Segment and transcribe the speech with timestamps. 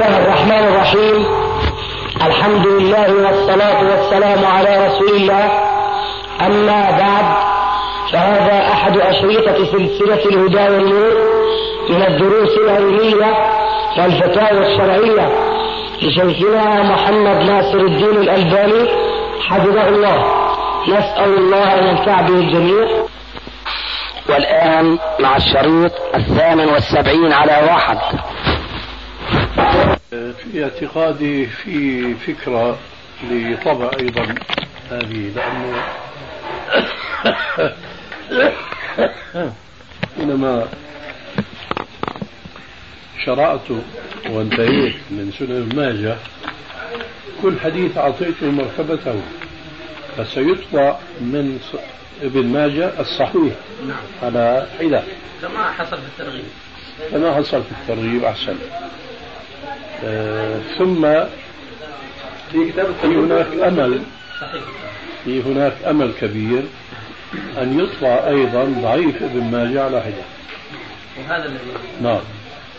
[0.00, 1.26] الله الرحمن الرحيم.
[2.26, 5.44] الحمد لله والصلاة والسلام على رسول الله.
[6.46, 7.26] أما بعد
[8.12, 11.14] فهذا أحد أشريطة سلسلة الهدى والنور
[11.90, 13.50] من الدروس العلمية
[13.98, 15.32] والفتاوى الشرعية
[16.02, 18.88] لشيخنا محمد ناصر الدين الألباني
[19.48, 20.24] حفظه الله.
[20.88, 22.88] نسأل الله أن ينفع به الجميع.
[24.28, 27.98] والآن مع الشريط الثامن والسبعين على واحد.
[30.52, 32.78] في اعتقادي في فكرة
[33.30, 34.34] لطبع أيضا
[34.90, 35.82] هذه لأنه
[40.16, 40.68] حينما
[43.24, 43.70] شرعت
[44.30, 46.16] وانتهيت من سنن ماجه
[47.42, 49.22] كل حديث أعطيته مرتبته
[50.16, 51.60] فسيطبع من
[52.22, 53.54] ابن ماجه الصحيح
[54.22, 55.02] على حدة.
[55.42, 56.44] كما حصل في الترغيب.
[57.10, 58.56] كما حصل في الترغيب أحسن.
[60.78, 61.02] ثم
[62.52, 64.02] في كتاب في هناك أمل.
[65.24, 66.62] في هناك أمل كبير
[67.58, 70.24] أن يطلع أيضا ضعيف ابن ماجه على حدة
[71.18, 71.60] وهذا الذي
[72.02, 72.20] نعم.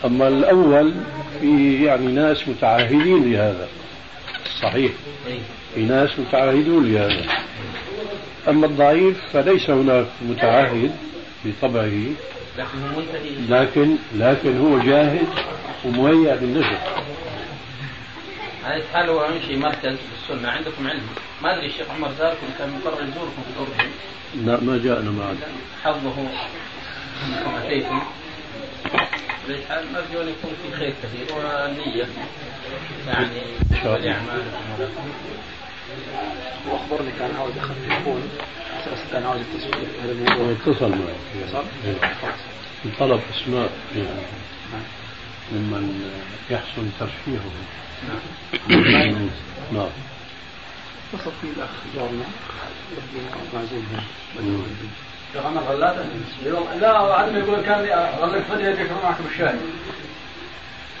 [0.04, 0.94] أما الأول
[1.40, 3.68] في يعني ناس متعاهدين لهذا.
[4.62, 4.92] صحيح.
[5.74, 7.24] في ناس متعاهدون لهذا.
[8.48, 10.92] أما الضعيف فليس هناك متعاهد
[11.44, 11.92] بطبعه.
[12.58, 15.28] لكن هو منتهي لكن لكن هو جاهد
[15.84, 16.34] ومهيأ
[18.64, 21.06] هذه حال هو يمشي مركز بالسنة عندكم علم.
[21.42, 23.90] ما أدري الشيخ عمر زاركم كان مقرر يزوركم في الأردن
[24.34, 25.38] لا ما جاءنا معنا
[25.84, 26.14] حظه
[27.26, 28.00] أنكم أتيتم.
[29.48, 32.06] نرجو أن يكون في خير كثير والنية
[33.06, 33.42] يعني
[36.68, 38.22] واخبرني كان عاوز يخففون
[38.80, 39.68] أساس كان عاوز في
[40.02, 41.48] هذا الموضوع واتصل معي.
[41.52, 41.96] صار؟ إيه.
[42.98, 44.08] طلب اسماء يعني
[45.52, 46.10] ممن
[46.50, 47.50] يحسن ترشيحه.
[49.72, 49.88] نعم.
[51.14, 52.24] اتصل فيه الأخ جارنا.
[53.54, 53.86] معزوم
[55.32, 56.04] شيخ عمر غلاتة
[56.80, 57.80] لا عدم يقول كان
[58.18, 59.54] غلق فدي يديك معك بالشاي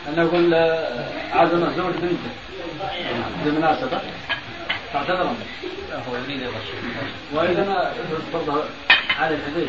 [0.08, 2.30] أنا أقول آه، عازم زوج بنته.
[3.44, 4.00] بمناسبة
[4.92, 5.34] فاعتذر
[5.92, 6.42] هو يريد
[7.34, 7.92] وإذا أنا
[8.32, 8.64] برضه
[9.18, 9.68] على الحديث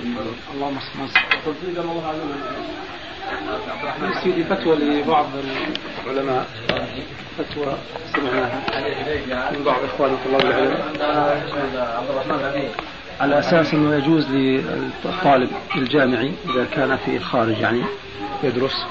[0.56, 1.10] اللهم صل
[1.46, 5.26] تصديق الله عز وسلم سيدي فتوى لبعض
[6.06, 6.46] العلماء.
[7.38, 7.78] فتوى
[8.16, 8.62] سمعناها.
[9.52, 10.78] من بعض إخواني طلاب العلم.
[13.20, 17.84] على أساس أنه يجوز للطالب الجامعي إذا كان في الخارج يعني
[18.44, 18.86] يدرس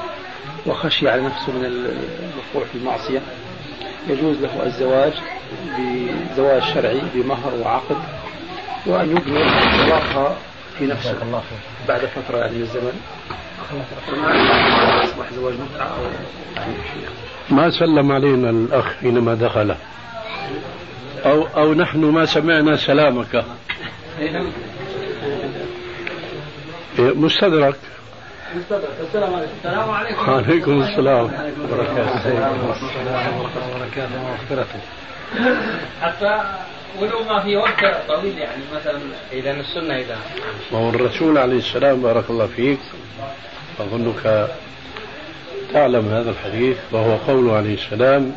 [0.66, 3.20] وخشي على نفسه من الوقوع في المعصية
[4.08, 5.12] يجوز له الزواج
[5.78, 7.96] بزواج شرعي بمهر وعقد
[8.86, 10.38] وأن يبني الطلاق
[10.78, 11.42] في نفسه
[11.88, 13.00] بعد فترة يعني من الزمن.
[15.34, 16.02] زواج متعة أو
[16.56, 16.74] يعني
[17.50, 19.74] ما سلم علينا الأخ حينما دخل
[21.24, 23.44] أو أو نحن ما سمعنا سلامك.
[26.98, 27.76] إيه، مستدرك.
[28.56, 34.16] السلام عليكم السلام عليكم وعليكم السلام وبركاته السلام ورحمة الله وبركاته.
[34.20, 34.80] ومغفرته
[36.02, 36.40] حتى
[37.00, 38.98] ولو ما في وقت طويل يعني مثلا
[39.32, 40.16] إذا السنة إذا.
[40.72, 42.78] وهو الرسول عليه السلام بارك الله فيك.
[43.80, 44.48] أظنك
[45.72, 48.32] تعلم هذا الحديث وهو قوله عليه السلام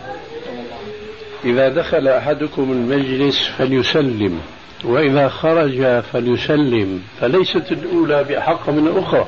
[1.46, 4.42] إذا دخل أحدكم المجلس فليسلم
[4.84, 9.28] وإذا خرج فليسلم فليست الأولى بأحق من الأخرى.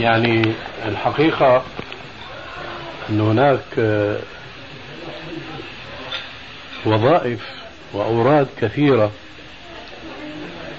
[0.00, 0.42] يعني
[0.86, 1.62] الحقيقة
[3.10, 4.18] أن هناك آه،
[6.86, 7.40] وظائف
[7.92, 9.10] وأوراد كثيرة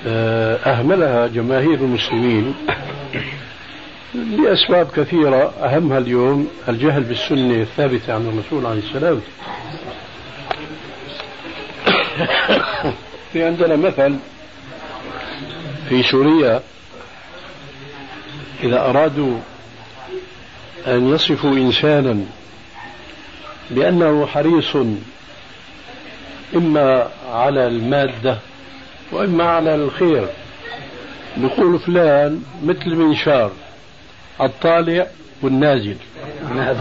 [0.08, 2.56] آه، أهملها جماهير المسلمين
[4.14, 5.54] لأسباب كثيرة.
[5.64, 9.22] أهمها اليوم الجهل بالسنة الثابتة عن الرسول عليه السلام.
[13.34, 14.16] في عندنا مثل
[15.90, 16.62] في سوريا
[18.64, 19.38] إذا أرادوا
[20.88, 22.26] أن يصفوا إنسانا
[23.72, 24.76] بأنه حريص
[26.56, 28.38] إما على المادة
[29.12, 30.28] وإما على الخير
[31.38, 33.52] نقول فلان مثل منشار
[34.42, 35.08] الطالع
[35.42, 35.96] والنازل.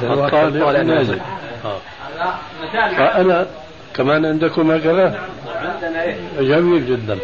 [0.02, 1.20] الطالع والنازل.
[1.64, 1.78] آه.
[2.96, 3.46] فأنا
[3.94, 5.20] كمان عندكم هكذا
[6.02, 7.19] إيه؟ جميل جدا.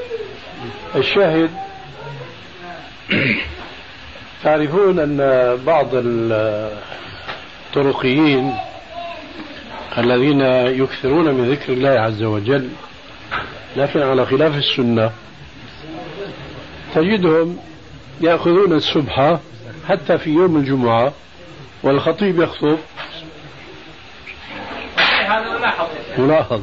[0.97, 1.51] الشاهد
[4.45, 5.19] تعرفون أن
[5.67, 5.89] بعض
[7.73, 8.55] الطرقيين
[9.99, 10.41] الذين
[10.81, 12.69] يكثرون من ذكر الله عز وجل
[13.77, 15.11] لكن على خلاف السنة
[16.95, 17.59] تجدهم
[18.21, 19.41] يأخذون السبحة
[19.89, 21.13] حتى في يوم الجمعة
[21.83, 22.79] والخطيب يخطب.
[26.19, 26.61] ملاحظ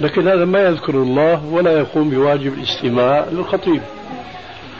[0.00, 3.82] لكن هذا ما يذكر الله ولا يقوم بواجب الاستماع للخطيب.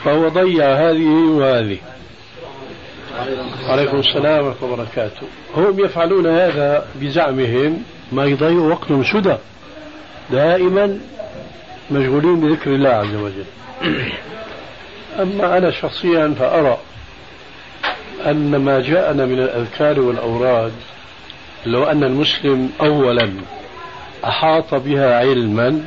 [0.04, 1.78] فهو ضيع هذه وهذه.
[3.68, 5.22] عليكم السلام ورحمة وبركاته.
[5.56, 9.36] هم يفعلون هذا بزعمهم ما يضيعوا وقتهم سدى.
[10.30, 10.98] دائما
[11.90, 13.44] مشغولين بذكر الله عز وجل.
[15.20, 16.78] أما أنا شخصيا فأرى
[18.26, 20.72] أن ما جاءنا من الأذكار والأوراد
[21.66, 23.30] لو أن المسلم أولا
[24.24, 25.84] أحاط بها علما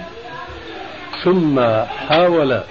[1.23, 1.59] ثم
[2.09, 2.61] حاول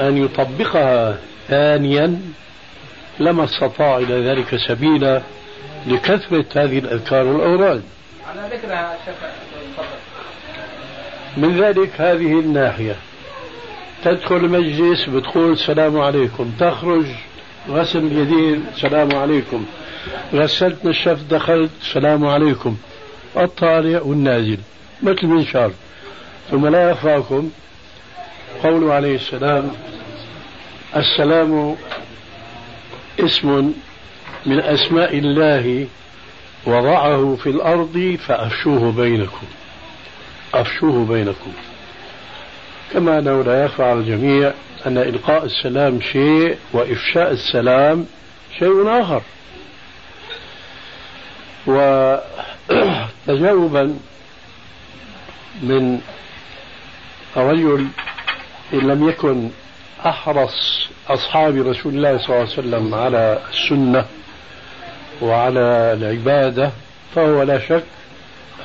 [0.00, 1.18] أن يطبقها
[1.48, 2.20] ثانيا
[3.20, 5.22] لما استطاع إلى ذلك سبيلا
[5.86, 7.82] لكثرة هذه الأذكار والأوراد.
[8.28, 8.96] على ذكرها
[11.36, 12.96] من ذلك هذه الناحية.
[14.04, 16.52] تدخل المجلس بتقول السلام عليكم.
[16.60, 17.06] تخرج
[17.68, 19.66] غسل اليدين السلام عليكم.
[20.34, 22.76] غسلت نشفت دخلت السلام عليكم.
[23.36, 24.58] الطالع والنازل
[25.02, 25.72] مثل منشار
[26.50, 27.50] ثم لا يخفاكم.
[28.62, 29.70] قوله عليه السلام
[30.96, 31.76] السلام
[33.20, 33.72] اسم
[34.46, 35.86] من أسماء الله
[36.66, 39.46] وضعه في الأرض فأفشوه بينكم
[40.54, 41.52] أفشوه بينكم.
[42.92, 44.52] كما أنه لا يخفى على الجميع
[44.86, 48.06] أن إلقاء السلام شيء وإفشاء السلام
[48.58, 49.22] شيء آخر.
[53.26, 53.98] وتجاوبا
[55.62, 56.00] من
[57.36, 57.86] رجل
[58.72, 59.48] إن لم يكن
[60.06, 64.04] أحرص أصحاب رسول الله صلى الله عليه وسلم على السنة
[65.22, 65.60] وعلى
[65.98, 66.70] العبادة
[67.14, 67.84] فهو لا شك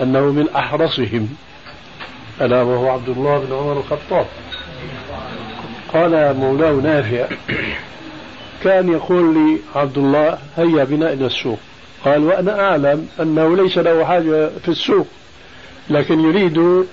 [0.02, 1.30] أنه من أحرصهم
[2.42, 4.26] ألا وهو عبد الله بن عمر الخطاب.
[5.94, 7.26] قال مولاه نافع
[8.64, 11.60] كان يقول لي عبد الله هيا بنا إلى السوق.
[12.06, 15.08] قال وأنا أعلم أنه ليس له حاجة في السوق
[15.90, 16.86] لكن يريد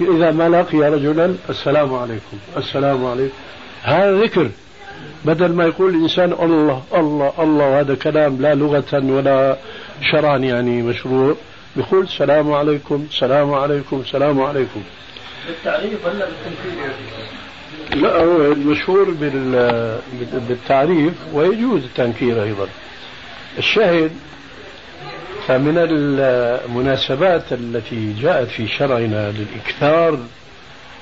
[0.00, 3.34] إذا ما لقي رجلا السلام عليكم السلام عليكم.
[3.82, 4.50] هذا ذكر.
[5.24, 9.56] بدل ما يقول الإنسان الله الله الله وهذا كلام لا لغة ولا
[10.12, 11.34] شرعا يعني مشروع.
[11.76, 14.82] يقول السلام عليكم السلام عليكم السلام عليكم.
[15.46, 19.14] بالتعريف ولا بالتنفيذ؟ لا هو المشهور
[20.48, 22.68] بالتعريف ويجوز التنكير أيضا.
[23.58, 24.10] الشاهد
[25.46, 30.18] فمن المناسبات التي جاءت في شرعنا للإكثار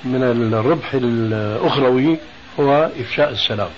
[0.04, 0.22] من
[0.54, 2.18] الربح الأخروي
[2.60, 3.70] هو إفشاء السلام.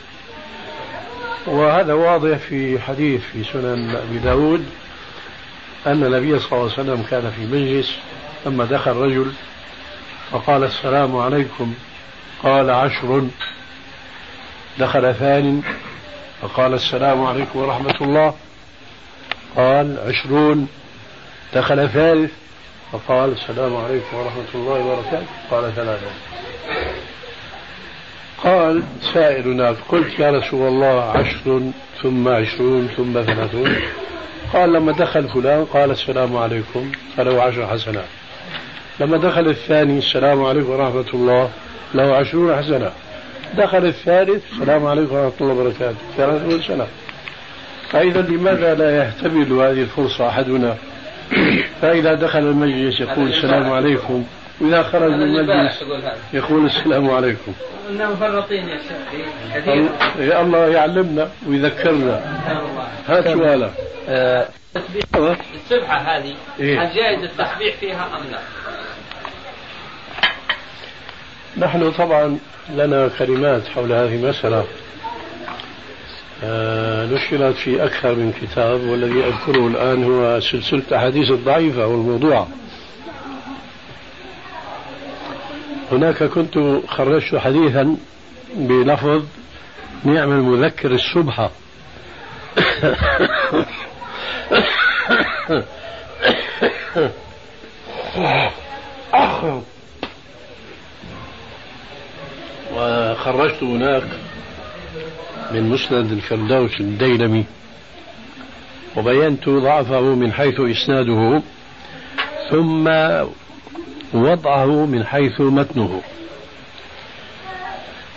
[1.46, 4.64] وهذا واضح في حديث في سنن أبي داود
[5.86, 7.94] أن النبي صلى الله عليه وسلم كان في مجلس
[8.46, 9.32] لما دخل رجل
[10.30, 11.74] فقال السلام عليكم.
[12.42, 13.26] قال عشر.
[14.78, 15.62] دخل ثاني
[16.42, 18.34] فقال السلام عليكم ورحمة الله.
[19.56, 20.68] قال عشرون
[21.54, 22.32] دخل ثالث
[22.92, 25.26] فقال السلام عليكم ورحمة الله وبركاته.
[25.50, 26.06] قال ثلاثة.
[28.44, 28.82] قال
[29.14, 31.60] سائر هناك قلت يا رسول الله عشر
[32.02, 33.76] ثم عشرون ثم ثلاثون.
[34.52, 36.92] قال لما دخل فلان قال السلام عليكم.
[37.16, 38.04] فله عشر حسنات
[39.00, 41.50] لما دخل الثاني السلام عليكم ورحمة الله.
[41.94, 42.90] له عشرون حسنة.
[43.54, 45.96] دخل الثالث السلام عليكم ورحمة الله وبركاته.
[46.16, 46.86] ثلاثون سنة.
[47.90, 50.76] فإذا لماذا لا يهتبل هذه الفرصة أحدنا؟
[51.82, 54.24] فإذا دخل المجلس يقول السلام عليكم.
[54.60, 55.84] وإذا خرج من المجلس
[56.32, 57.52] يقول السلام عليكم.
[57.90, 59.14] إننا مفرطين يا شيخ.
[60.18, 62.20] يا الله يعلمنا ويذكرنا.
[63.08, 63.70] هات سؤالك
[65.54, 68.38] السبحة هذه إيه؟ هل جائز التسبيح فيها أم لا؟
[71.66, 72.38] نحن طبعا
[72.70, 74.64] لنا كلمات حول هذه المسألة.
[77.12, 82.48] نشرت في أكثر من كتاب والذي أذكره الآن هو سلسلة أحاديث الضعيفة والموضوعة
[85.92, 86.58] هناك كنت
[86.88, 87.96] خرجت حديثا
[88.56, 89.24] بلفظ
[90.04, 91.50] نعم المذكر السبحة
[102.76, 104.02] وخرجت هناك
[105.52, 107.44] من مسند الفردوس الديلمي.
[108.96, 111.42] وبينت ضعفه من حيث إسناده
[112.50, 112.88] ثم
[114.12, 116.02] وضعه من حيث متنه.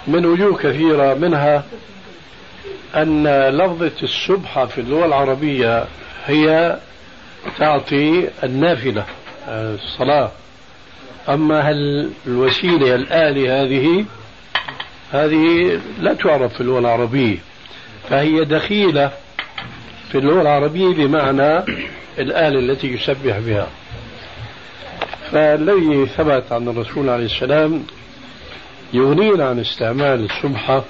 [0.07, 1.63] من وجوه كثيرة منها
[2.95, 5.85] أن لفظة السبحة في اللغة العربية
[6.25, 6.77] هي
[7.57, 9.05] تعطي النافلة
[9.47, 10.31] الصلاة.
[11.29, 11.71] أما
[12.27, 14.05] الوسيلة الآلة هذه
[15.11, 17.37] هذه لا تعرف في اللغة العربية
[18.09, 19.11] فهي دخيلة
[20.11, 21.63] في اللغة العربية بمعنى
[22.19, 23.67] الآلة التي يسبح بها.
[25.31, 27.83] فالذي ثبت عن الرسول عليه السلام
[28.93, 30.83] يغنينا عن استعمال السبحة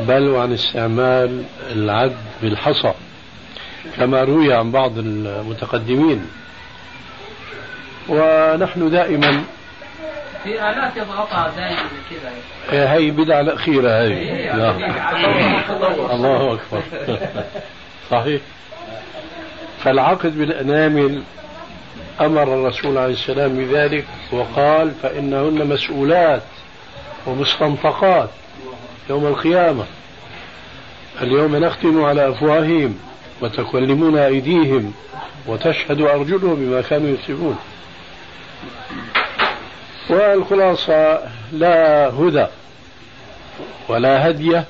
[0.00, 2.92] بل وعن استعمال العد بالحصى
[3.96, 6.26] كما روي عن بعض المتقدمين.
[8.08, 9.44] ونحن دائما
[10.44, 12.92] في آلات يضغطها دائما كذا.
[12.92, 14.94] هي بدعة الأخيرة هذه إيه، نعم.
[16.10, 16.82] الله أكبر.
[18.10, 18.40] صحيح.
[19.84, 21.22] فالعقد بالأنامل
[22.20, 26.42] أمر الرسول عليه السلام بذلك وقال فإنهن مسؤولات
[27.26, 28.30] ومستنطقات
[29.10, 29.84] يوم القيامة.
[31.22, 32.98] اليوم نختم على أفواههم
[33.40, 34.92] وتكلمنا أيديهم
[35.46, 37.58] وتشهد أرجلهم بما كانوا يكسبون.
[40.10, 41.18] والخلاصة
[41.52, 42.46] لا هدى
[43.88, 44.62] ولا هدي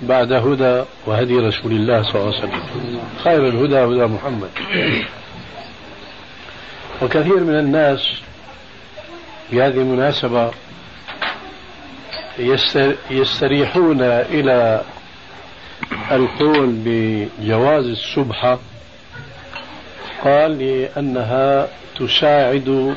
[0.00, 3.00] بعد هدى وهدي رسول الله صلى الله عليه وسلم.
[3.24, 4.50] خير الهدى هدى محمد.
[7.02, 8.00] وكثير من الناس
[9.52, 10.50] بهذه المناسبة
[13.10, 14.82] يستريحون إلى
[16.10, 18.58] القول بجواز السبحة
[20.24, 21.68] قال لأنها
[21.98, 22.96] تساعد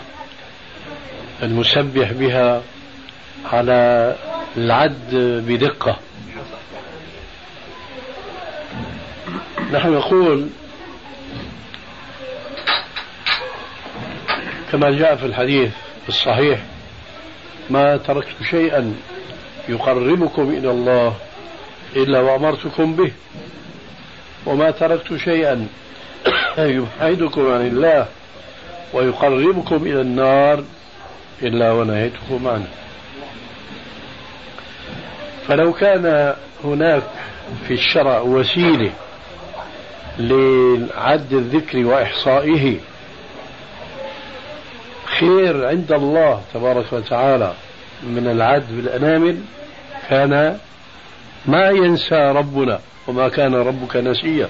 [1.43, 2.61] المسبح بها
[3.51, 4.15] على
[4.57, 5.15] العد
[5.47, 5.97] بدقة.
[9.73, 10.47] نحن نقول
[14.71, 15.71] كما جاء في الحديث
[16.07, 16.59] الصحيح
[17.69, 18.95] ما تركت شيئا
[19.69, 21.15] يقربكم إلى الله
[21.95, 23.11] إلا وأمرتكم به
[24.45, 25.67] وما تركت شيئا
[26.57, 28.05] يبعدكم عن الله
[28.93, 30.63] ويقربكم إلى النار
[31.43, 32.67] إلا ونهيتكم عنه
[35.47, 37.03] فلو كان هناك
[37.67, 38.91] في الشرع وسيلة
[40.19, 42.77] لعد الذكر وإحصائه
[45.05, 47.53] خير عند الله تبارك وتعالى
[48.03, 49.37] من العد بالأنامل
[50.09, 50.57] كان
[51.45, 54.49] ما ينسى ربنا وما كان ربك نسيا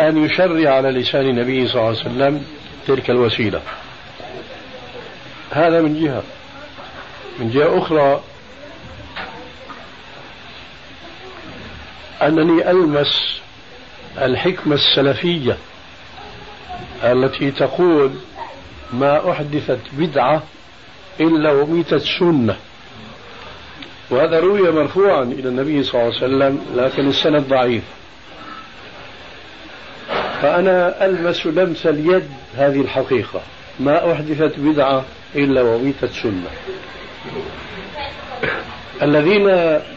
[0.00, 2.44] أن يشرع على لسان النبي صلى الله عليه وسلم
[2.86, 3.60] تلك الوسيلة.
[5.56, 6.22] هذا من جهة
[7.38, 8.20] من جهة أخرى
[12.22, 13.40] أنني ألمس
[14.18, 15.56] الحكمة السلفية
[17.04, 18.10] التي تقول
[18.92, 20.42] ما أحدثت بدعة
[21.20, 22.56] إلا وميتت سنة.
[24.10, 27.84] وهذا روي مرفوعا إلى النبي صلى الله عليه وسلم لكن السند ضعيف.
[30.42, 33.40] فأنا ألمس لمس اليد هذه الحقيقة.
[33.80, 35.04] ما أحدثت بدعة
[35.34, 36.50] إلا وميتت سنة.
[39.02, 39.50] الذين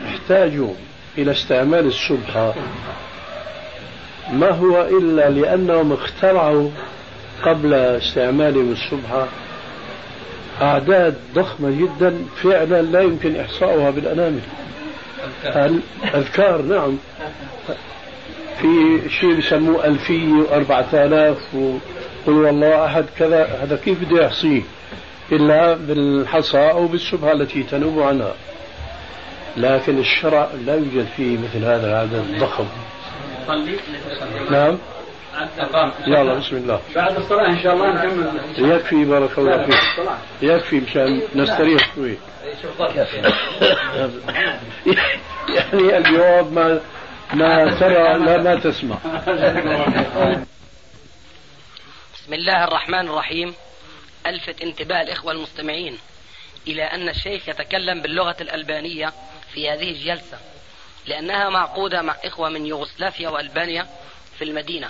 [0.07, 0.73] احتاجوا
[1.17, 2.53] إلى استعمال السبحة
[4.33, 6.69] ما هو إلا لأنهم اخترعوا
[7.43, 9.27] قبل استعمالهم السبحة
[10.61, 14.41] أعداد ضخمة جدا فعلا لا يمكن إحصاؤها بالأنامل.
[16.15, 16.97] أذكار نعم.
[18.61, 21.37] في شيء بيسموه ألفية وأربعة آلاف
[22.29, 24.61] وقل والله أحد كذا هذا كيف بده يحصيه
[25.31, 28.33] إلا بالحصى أو بالشبهة التي تنوب عنها.
[29.57, 32.65] لكن الشرع لا يوجد فيه مثل هذا العدد الضخم.
[34.51, 34.77] نعم؟
[36.07, 36.79] يلا بسم الله.
[36.95, 38.41] بعد الصلاة إن شاء الله نكمل.
[38.57, 40.05] يكفي بارك الله فيك.
[40.41, 42.17] يكفي مشان نستريح شوي.
[45.49, 46.79] يعني الجواب ما
[47.33, 48.95] ما ترى لا ما تسمع.
[52.29, 53.53] بسم الله الرحمن الرحيم
[54.27, 55.97] ألفت انتباه الإخوة المستمعين
[56.67, 59.13] إلى أن الشيخ يتكلم باللغة الألبانية
[59.53, 60.37] في هذه الجلسة
[61.07, 63.87] لأنها معقودة مع إخوة من يوغوسلافيا وألبانيا
[64.37, 64.89] في المدينة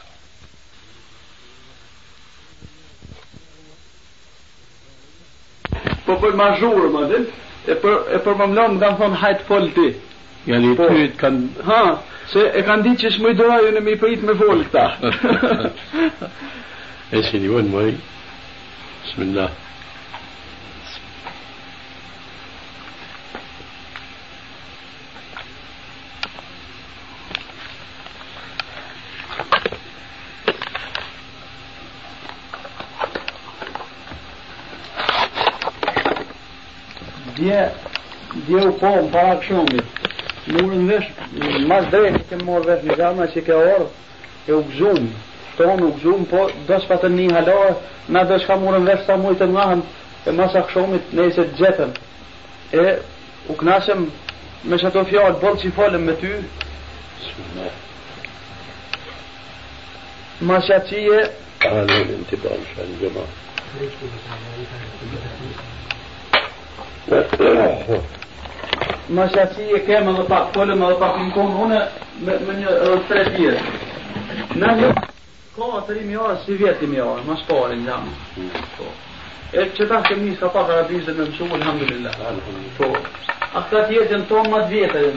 [6.05, 7.23] Po për ma zhurë, më dhe,
[7.71, 9.89] e për, e për më mlonë më kanë thonë hajtë folë ti.
[10.47, 10.87] يعني Po.
[10.91, 11.81] pyet kanë Ha,
[12.33, 14.85] se e kanë ditë që shmëj doraju në mi prit me folë këta.
[17.12, 17.98] يا سيدي وين مي
[19.04, 19.50] بسم الله
[37.34, 37.68] Dje,
[38.46, 39.86] dje u po më para këshomit.
[40.54, 41.08] Murën vesh,
[41.68, 43.88] mas drejt ke morë vesh një gama që ke orë,
[44.46, 45.08] e u gëzum.
[45.58, 47.74] Tonë u gëzum, po do s'pa të një haloë,
[48.08, 49.86] na do s'ka murën vesh sa mujtë të ngahën,
[50.26, 51.96] e masa këshomit nejse të gjetën.
[52.74, 52.98] E
[53.48, 54.08] u knashem
[54.64, 56.34] me që ato fjallë, bolë që i folëm me ty,
[57.24, 57.70] بسم الله
[60.42, 61.30] ماشياتية
[61.62, 63.26] هذا الانتباه مشان الجماعة
[69.10, 71.88] ماشياتية كامل طاق كل ما طاق نكون هنا
[72.22, 73.58] من الثلاثية
[74.56, 74.94] نحن
[75.59, 78.11] Koha të rimi orë si vjetim i orë, mas pare në jamë.
[79.59, 82.15] E që ta kemi një ka pak arabizën me mësu, alhamdulillah.
[82.77, 85.09] Po, a këta tjetën tonë më të vjetër,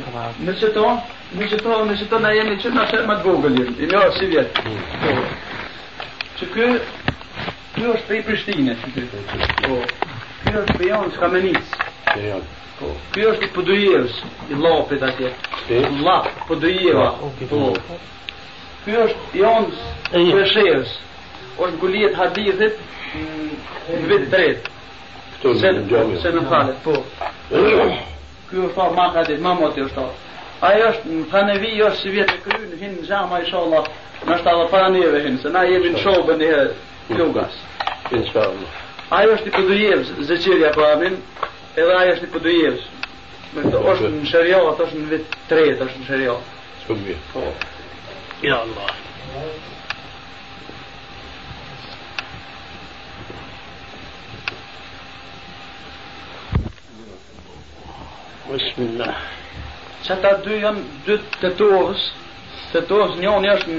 [0.43, 0.97] me që tonë,
[1.39, 3.77] me që tonë, me që tonë na jemi që na shërë më të vogël jenë,
[3.87, 4.65] i orë si vjetë.
[5.05, 5.15] Po,
[6.41, 6.71] që kë,
[7.77, 9.79] kë është prej kë, po,
[10.49, 11.85] kë është prej janë Skamenicë.
[12.81, 14.19] Po, kë është i Pëdujevës,
[14.51, 15.31] i Lapit atje.
[16.03, 17.13] Lap, Pëdujeva.
[17.47, 17.69] Po,
[18.85, 20.99] Ky është Jons Pesheus.
[21.59, 22.79] Është guliet hadithit
[23.93, 24.69] në vit tret.
[25.37, 26.21] Këtu në gjami.
[26.23, 26.97] Se në falet, po.
[28.51, 30.07] Ky është fa ma hadith, ma moti është.
[30.62, 33.89] Ajo është në Fanevi, është si vjetë e kry, në hinë në gjama, inshallah,
[34.23, 37.57] në është edhe para njëve hinë, se na jemi në shobë në herë lugas.
[38.15, 38.77] Inshallah.
[39.19, 41.19] Ajo është i pëdujevës, zëqirja po amin,
[41.75, 42.87] edhe ajo është i pëdujevës.
[43.57, 46.57] Me këto është në shëriat, është në vit tret, është në shëriat.
[46.87, 47.21] Shumë mirë.
[47.35, 47.49] Po.
[48.44, 48.92] يا الله
[58.54, 59.16] بسم الله
[60.08, 62.04] Që ta dy janë dy të tovës,
[62.72, 63.74] të tovës njënë është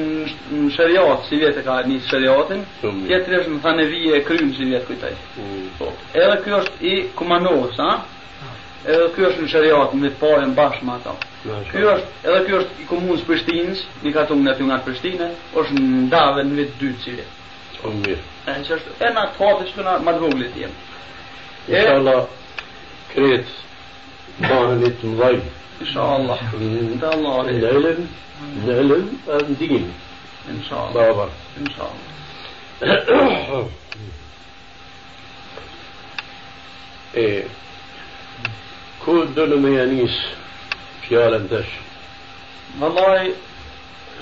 [0.59, 3.05] në shëriat, si vjetë ka një shëriatin, Shumë.
[3.09, 5.15] tjetëri është në thanevije e krymë, si vjetë kujtaj.
[5.79, 5.89] Po.
[6.13, 7.93] Edhe kjo është i kumanovës, ha?
[8.84, 11.16] edhe ky është në shariat me faren bashkë me ata.
[11.72, 16.44] Ky është edhe ky është i komunës Prishtinës, një katun nga nga Prishtina, është ndave
[16.44, 17.26] në vit dy cili.
[17.82, 18.22] Po mirë.
[18.48, 20.78] E që është e na kohë që na më të vogël të jemi.
[21.68, 22.22] Inshallah
[23.14, 23.48] kret
[24.42, 25.38] banë të mëdhaj.
[25.84, 26.40] Inshallah.
[27.00, 27.36] Te Allah.
[27.48, 28.06] Në ilm,
[28.66, 29.90] në ilm, në dinim.
[30.54, 31.28] Inshallah.
[31.64, 32.12] Inshallah.
[37.14, 37.28] E
[39.04, 40.20] ku do në me janis
[41.08, 41.74] fjallën tash?
[42.80, 43.34] Vallaj,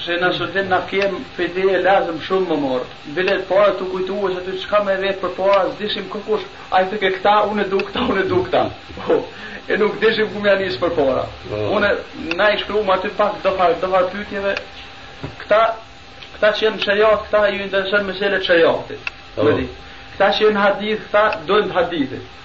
[0.01, 2.87] se në sëtin na kem fide e lazëm shumë më morë.
[3.15, 6.47] Bile të para të kujtu e se të qka me vetë për para, s'dishim kërkush,
[6.71, 8.63] a i të ke këta, unë e du këta, unë e du këta.
[8.97, 9.19] Po,
[9.67, 11.27] e nuk dishim ku me janis për para.
[11.45, 11.61] Po.
[11.77, 11.93] Unë,
[12.39, 14.55] na i shkru ma aty pak dëfar, dëfar pytjeve,
[15.43, 15.61] këta,
[16.35, 19.15] këta që jenë shëriat, këta ju interesën meselet shëriatit.
[19.37, 19.49] Po.
[19.59, 19.67] Di.
[20.15, 22.37] Këta që jenë hadith, këta dojnë hadithit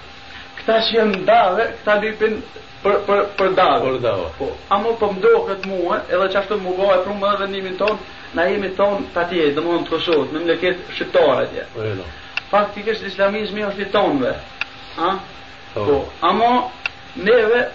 [0.67, 2.41] këta që janë ndave, këta lypin
[2.83, 3.93] për për për dave.
[3.93, 4.27] Për dave.
[4.37, 7.97] Po, ama po mdohet mua, edhe çashtu më vao prumë edhe vendimin ton,
[8.35, 11.65] na jemi ton patje, domthonë të Kosovës, me mleket shqiptare atje.
[11.73, 11.87] Po.
[11.87, 12.07] Jo,
[12.51, 14.35] Faktikisht islamizmi është i tonëve.
[14.97, 15.09] Ha?
[15.73, 15.85] Po.
[15.85, 16.51] po ama
[17.15, 17.67] neve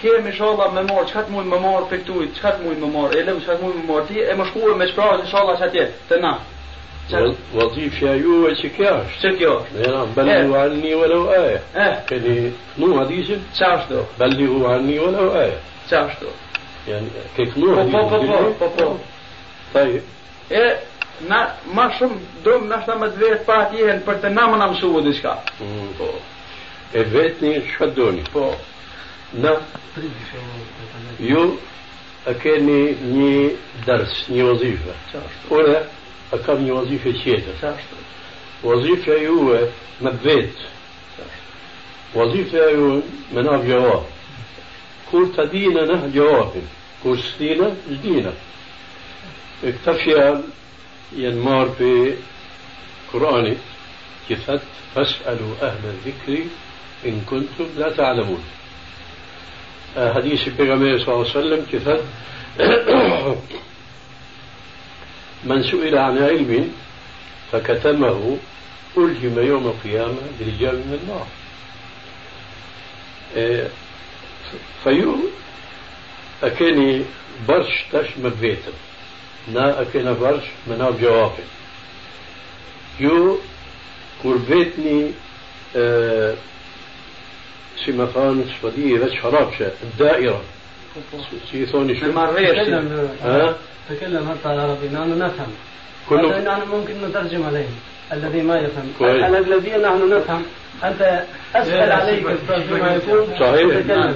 [0.00, 2.90] kemi inshallah me marr çka të mund më marr për këtu, çka të mund më
[2.94, 5.86] marr, elëm çka të mund më marr ti, e më shkuar me çfarë inshallah çatje,
[6.10, 6.36] të na.
[7.11, 9.19] Qa- وظيفة juve që kjo është.
[9.21, 9.87] Që kjo është?
[9.89, 15.57] نعم بلغوا عني ولو آية Eh, كني نو حديث qa ashtu, بلغوا عني ولو آية
[15.89, 16.25] qa ashtu.
[16.87, 18.17] يعني كيف نو Po, حديث po, po,
[18.59, 18.97] po, po, po.
[19.73, 20.01] طيب
[20.51, 20.75] E,
[21.29, 24.67] na, ma shumë dëmë nashta me të vetë pa atjehen për të na më na
[24.71, 25.33] mësua diçka.
[25.61, 25.87] مم.
[25.97, 26.07] Po,
[26.93, 28.55] e vetni çfarë doni po,
[29.33, 29.51] na
[31.19, 31.57] ju
[32.27, 33.49] e keni një
[33.85, 34.93] dërs, një wazife.
[35.11, 35.19] qa
[36.32, 37.76] فكان لي وظيفة تيتا
[38.64, 39.68] وظيفة هو
[40.00, 40.54] مبيت
[42.14, 43.00] وظيفة هو
[43.32, 44.02] منا جواب
[45.12, 46.52] كل تدينا نه جواب
[47.04, 48.32] كل ستينا جدينا
[49.64, 50.42] اكتفيا
[51.12, 52.14] ينمار في
[53.12, 53.56] قرآني
[54.30, 54.60] كفت
[54.94, 56.44] فاسألوا أهل الذكر
[57.06, 58.44] إن كنتم لا تعلمون
[59.96, 62.04] حديث النبي صلى الله عليه وسلم كفت
[65.44, 66.72] من سئل عن علم
[67.52, 68.36] فكتمه
[68.98, 71.26] ألجم يوم القيامة برجال من النار
[73.36, 73.68] إيه،
[74.84, 75.16] فيو
[76.42, 77.02] أكني
[77.48, 78.72] برش تش مبيتم.
[79.52, 81.42] نا أكنا برش منا جوابي.
[83.00, 83.38] يو
[89.22, 90.40] harapshe, daira,
[91.50, 92.12] si i thoni Me shumë.
[92.12, 92.58] marrësh.
[93.22, 93.56] ها؟
[93.90, 95.52] تكلم حتى العربي نحن نفهم
[96.08, 97.66] كله- نحن ممكن نترجم عليه
[98.12, 99.24] الذي ما يفهم كويس.
[99.24, 100.42] الأغلبية نحن نفهم
[100.84, 101.22] أنت
[101.54, 102.26] أسهل عليك
[102.70, 104.14] بما يكون صحيح.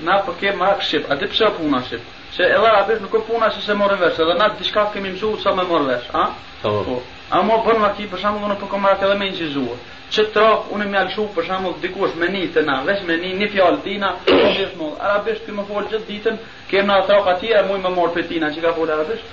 [0.00, 2.00] na po kem hak shqip, a ti pse puna shqip?
[2.36, 5.40] Se edhe arabisht nuk është puna se se morë vesh, edhe na diçka kemi mësuar
[5.42, 6.24] sa me morë vesh, a?
[6.62, 7.02] Po.
[7.30, 9.78] A mo bën ma ki për shembull unë po kam marrë edhe me incizuar.
[10.12, 13.16] Që të traf, unë më alshu për shembull dikush me një të na, veç me
[13.22, 14.98] një një fjalë tina, arabisht mund.
[15.00, 16.36] Arabisht që më fol gjithë ditën,
[16.70, 19.24] kem na traf atje, muj më mor për tina që ka fol arabisht.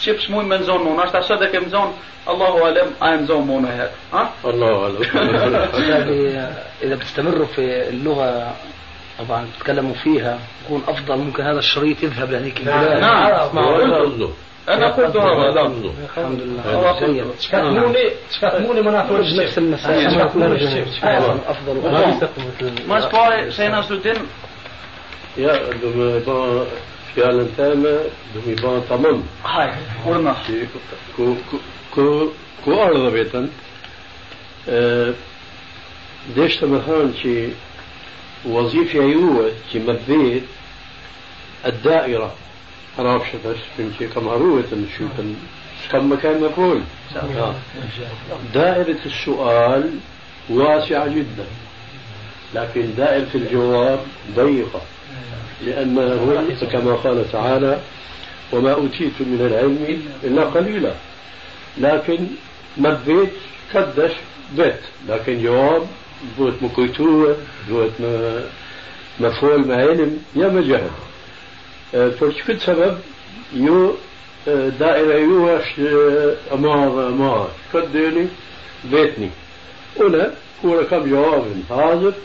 [0.00, 1.94] Shqip shmuj me nzon unë, ashtë asë dhe kem nzon,
[2.32, 3.92] Allahu alem, a e nzon më në herë.
[4.12, 4.22] Ha?
[4.52, 5.02] Allahu alem.
[6.84, 8.54] إذا بتستمروا في اللغة
[9.18, 13.48] طبعا تتكلموا فيها يكون أفضل ممكن هذا الشريط يذهب لهذيك البلاد نعم
[14.68, 16.62] أنا قلت هذا لفظه الحمد لله.
[16.74, 17.24] هو آه.
[17.40, 18.92] تفهموني؟ من
[19.44, 20.22] نفس المسائل آه.
[21.04, 21.38] آه.
[21.46, 21.74] أفضل
[22.88, 24.16] ما سوى سينا سلطان
[25.36, 26.66] يا دوما يبان
[27.14, 27.98] في تاما
[28.34, 29.22] دوما يبان تمام.
[29.44, 29.72] هاي
[31.16, 31.34] كو
[32.64, 33.48] كو ارضا بيتا
[36.36, 37.48] ديش تمثلن شي
[38.46, 40.42] وظيفه هي هو شي مبيت
[41.66, 42.34] الدائرة.
[43.78, 45.10] بنتي كم هروة نشوف
[45.92, 46.80] كم مكان مفعول.
[48.54, 49.90] دائرة السؤال
[50.50, 51.46] واسعة جدا
[52.54, 54.00] لكن دائرة الجواب
[54.36, 54.82] ضيقة
[55.66, 55.94] لأن
[56.72, 57.80] كما قال تعالى
[58.52, 60.92] وما أوتيت من العلم إلا قليلا.
[61.78, 62.26] لكن
[62.76, 63.32] ما بيت
[63.72, 64.12] كدش
[64.56, 65.82] بيت لكن جواب
[66.36, 67.36] duhet më kujtue,
[67.68, 68.12] duhet më
[69.20, 69.76] më fol me
[71.94, 73.00] Për që këtë sebeb,
[73.54, 73.78] ju
[74.80, 75.88] daira ju është
[76.50, 77.48] e madhe, e madhe.
[77.72, 78.26] Këtë deni,
[78.90, 79.30] vetni.
[80.02, 80.28] Une,
[80.60, 82.20] kur e kam gjavabin hazër,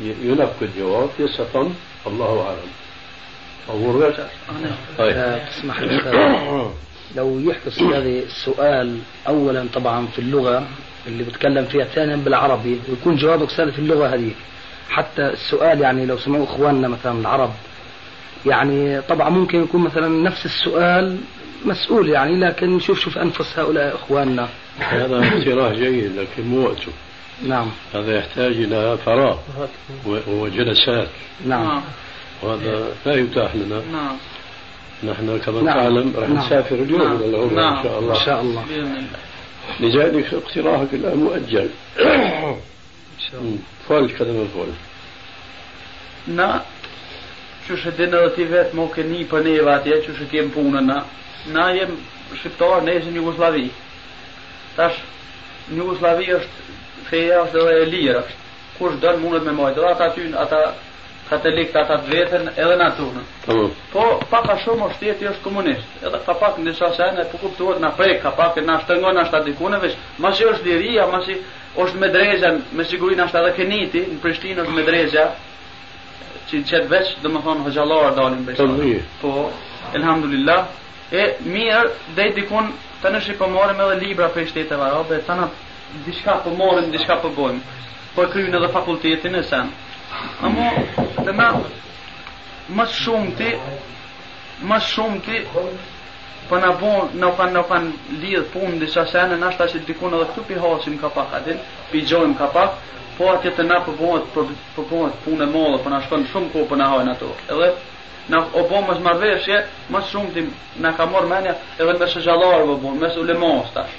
[0.00, 2.74] ju në këtë gjavab, jesë thëmë, Allahu alam.
[3.68, 4.28] أقول لك
[5.48, 6.70] تسمح لي
[7.16, 10.66] لو يحدث هذا السؤال أولا طبعا في اللغة
[11.06, 14.30] اللي بتكلم فيها ثانيا بالعربي ويكون جوابك سهل في اللغة هذه
[14.90, 17.50] حتى السؤال يعني لو سمعوا إخواننا مثلا العرب
[18.46, 21.18] يعني طبعا ممكن يكون مثلا نفس السؤال
[21.64, 24.48] مسؤول يعني لكن شوف شوف أنفس هؤلاء إخواننا.
[24.78, 26.92] هذا اقتراح جيد لكن مو وقته.
[27.46, 27.66] نعم.
[27.94, 29.36] هذا يحتاج إلى فراغ
[30.26, 31.08] وجلسات.
[31.46, 31.82] نعم.
[32.42, 33.82] وهذا لا يتاح لنا.
[33.92, 34.16] نعم.
[35.04, 35.74] نحن كما نعم.
[35.74, 36.46] تعلم راح نعم.
[36.46, 37.16] نسافر اليوم نعم.
[37.16, 37.76] إلى العمرة نعم.
[37.76, 38.24] إن شاء إن الله.
[38.24, 38.64] شاء الله.
[39.80, 41.68] لذلك اقتراحك الآن مؤجل.
[41.98, 43.58] إن شاء الله.
[43.88, 44.68] فول كذا ما فول.
[46.28, 46.60] Na,
[47.66, 50.86] që shë dinë dhe ti vetë mo këni për neve atje, që shë kemë punën
[50.86, 51.00] na,
[51.54, 51.96] na jem
[52.34, 53.68] shqiptar, ne jesim Jugoslavi.
[54.76, 54.98] Tash,
[55.70, 56.66] në Jugoslavi është
[57.10, 58.42] feja është edhe e lirë është.
[58.78, 60.60] Kush dënë mundet me majtë, dhe ata ty, ata
[61.26, 63.24] katolikt, ata të vetën, edhe në atë.
[63.46, 63.58] Po,
[63.92, 67.40] po pak a shumë është tjeti është komunist, edhe ka pak në disa sene, po
[67.42, 71.38] kuptuat në prek, ka pak në shtëngon, në shtadikune, veç, ma është liria, ma që
[71.82, 75.26] është me drejgja, me sigurinë është edhe keniti, në Prishtinë është me drejgja,
[76.50, 79.00] që qëtë veç, dhe më thonë, hëgjallarë dalin për Tëllije.
[79.22, 79.48] Po,
[79.98, 80.66] elhamdulillah.
[81.10, 82.70] E mirë, dhe dikun
[83.02, 85.48] të në shi përmorim edhe libra për shteteve arabe, të në
[86.06, 87.74] diçka përmorim, diçka përbojmë.
[88.14, 89.74] Po e kryin edhe fakultetin e sen.
[90.46, 90.70] Amo,
[91.18, 91.50] të na,
[92.78, 93.52] më shumë ti,
[94.66, 95.42] më shumë ti,
[96.48, 100.14] po na bon, na kanë na kanë lidh punë disa sene, na shta që dikun
[100.14, 101.58] edhe këtu pi hasim ka pak atin,
[101.90, 102.78] pi gjojmë ka pak,
[103.18, 104.32] po atje të na përbohet
[104.76, 107.30] përbohet punë e madhe, po na shkon shumë kohë po na hajnë ato.
[107.48, 107.70] Edhe
[108.28, 110.46] na o mos marrveshje, më shumë ti
[110.82, 113.94] na ka marrë mendja edhe me shëgjallarë po bon, mes ulemas tash.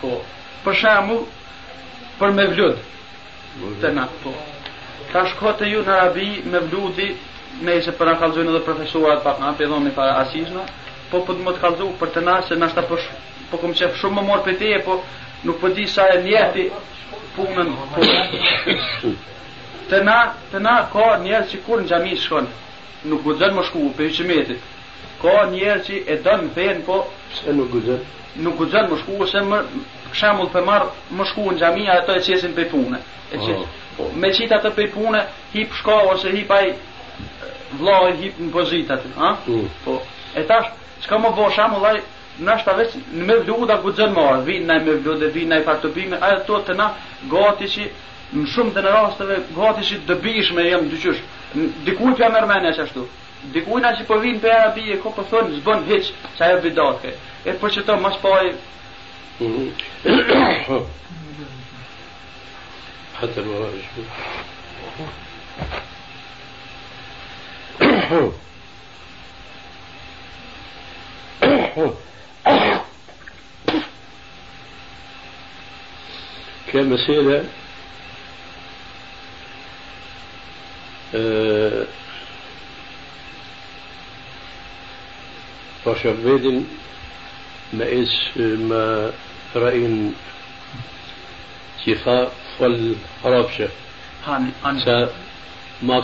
[0.00, 0.20] Po,
[0.64, 1.26] për shembull,
[2.20, 2.78] për me vlut,
[3.82, 4.32] të na, po.
[5.12, 7.10] Tash kohë të ju në Arabi me vludi,
[7.60, 10.64] nëse për na kallzojnë edhe profesorat pak na pe dhoni para asizna,
[11.10, 12.96] po po të më të kallzu për të na se na shta po
[13.50, 15.00] po kom qef shumë më morë për teje, po
[15.44, 16.70] nuk po di sa e njeti
[17.36, 18.02] punën po.
[19.90, 20.18] Të na,
[20.52, 22.48] të na ka njerë që kur në gjami shkon,
[23.10, 24.68] nuk guxon më shku për hyqëmetit.
[25.22, 28.00] Ka njerë që e dënë fenë, po Se nuk guxon.
[28.36, 29.58] nuk guxon më shku se më
[30.12, 32.98] për shembull për marr më shku në xhami ato e qesin për punë.
[33.32, 33.60] E qes.
[33.98, 34.14] Oh, oh.
[34.14, 36.74] Me qita të për punë, hip shka ose hip ai
[37.78, 39.36] vllai hip në pozitat, ha?
[39.46, 39.68] Mm.
[39.84, 40.02] Po.
[40.36, 40.68] E tash,
[41.04, 42.00] çka më bëu shembull
[42.38, 45.48] ai nashta veç në me vlu da guxon më, vin nai me vlu dhe vin
[45.48, 46.92] nai partopime, ajo to të na
[47.30, 47.88] gati që
[48.32, 51.20] në shumë të në rasteve gati që dëbishme jam dyqysh.
[51.84, 53.06] Dikujt ja merr mendja ashtu.
[53.52, 57.10] Dikujna që po vinë për Arabi e ko po thonë zbën hiç, sa ajo bidatke.
[57.44, 58.54] E për të mos po ai
[59.40, 59.68] مم.
[76.72, 77.44] كمسألة
[81.14, 81.86] آه،
[85.84, 86.12] Pasha
[87.72, 89.12] me is me
[89.54, 90.14] ra'in
[91.84, 93.68] تيخا والحرابشة
[94.26, 94.80] هاني هاني.
[94.84, 95.10] سا
[95.82, 96.00] ما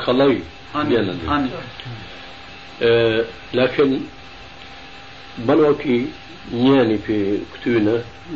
[5.73, 6.07] قلي
[6.53, 7.39] نياني في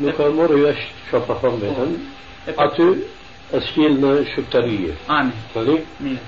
[0.02, 0.76] نكا مرة يش
[1.12, 1.98] شفافان بهم.
[2.58, 2.94] أتو
[3.54, 4.92] أسكيلنا شبترية.
[5.08, 6.18] هاني فلي مين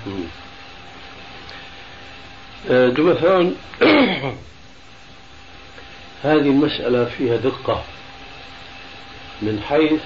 [2.69, 3.55] آه دوثان
[6.23, 7.83] هذه المسألة فيها دقة.
[9.41, 10.01] من حيث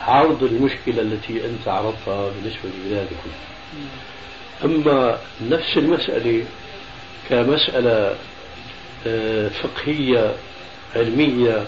[0.00, 3.30] عرض المشكلة التي أنت عرضتها بالنسبة لبلادكم.
[4.64, 5.18] أما
[5.50, 6.44] نفس المسألة
[7.30, 8.16] كمسألة
[9.06, 10.34] آه، فقهية
[10.96, 11.66] علمية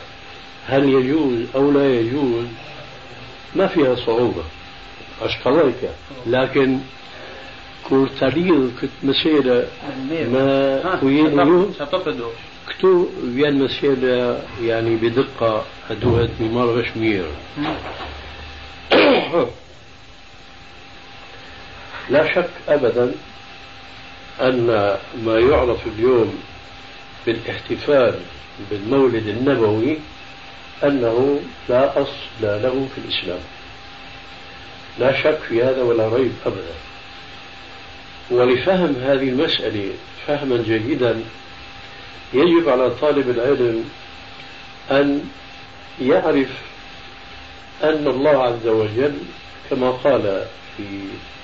[0.67, 2.47] هل يجوز أو لا يجوز؟
[3.57, 4.43] ما فيها صعوبة
[5.23, 5.91] أشكرك
[6.27, 6.79] لكن
[7.89, 9.67] كورتاليل كنت مسيرة
[10.11, 11.37] ما كوين
[12.69, 17.25] كتو بيان مسيرة يعني بدقة هدوهت بمار غشمير.
[22.11, 23.15] لا شك أبدا
[24.41, 24.67] أن
[25.25, 26.43] ما يعرف اليوم
[27.27, 28.15] بالاحتفال
[28.71, 29.99] بالمولد النبوي
[30.85, 32.13] أنه لا أصل
[32.43, 33.41] له في الإسلام.
[34.99, 36.75] لا شك في هذا ولا ريب أبدا.
[38.31, 39.91] ولفهم هذه المسألة
[40.27, 41.21] فهما جيدا
[42.35, 43.85] يجب على طالب العلم
[44.91, 45.25] أن
[46.01, 46.49] يعرف
[47.83, 49.15] أن الله عز وجل
[49.71, 50.45] كما قال
[50.77, 50.85] في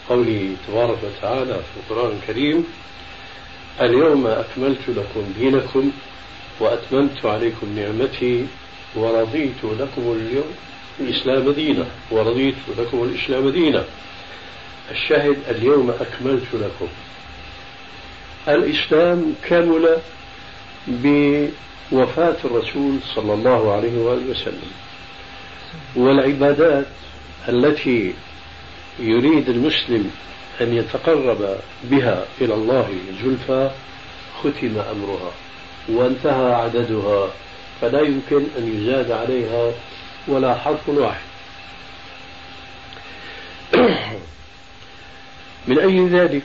[0.09, 2.65] قوله تبارك وتعالى في القرآن الكريم
[3.81, 5.91] اليوم أكملت لكم دينكم
[6.61, 8.47] وأتممت عليكم نعمتي
[8.97, 10.55] ورضيت لكم اليوم
[11.01, 13.85] الإسلام دينا ورضيت لكم الإسلام دينا.
[14.91, 16.89] الشاهد اليوم أكملت لكم.
[18.49, 19.97] الإسلام كمل
[20.89, 24.71] بوفاة الرسول صلى الله عليه وآله وسلم.
[25.97, 26.87] والعبادات
[27.49, 28.15] التي
[29.01, 30.11] يريد المسلم
[30.61, 32.95] أن يتقرب بها إلى الله
[33.25, 33.71] زلفى
[34.43, 35.33] ختم أمرها.
[35.89, 37.31] وانتهى عددها
[37.81, 39.73] فلا يمكن أن يزاد عليها
[40.29, 41.29] ولا حرف واحد.
[45.69, 46.43] من أجل ذلك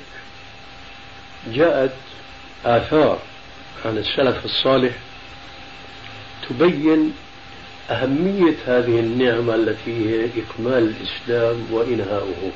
[1.54, 1.94] جاءت
[2.66, 3.20] آثار
[3.86, 4.94] عن السلف الصالح
[6.50, 7.14] تبين
[7.90, 12.52] أهمية هذه النعمة التي هي إكمال الإسلام وإنهاؤه.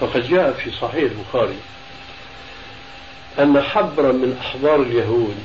[0.00, 1.58] فقد جاء في صحيح البخاري
[3.38, 5.36] أن حبرا من أحبار اليهود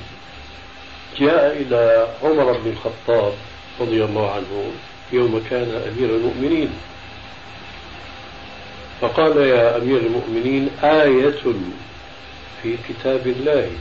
[1.19, 3.33] جاء إلى عمر بن الخطاب
[3.81, 4.71] رضي الله عنه
[5.11, 6.69] يوم كان أمير المؤمنين.
[9.01, 11.43] فقال يا أمير المؤمنين آية
[12.63, 13.71] في كتاب الله.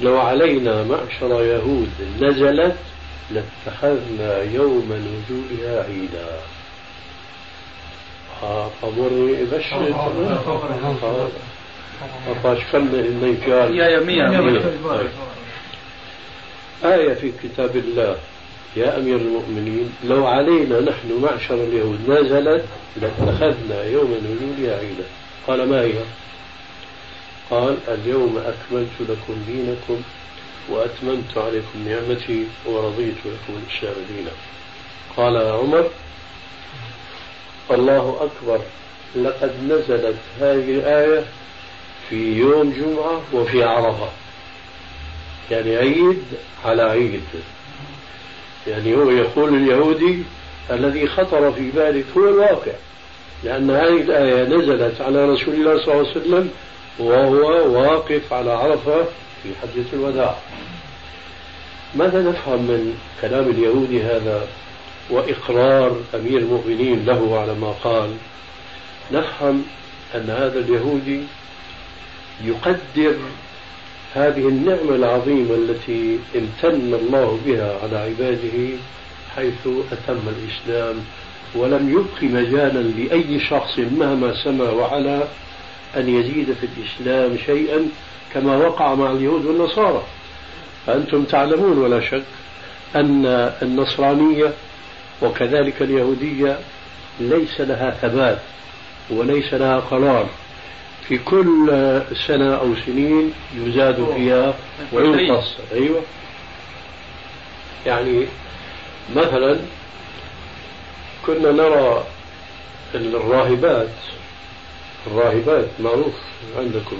[0.00, 2.76] لو علينا معشر يهود نزلت
[3.30, 6.40] لاتخذنا يوم نزولها عيدا.
[8.82, 9.94] فمر بشر
[12.42, 14.24] فاشكلنا النيجار يا يمية
[16.84, 18.16] آية في كتاب الله.
[18.76, 22.64] يا أمير المؤمنين لو علينا نحن معشر اليهود نزلت
[22.96, 25.04] لاتخذنا يوم نزولها عيدا.
[25.46, 25.92] قال ما هي؟
[27.50, 30.02] قال اليوم أكملت لكم دينكم
[30.70, 34.30] وأتممت عليكم نعمتي ورضيت لكم الإسلام دينا.
[35.16, 35.90] قال عمر
[37.70, 38.60] الله أكبر.
[39.16, 41.24] لقد نزلت هذه الآية
[42.08, 44.08] في يوم جمعة وفي عرفة.
[45.50, 46.22] يعني عيد
[46.64, 47.22] على عيد.
[48.66, 50.22] يعني هو يقول اليهودي
[50.70, 52.72] الذي خطر في بالك هو الواقع
[53.44, 56.50] لأن هذه الآية نزلت على رسول الله صلى الله عليه وسلم
[56.98, 59.04] وهو واقف على عرفة
[59.42, 60.36] في حجة الوداع.
[61.94, 64.48] ماذا نفهم من كلام اليهودي هذا
[65.10, 68.10] وإقرار أمير المؤمنين له على ما قال؟
[69.12, 69.64] نفهم
[70.14, 71.20] أن هذا اليهودي
[72.44, 73.14] يقدر
[74.14, 78.76] هذه النعمة العظيمة التي امتن الله بها على عباده
[79.36, 80.96] حيث أتم الإسلام
[81.54, 85.22] ولم يبق مجالا لأي شخص مهما سمى وعلا
[85.96, 87.88] أن يزيد في الإسلام شيئا
[88.34, 90.02] كما وقع مع اليهود والنصارى.
[90.86, 92.22] فأنتم تعلمون ولا شك
[92.96, 93.26] أن
[93.62, 94.52] النصرانية
[95.22, 96.58] وكذلك اليهودية
[97.20, 98.38] ليس لها ثبات
[99.10, 100.28] وليس لها قرار.
[101.10, 101.66] في كل
[102.26, 104.54] سنة أو سنين يزاد فيها
[104.92, 105.56] وينقص.
[105.72, 106.02] أيوة.
[107.86, 108.26] يعني
[109.16, 109.58] مثلا
[111.26, 112.04] كنا نرى
[112.94, 113.88] الراهبات
[115.06, 116.14] الراهبات معروف
[116.58, 116.96] عندكم.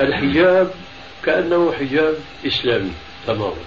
[0.00, 0.70] الحجاب
[1.24, 2.14] كأنه حجاب
[2.46, 2.92] إسلامي
[3.26, 3.64] تماما.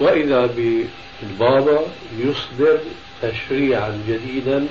[0.00, 1.80] وإذا بالبابا
[2.18, 2.78] يصدر
[3.22, 4.66] تشريعا جديدا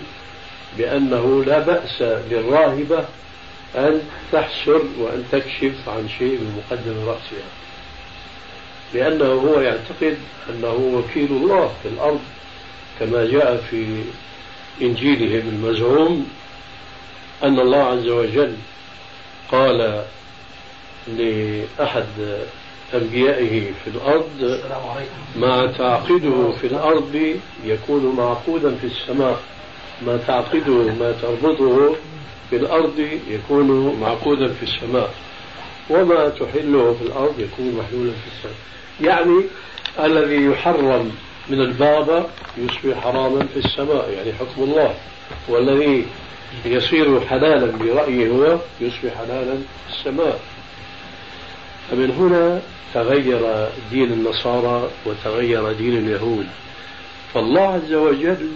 [0.77, 3.05] بأنه لا بأس للراهبة
[3.75, 7.47] أن تحسر وأن تكشف عن شيء من مقدم رأسها.
[8.93, 10.17] لأنه هو يعتقد
[10.49, 12.19] أنه وكيل الله في الأرض
[12.99, 14.03] كما جاء في
[14.81, 16.27] إنجيلهم المزعوم
[17.43, 18.55] أن الله عز وجل
[19.51, 20.03] قال
[21.07, 22.05] لأحد
[22.93, 24.59] أنبيائه في الأرض
[25.35, 29.39] ما تعقده في الأرض يكون معقودا في السماء.
[30.07, 31.95] ما تعقده ما تربطه
[32.49, 35.13] في الأرض يكون معقودا في السماء
[35.89, 38.55] وما تحله في الأرض يكون محلولا في السماء.
[39.01, 39.43] يعني
[39.99, 41.11] الذي يحرم
[41.49, 42.25] من البابا
[42.57, 44.95] يصبح حراما في السماء يعني حكم الله.
[45.49, 46.05] والذي
[46.65, 49.55] يصير حلالا برأيه هو يصبح حلالا
[49.87, 50.39] في السماء.
[51.91, 52.61] فمن هنا
[52.93, 56.47] تغير دين النصارى وتغير دين اليهود.
[57.33, 58.49] فالله عز وجل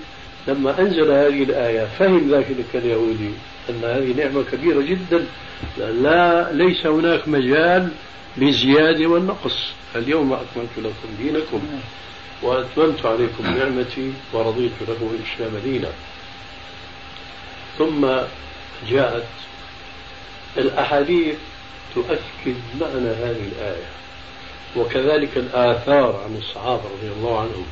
[0.47, 3.31] لما أنزل هذه الآية فهم ذلك اليهودي
[3.69, 5.25] أن هذه نعمة كبيرة جدا
[5.77, 7.89] لا ليس هناك مجال
[8.37, 9.69] للزيادة والنقص.
[9.95, 11.61] اليوم أكملت لكم دينكم
[12.41, 15.89] وأتممت عليكم نعمتي ورضيت لكم الإسلام دينا.
[17.77, 18.07] ثم
[18.89, 19.27] جاءت
[20.57, 21.35] الأحاديث
[21.95, 23.89] تؤكد معنى هذه الآية
[24.75, 27.65] وكذلك الآثار عن الصحابة رضي الله عنهم.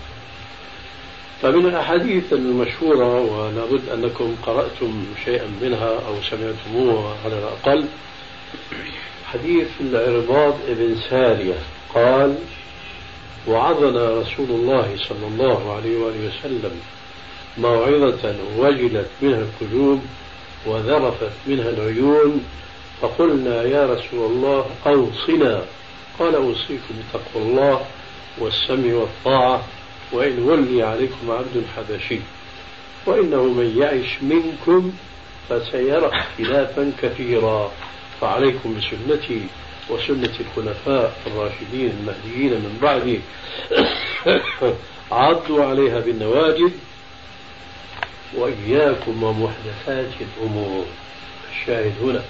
[1.42, 7.86] فمن الأحاديث المشهورة ولا بد أنكم قرأتم شيئا منها أو سمعتموها على الأقل.
[9.26, 11.56] حديث العرباض بن سارية
[11.96, 12.36] قال
[13.48, 16.82] وعظنا رسول الله صلى الله عليه وآله وسلم
[17.58, 20.02] موعظة وجلت منها القلوب
[20.66, 22.44] وذرفت منها العيون
[23.02, 25.62] فقلنا يا رسول الله أوصنا.
[26.20, 27.82] قال أوصيكم بتقوى الله
[28.38, 29.64] والسمع والطاعة.
[30.14, 32.20] وإن ولي عليكم عبد حبشي
[33.06, 34.92] وإنه من يعش منكم
[35.50, 37.72] فسيرى اختلافا كثيرا.
[38.22, 39.42] فعليكم بسنتي
[39.90, 43.20] وسنة الخلفاء الراشدين المهديين من بعدي.
[45.12, 46.72] عضوا عليها بالنواجد
[48.36, 50.86] وإياكم ومحدثات الأمور.
[51.52, 52.24] الشاهد هنا.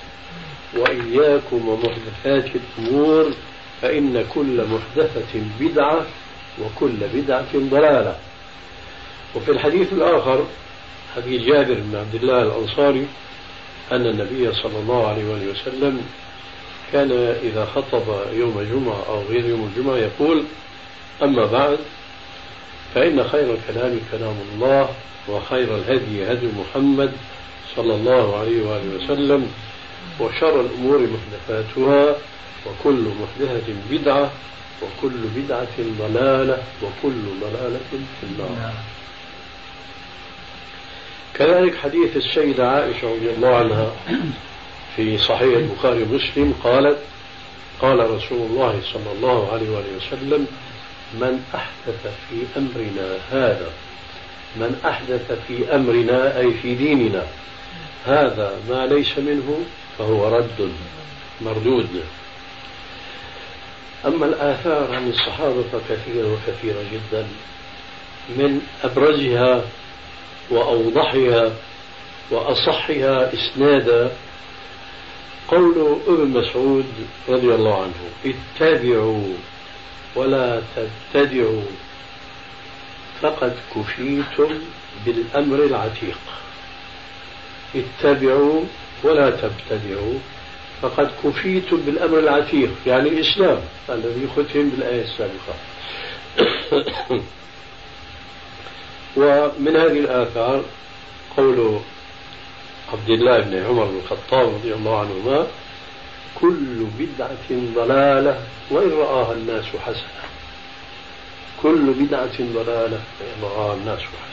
[0.77, 3.33] وإياكم ومحدثات الأمور
[3.81, 6.05] فإن كل محدثة بدعة
[6.61, 8.15] وكل بدعة ضلالة.
[9.35, 10.45] وفي الحديث الآخر
[11.15, 13.07] حديث جابر بن عبد الله الأنصاري
[13.91, 16.01] أن النبي صلى الله عليه وسلم
[16.91, 17.11] كان
[17.43, 20.43] إذا خطب يوم الجمعة أو غير يوم الجمعة يقول
[21.23, 21.77] أما بعد
[22.95, 24.89] فإن خير الكلام كلام الله
[25.27, 27.11] وخير الهدي هدي محمد
[27.75, 29.51] صلى الله عليه وآله وسلم
[30.19, 32.15] وشر الأمور محدثاتها
[32.65, 34.31] وكل محدثة بدعة
[34.81, 38.73] وكل بدعة ضلالة وكل ضلالة في النار.
[41.33, 43.91] كذلك حديث السيدة عائشة رضي الله عنها
[44.95, 46.97] في صحيح البخاري ومسلم قالت
[47.81, 50.47] قال رسول الله صلى الله عليه وآله وسلم
[51.13, 53.71] من أحدث في أمرنا هذا
[54.55, 57.27] من أحدث في أمرنا أي في ديننا
[58.05, 59.59] هذا ما ليس منه
[59.97, 60.71] فهو رد
[61.41, 62.03] مردود.
[64.05, 67.27] أما الآثار عن الصحابة فكثيرة وكثيرة جدا
[68.29, 69.61] من أبرزها
[70.49, 71.51] وأوضحها
[72.31, 74.11] وأصحها إسنادا
[75.47, 76.85] قول ابن مسعود
[77.29, 79.33] رضي الله عنه اتبعوا
[80.15, 81.63] ولا تبتدعوا
[83.21, 84.59] فقد كفيتم
[85.05, 86.19] بالأمر العتيق.
[87.75, 88.63] اتبعوا
[89.03, 90.19] ولا تبتدعوا.
[90.83, 95.55] فقد كفيتم بالأمر العتيق يعني الإسلام الذي ختم بالآية السابقة.
[99.17, 100.63] ومن هذه الآثار
[101.37, 101.79] قول
[102.93, 105.47] عبد الله بن عمر بن الخطاب رضي الله عنهما
[106.35, 110.23] كل بدعة ضلالة وإن رآها الناس حسنة.
[111.61, 114.32] كل بدعة ضلالة وإن رآها الناس حسنة.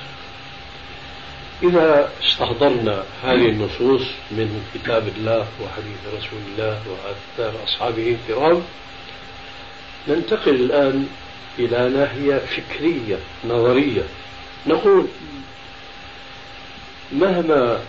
[1.62, 8.62] إذا استحضرنا هذه النصوص من كتاب الله وحديث رسول الله وآثار أصحابه الكرام
[10.08, 11.06] ننتقل الآن
[11.58, 14.02] إلى ناحية فكرية نظرية.
[14.66, 15.06] نقول
[17.12, 17.80] مهما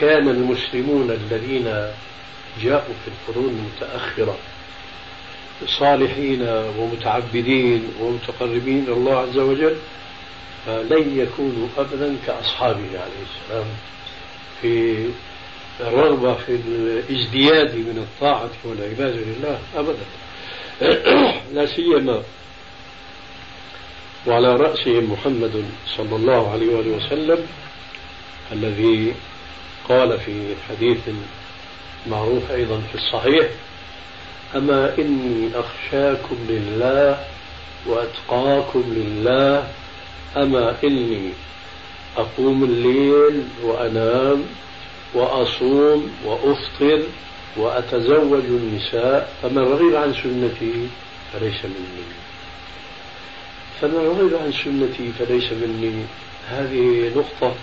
[0.00, 1.64] كان المسلمون الذين
[2.62, 4.36] جاءوا في القرون المتأخرة
[5.66, 6.42] صالحين
[6.78, 9.76] ومتعبدين ومتقربين إلى الله عز وجل
[10.66, 13.66] فلن يكونوا أبدا كأصحابه عليه السلام.
[14.62, 15.06] في
[15.80, 20.06] الرغبة في الازدياد من الطاعة والعبادة لله أبدا.
[21.54, 22.22] لا سيما
[24.26, 25.64] وعلى رأسهم محمد
[25.96, 27.46] صلى الله عليه وآله وسلم
[28.52, 29.14] الذي
[29.88, 30.98] قال في حديث
[32.06, 33.48] معروف أيضا في الصحيح
[34.56, 37.24] أما إني أخشاكم لله
[37.86, 39.68] وأتقاكم لله
[40.36, 41.32] أما إني
[42.16, 44.44] أقوم الليل وأنام
[45.14, 47.02] وأصوم وأفطر
[47.56, 50.88] وأتزوج النساء فمن رغب عن سنتي
[51.32, 52.06] فليس مني.
[53.80, 56.04] فمن رغب عن سنتي فليس مني.
[56.48, 57.54] هذه نقطة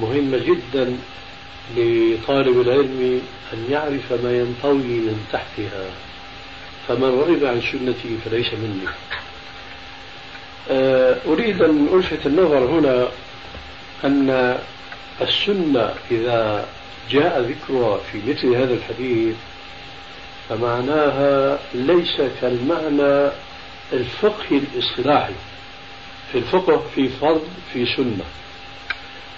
[0.00, 0.96] مهمة جدا
[1.76, 3.20] لطالب العلم
[3.52, 5.86] أن يعرف ما ينطوي من تحتها.
[6.88, 8.88] فمن رغب عن سنتي فليس مني.
[11.26, 13.08] أريد أن ألفت النظر هنا
[14.04, 14.58] أن
[15.20, 16.66] السنة إذا
[17.10, 19.36] جاء ذكرها في مثل هذا الحديث
[20.48, 23.30] فمعناها ليس كالمعنى
[23.92, 25.34] الفقهي الاصطلاحي.
[26.32, 27.42] في الفقه في فرض
[27.72, 28.24] في سنة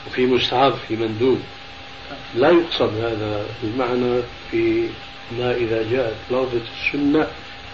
[0.06, 1.40] وفي مستحب في مندوب.
[2.34, 4.20] لا يقصد هذا المعنى
[4.50, 4.88] في
[5.38, 7.26] ما إذا جاءت لفظة السنة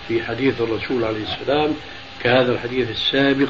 [0.09, 1.75] في حديث الرسول عليه السلام
[2.23, 3.49] كهذا الحديث السابق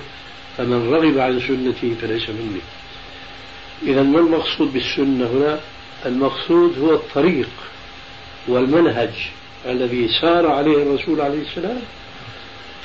[0.56, 2.60] فمن رغب عن سنتي فليس مني.
[3.82, 5.60] إذا ما المقصود بالسنة هنا؟
[6.06, 7.48] المقصود هو الطريق
[8.48, 9.10] والمنهج
[9.66, 11.80] الذي سار عليه الرسول عليه السلام.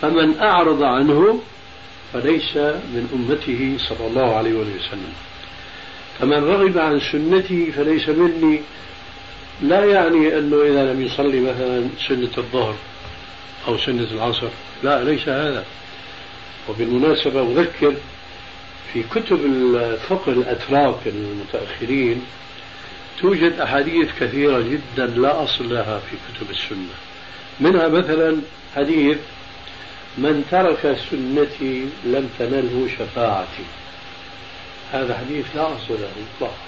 [0.02, 1.42] فمن أعرض عنه
[2.14, 5.14] فليس من أمته صلى الله عليه وسلم.
[6.20, 8.62] فمن رغب عن سنتي فليس مني.
[9.62, 12.76] لا يعني أنه إذا لم يصلي مثلا سنة الظهر
[13.68, 14.50] أو سنة العصر
[14.84, 15.66] لا ليس هذا.
[16.70, 17.94] وبالمناسبة أذكر
[18.94, 22.24] في كتب الفقه الأتراك المتأخرين
[23.22, 26.96] توجد أحاديث كثيرة جدا لا أصل لها في كتب السنة.
[27.60, 28.38] منها مثلا
[28.76, 29.18] حديث
[30.18, 33.66] من ترك سنتي لم تنله شفاعتي.
[34.94, 36.68] هذا حديث لا أصل له إطلاقا.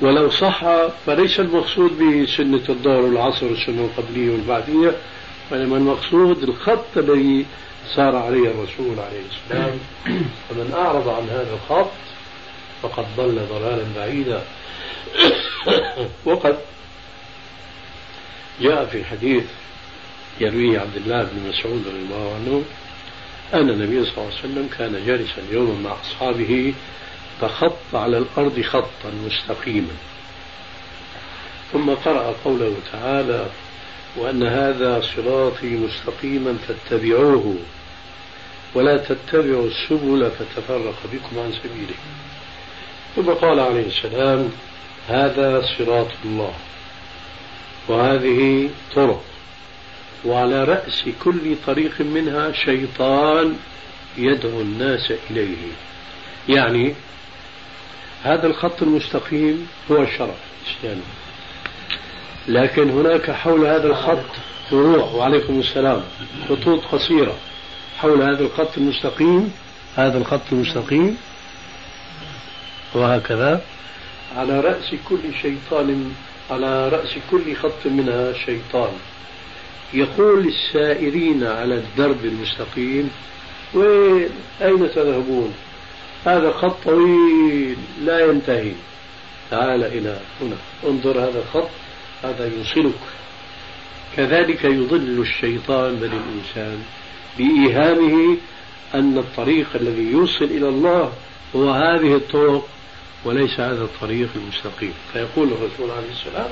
[0.00, 0.64] ولو صح
[1.06, 4.92] فليس المقصود به سنة الظهر والعصر والسنة القبلية والبعدية
[5.50, 7.46] وإنما المقصود الخط الذي
[7.94, 9.78] سار عليه الرسول عليه السلام.
[10.48, 11.90] فمن أعرض عن هذا الخط
[12.82, 14.42] فقد ضل ضلالا بعيدا.
[16.24, 16.58] وقد
[18.60, 19.44] جاء في حديث
[20.40, 22.62] يرويه عبد الله بن مسعود رضي الله عنه
[23.54, 26.74] أن النبي صلى الله عليه وسلم كان جالسا يوما مع أصحابه
[27.40, 29.94] فخط على الأرض خطا مستقيما.
[31.72, 33.46] ثم قرأ قوله تعالى
[34.16, 37.56] وأن هذا صراطي مستقيما فاتبعوه
[38.74, 41.94] ولا تتبعوا السبل فتفرق بكم عن سبيله.
[43.16, 44.50] ثم قال عليه السلام
[45.08, 46.54] هذا صراط الله.
[47.88, 49.24] وهذه طرق.
[50.24, 53.56] وعلى رأس كل طريق منها شيطان
[54.16, 55.56] يدعو الناس إليه.
[56.48, 56.94] يعني
[58.22, 60.34] هذا الخط المستقيم هو الشرع
[60.66, 61.02] الإسلامي
[62.48, 64.24] لكن هناك حول هذا الخط
[64.70, 66.02] فروع وعليكم السلام.
[66.48, 67.34] خطوط قصيرة.
[67.98, 69.52] حول هذا الخط المستقيم
[69.96, 71.16] هذا الخط المستقيم
[72.94, 73.60] وهكذا.
[74.36, 76.12] على رأس كل شيطان
[76.50, 78.92] على رأس كل خط منها شيطان.
[79.94, 83.10] يقول للسائرين على الدرب المستقيم
[83.74, 84.28] وين؟
[84.62, 85.54] أين تذهبون؟
[86.24, 88.72] هذا خط طويل لا ينتهي.
[89.50, 90.56] تعال إلى هنا.
[90.86, 91.68] انظر هذا الخط.
[92.22, 93.00] هذا يوصلك.
[94.16, 96.82] كذلك يضل الشيطان بل الإنسان
[97.38, 98.36] بإيهامه
[98.94, 101.12] أن الطريق الذي يوصل إلى الله
[101.56, 102.68] هو هذه الطرق
[103.24, 104.94] وليس هذا الطريق المستقيم.
[105.12, 106.50] فيقول الرسول عليه السلام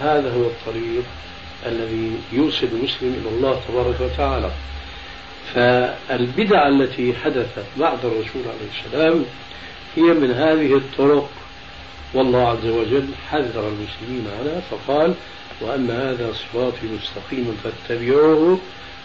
[0.00, 1.04] هذا هو الطريق
[1.66, 4.50] الذي يوصل المسلم إلى الله تبارك وتعالى.
[5.54, 9.24] فالبدع التي حدثت بعد الرسول عليه السلام
[9.96, 11.30] هي من هذه الطرق
[12.14, 15.14] والله عز وجل حذر المسلمين عنها فقال
[15.60, 18.58] وأن هذا صراطي مستقيما فاتبعوه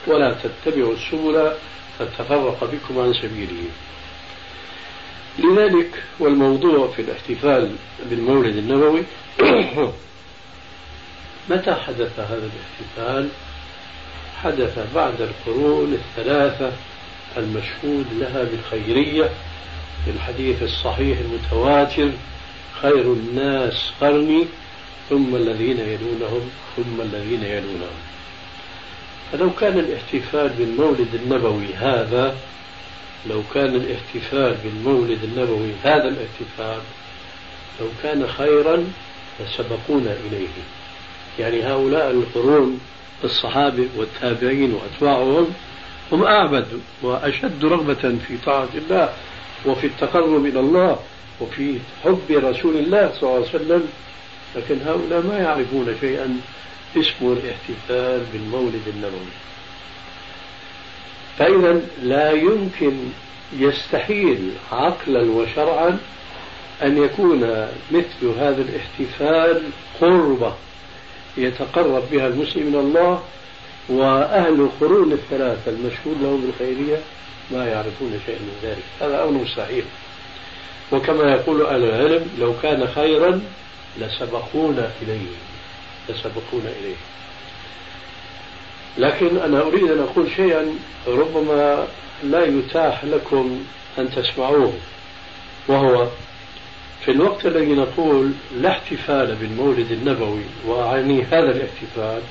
[0.08, 1.52] ولا تتبعوا السبل
[2.00, 3.70] فتفرق بكم عن سبيله.
[5.40, 7.76] لذلك والموضوع في الاحتفال
[8.10, 9.04] بالمولد النبوي
[11.50, 13.30] متى حدث هذا الاحتفال؟
[14.44, 16.72] حدث بعد القرون الثلاثة
[17.38, 19.30] المشهود لها بالخيرية
[20.06, 22.12] في الحديث الصحيح المتواتر
[22.82, 24.46] خير الناس قرني
[25.10, 28.00] ثم الذين يلونهم ثم الذين يلونهم.
[29.32, 32.36] فلو كان الاحتفال بالمولد النبوي هذا
[33.30, 36.82] لو كان الاحتفال بالمولد النبوي هذا الاحتفال
[37.80, 38.84] لو كان خيرا
[39.40, 40.48] لسبقونا إليه.
[41.40, 42.80] يعني هؤلاء القرون
[43.24, 45.54] الصحابة والتابعين وأتباعهم
[46.12, 46.68] هم أعبد
[47.02, 49.14] وأشد رغبة في طاعة الله
[49.66, 51.00] وفي التقرب إلى الله.
[51.42, 53.88] وفي حب رسول الله صلى الله عليه وسلم
[54.56, 56.40] لكن هؤلاء ما يعرفون شيئا
[56.98, 59.36] اسمه الاحتفال بالمولد النبوي.
[61.38, 62.94] فإذا لا يمكن
[63.54, 65.98] يستحيل عقلا وشرعا
[66.84, 69.64] أن يكون مثل هذا الاحتفال
[70.02, 70.54] قربة
[71.38, 73.24] يتقرب بها المسلم إلى الله
[73.90, 76.98] وأهل القرون الثلاثة المشهود لهم بالخيرية
[77.52, 78.84] ما يعرفون شيئا من ذلك.
[79.02, 79.84] هذا أمر مستحيل
[80.92, 83.42] وكما يقول أهل العلم لو كان خيرا
[83.98, 85.36] لسبقونا إليه
[86.10, 86.96] لسبقونا إليه.
[88.98, 90.66] لكن أنا أريد أن أقول شيئا
[91.08, 91.88] ربما
[92.24, 93.66] لا يتاح لكم
[93.98, 94.74] أن تسمعوه
[95.68, 96.08] وهو
[97.06, 98.32] في الوقت الذي نقول
[98.62, 102.22] لا احتفال بالمولد النبوي وأعني هذا الاحتفال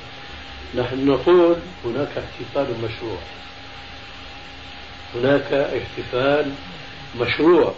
[0.75, 3.17] نحن نقول هناك احتفال مشروع.
[5.15, 6.51] هناك احتفال
[7.19, 7.73] مشروع.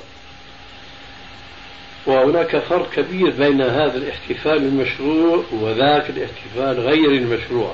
[2.07, 7.73] وهناك فرق كبير بين هذا الاحتفال المشروع وذاك الاحتفال غير المشروع.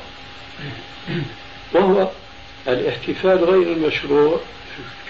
[1.73, 2.09] وهو
[2.67, 4.39] الاحتفال غير المشروع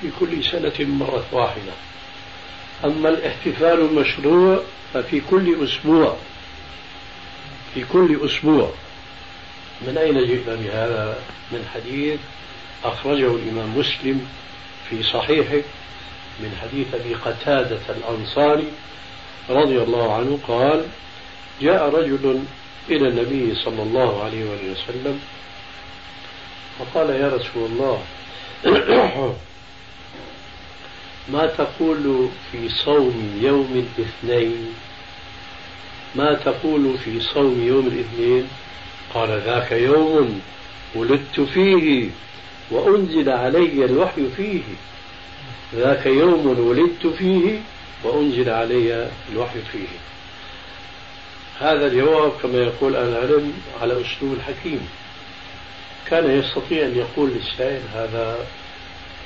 [0.02, 1.72] في كل سنة مرة واحدة.
[2.86, 4.64] أما الاحتفال المشروع
[4.94, 6.18] ففي كل أسبوع.
[7.74, 8.72] في كل أسبوع.
[9.82, 11.18] من أين جئنا بهذا؟
[11.52, 12.20] من حديث
[12.84, 14.28] أخرجه الإمام مسلم
[14.90, 15.62] في صحيحه
[16.40, 18.68] من حديث أبي قتادة الأنصاري
[19.50, 20.86] رضي الله عنه قال
[21.62, 22.44] جاء رجل
[22.90, 25.20] إلى النبي صلى الله عليه وسلم
[26.80, 28.02] فقال يا رسول الله
[31.34, 34.74] ما تقول في صوم يوم الاثنين؟
[36.16, 38.48] ما تقول في صوم يوم الاثنين؟
[39.14, 40.42] قال ذاك يوم
[40.96, 42.10] ولدت فيه
[42.72, 44.62] وأنزل علي الوحي فيه.
[45.76, 47.60] ذاك يوم ولدت فيه
[48.04, 49.88] وأنزل علي الوحي فيه.
[51.60, 54.90] هذا الجواب كما يقول أهل العلم على أسلوب الحكيم.
[56.10, 58.38] كان يستطيع أن يقول للسائل هذا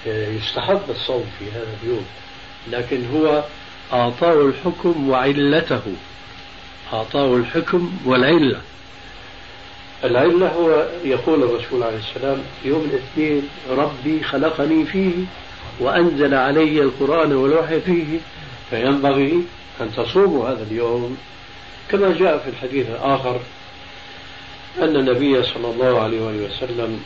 [0.06, 2.06] يستحب الصوم في هذا اليوم
[2.72, 3.44] لكن هو
[3.94, 5.82] أعطاه الحكم وعلته.
[6.94, 8.62] أعطاه الحكم والعلة.
[10.04, 15.14] العلة هو يقول الرسول عليه السلام يوم الاثنين ربي خلقني فيه
[15.80, 18.20] وأنزل علي القرآن والوحي فيه
[18.70, 19.44] فينبغي
[19.82, 21.18] أن تصوموا هذا اليوم
[21.92, 23.40] كما جاء في الحديث الآخر
[24.80, 27.04] أن النبي صلى الله عليه وسلم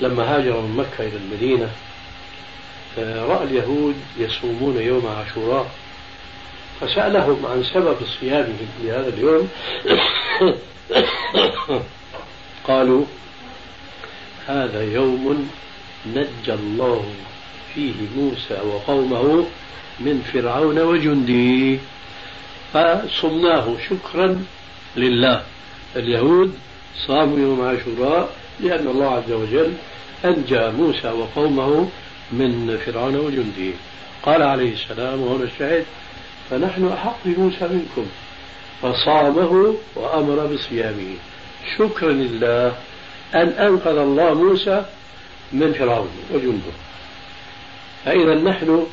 [0.00, 1.70] لما هاجر من مكة إلى المدينة
[2.98, 5.70] رأى اليهود يصومون يوم عاشوراء
[6.80, 9.48] فسألهم عن سبب صيامهم في هذا اليوم.
[12.68, 13.04] قالوا
[14.46, 15.50] هذا يوم
[16.06, 17.04] نجى الله
[17.74, 19.46] فيه موسى وقومه
[20.00, 21.78] من فرعون وجنده
[22.72, 24.44] فصمناه شكرا
[24.96, 25.42] لله.
[25.96, 26.54] اليهود
[27.06, 28.30] صاموا يوم عاشوراء
[28.60, 29.72] لأن الله عز وجل
[30.24, 31.88] أنجى موسى وقومه
[32.32, 33.76] من فرعون وجنده
[34.22, 35.84] قال عليه السلام وهنا الشاهد
[36.50, 38.06] فنحن أحق بموسى منكم.
[38.82, 41.14] فصامه وأمر بصيامه.
[41.78, 42.74] شكرا لله
[43.34, 44.84] أن أنقذ الله موسى
[45.52, 46.72] من فرعون وجنده.
[48.04, 48.86] فإذا نحن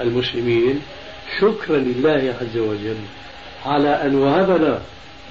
[0.00, 0.80] المسلمين
[1.40, 2.96] شكرا لله عز وجل
[3.66, 4.82] على أن وهبنا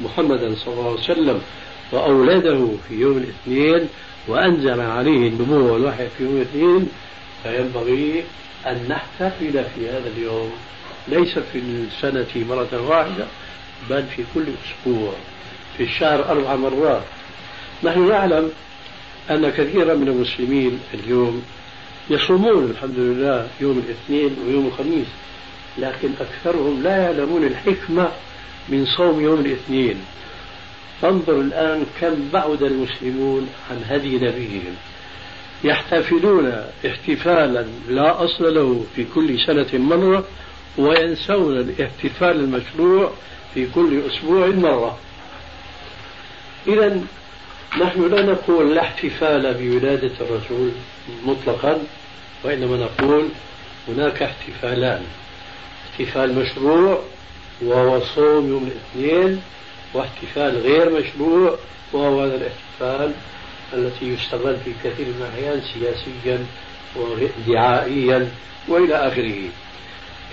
[0.02, 1.42] محمدا صلى الله عليه وسلم
[1.92, 3.90] وأولاده في يوم الاثنين
[4.28, 6.90] وأنزل عليه النبوة والوحي في يوم الاثنين
[7.44, 8.24] فينبغي
[8.68, 10.52] أن نحتفل في هذا اليوم
[11.08, 13.26] ليس في السنة مرة واحدة
[13.90, 15.14] بل في كل أسبوع
[15.78, 17.04] في الشهر أربع مرات.
[17.84, 18.52] نحن نعلم
[19.30, 21.44] أن كثيرا من المسلمين اليوم
[22.12, 25.08] يصومون الحمد لله يوم الاثنين ويوم الخميس
[25.78, 28.12] لكن أكثرهم لا يعلمون الحكمة
[28.70, 29.96] من صوم يوم الاثنين.
[31.02, 34.76] فانظر الآن كم بعد المسلمون عن هدي نبيهم.
[35.64, 40.24] يحتفلون احتفالا لا أصل له في كل سنة مرة
[40.78, 43.12] وينسون الاحتفال المشروع
[43.54, 44.98] في كل أسبوع مرة.
[46.68, 47.02] إذا
[47.82, 50.72] نحن لا نقول لا احتفال بولادة الرسول
[51.26, 51.82] مطلقا.
[52.44, 53.28] وإنما نقول
[53.88, 55.04] هناك احتفالان.
[55.92, 57.02] احتفال مشروع
[57.62, 59.42] وهو صوم يوم الاثنين
[59.94, 61.58] واحتفال غير مشروع
[61.94, 63.14] وهو هذا الاحتفال
[63.74, 66.46] التي يستغل في كثير من الأحيان سياسيا
[66.96, 68.32] ودعائيا
[68.68, 69.38] وإلى آخره.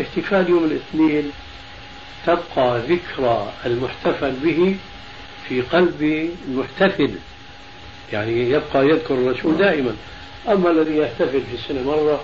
[0.00, 1.30] احتفال يوم الاثنين
[2.26, 4.76] تبقى ذكرى المحتفل به
[5.48, 7.10] في قلب المحتفل
[8.12, 9.96] يعني يبقى يذكر الرسول دائما.
[10.48, 12.20] أما الذي يحتفل في السنة مرة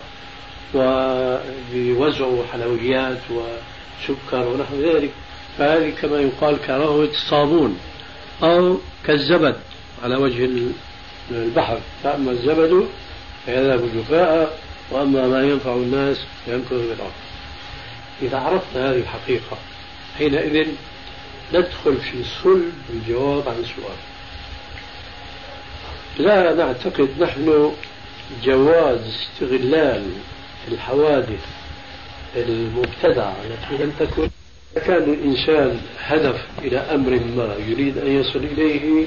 [0.74, 5.10] وبوزع حلويات وسكر ونحو ذلك
[5.58, 7.78] فهذه كما يقال كراهة الصابون
[8.42, 9.56] أو كالزبد
[10.04, 10.48] على وجه
[11.30, 11.78] البحر.
[12.02, 12.88] فأما الزبد
[13.46, 14.58] فيذهب جفاء
[14.90, 17.12] وأما ما ينفع الناس يمكث بالأرض
[18.22, 19.56] إذا عرفت هذه الحقيقة
[20.18, 20.68] حينئذ
[21.54, 23.96] ندخل في صلب الجواب عن السؤال
[26.18, 27.72] لا نعتقد نحن
[28.44, 30.02] جواز استغلال
[30.68, 31.46] الحوادث
[32.36, 34.28] المبتدعة التي لم تكن.
[34.86, 39.06] كان الإنسان هدف إلى أمر ما يريد أن يصل إليه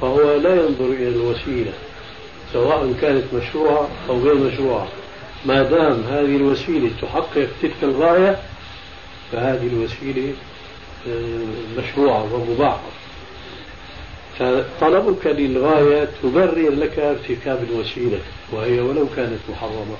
[0.00, 1.72] فهو لا ينظر إلى الوسيلة
[2.52, 4.88] سواء كانت مشروعة أو غير مشروعة.
[5.46, 8.38] ما دام هذه الوسيلة تحقق تلك الغاية
[9.32, 10.34] فهذه الوسيلة
[11.08, 12.80] آه، مشروعة ومباحة
[14.38, 18.18] فطلبك للغاية تبرر لك ارتكاب الوسيلة
[18.52, 19.96] وهي ولو كانت محرمة.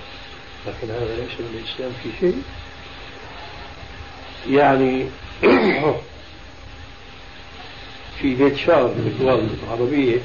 [0.67, 2.43] لكن هذا ليس من الإسلام في شيء.
[4.51, 5.07] يعني
[8.21, 10.21] في بيت شعر من الدول العربية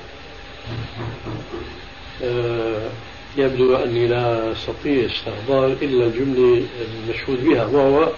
[2.24, 2.90] آه،
[3.38, 6.66] يبدو أني لا أستطيع استحضار إلا الجملة
[7.08, 8.12] المشهود بها وهو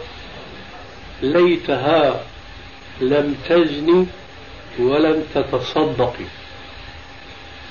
[1.21, 2.23] ليتها
[3.01, 4.05] لم تزني
[4.79, 6.25] ولم تتصدقي.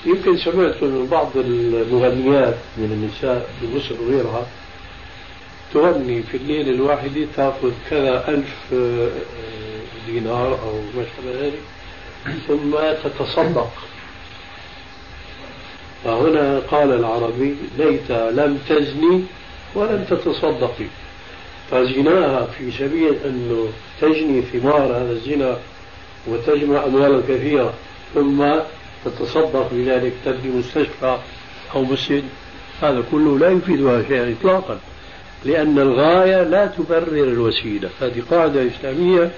[0.05, 4.47] يمكن سمعت من بعض المغنيات من النساء في مصر وغيرها
[5.73, 9.09] تغني في الليلة الواحدة تأخذ كذا ألف آه،
[10.07, 11.61] دينار أو ما شابه ذلك
[12.47, 12.71] ثم
[13.03, 13.71] تتصدق.
[16.03, 19.23] فهنا قال العربي ليت لم تزني
[19.75, 20.87] ولم تتصدقي.
[21.71, 23.67] فزناها في سبيل أنه
[24.01, 25.57] تجني ثمار هذا الزنا
[26.27, 27.73] وتجمع أموالا كثيرة
[28.13, 28.45] ثم
[29.05, 31.17] تتصدق بذلك تبني مستشفى
[31.75, 32.23] أو مسجد.
[32.81, 34.79] هذا كله لا يفيدها شيئا إطلاقا
[35.45, 37.89] لأن الغاية لا تبرر الوسيلة.
[38.01, 39.31] هذه قاعدة إسلامية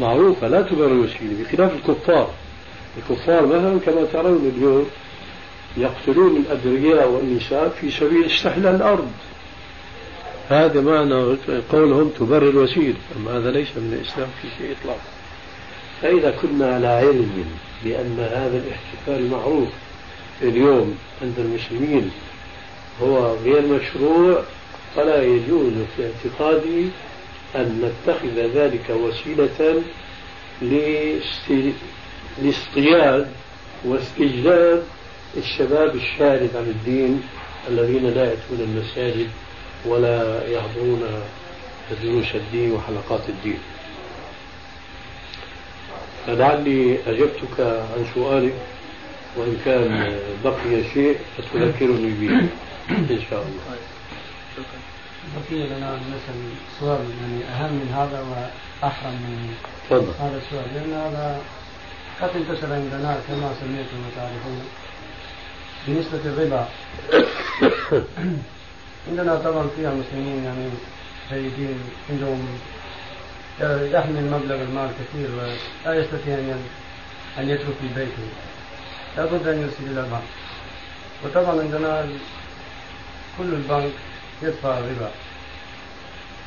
[0.00, 2.30] معروفة لا تبرر الوسيلة بخلاف الكفار.
[2.98, 4.86] الكفار مثلا كما ترون اليوم
[5.76, 9.10] يقتلون الأبرياء والنساء في سبيل استحلال الأرض.
[10.48, 11.36] هذا معنى
[11.72, 15.17] قولهم تبرر الوسيلة أما هذا ليس من الإسلام في شيء إطلاقا.
[16.02, 17.44] فإذا كنا على علم
[17.84, 19.68] بأن هذا الاحتفال المعروف
[20.42, 22.10] اليوم عند المسلمين
[23.02, 24.42] هو غير مشروع
[24.96, 26.88] فلا يجوز في اعتقادي
[27.56, 29.82] أن نتخذ ذلك وسيلة
[32.42, 33.26] لاصطياد
[33.84, 34.82] واستجلاب
[35.36, 37.22] الشباب الشارد عن الدين
[37.68, 39.28] الذين لا يأتون المساجد
[39.86, 41.02] ولا يحضرون
[42.02, 43.58] دروس الدين وحلقات الدين.
[46.28, 48.54] فلعلي أجبتك عن سؤالك
[49.36, 52.48] وإن كان بقي شيء فتذكرني به
[52.90, 53.78] إن شاء الله.
[55.36, 56.36] بقي لنا مثلا
[56.80, 59.54] سؤال يعني أهم من هذا وأحرم من
[59.90, 60.12] تفضل.
[60.20, 60.74] هذا السؤال.
[60.74, 61.40] لأن هذا
[62.20, 64.60] قد انتشر عندنا كما سميتم وتعرفون.
[65.86, 66.68] بالنسبة للربا
[69.08, 70.68] عندنا طبعا فيها مسلمين يعني
[71.32, 71.78] جيدين
[72.10, 72.58] عندهم
[73.60, 75.28] يحمل مبلغ المال كثير
[75.86, 76.62] ولا يستطيع أن
[77.38, 78.28] أن يترك في بيته.
[79.16, 80.22] لابد أن يرسل إلى البنك.
[81.24, 82.06] وطبعا عندنا
[83.38, 83.92] كل البنك
[84.42, 85.10] يدفع الربا.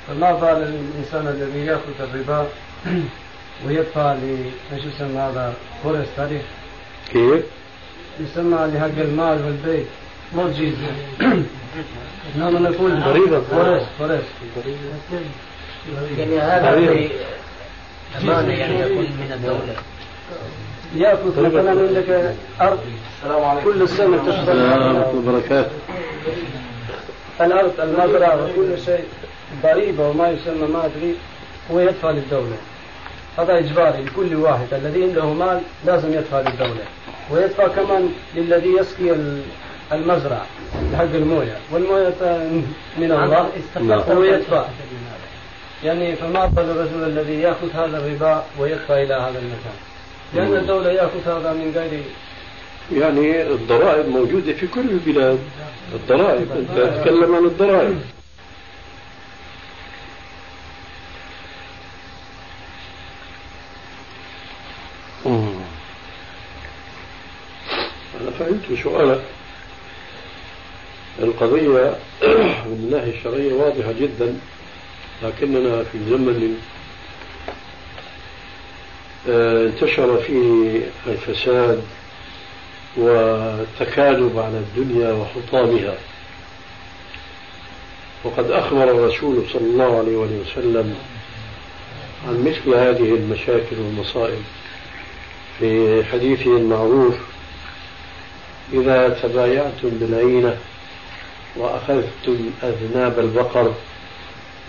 [0.07, 2.47] فما بال الإنسان الذي يأخذ الربا
[3.65, 5.53] ويدفع ل إيش يسمى هذا؟
[5.83, 6.41] فورست تعرف؟
[7.11, 7.43] كيف؟
[8.19, 9.87] يسمى لحق المال والبيت.
[10.35, 10.75] مورجيز
[12.39, 14.25] نعم نقول ضريبة فورست فورست
[16.17, 17.09] يعني هذا في
[18.21, 19.75] أمانة يعني يكون من الدولة.
[20.95, 22.79] ياخذ مثلا عندك أرض.
[23.63, 25.71] كل سنه تشتري ورحمة وبركاته.
[27.41, 29.03] الأرض المزرعه وكل شيء
[29.63, 31.15] ضريبة وما يسمى ما أدري
[31.71, 32.57] هو يدفع للدوله
[33.37, 34.73] هذا إجباري لكل واحد.
[34.73, 36.83] الذي عنده مال لازم يدفع للدوله
[37.31, 39.15] ويدفع كمان للذي يسقي
[39.91, 40.45] المزرعة
[40.93, 41.57] لحق الموية.
[41.71, 42.13] والموية
[42.97, 43.49] من الله.
[44.11, 44.65] هو يدفع.
[45.83, 49.75] يعني فما بال الرجل الذي يأخذ هذا الربا ويدفع إلى هذا المكان؟
[50.33, 52.03] لأن الدولة يأخذ هذا من غير
[52.93, 55.39] يعني الضرائب موجودة في كل البلاد.
[55.93, 58.01] الضرائب أنت تتكلم عن الضرائب.
[68.21, 69.21] أنا فهمت سؤالك.
[71.19, 71.95] القضية
[72.67, 74.35] من الناحية الشرعية واضحة جدا.
[75.23, 76.57] لكننا في زمن
[79.29, 81.83] آه، انتشر فيه الفساد
[82.97, 85.97] والتكالب على الدنيا وحطامها.
[88.23, 90.95] وقد أخبر الرسول صلى الله عليه وسلم
[92.27, 94.41] عن مثل هذه المشاكل والمصائب.
[95.59, 97.15] في حديثه المعروف
[98.73, 100.57] إذا تبايعتم بالعينة
[101.55, 103.73] وأخذتم أذناب البقر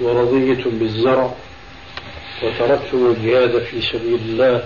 [0.03, 1.35] ورضيتم بالزرع
[2.43, 4.65] وتركتم الجهاد في سبيل الله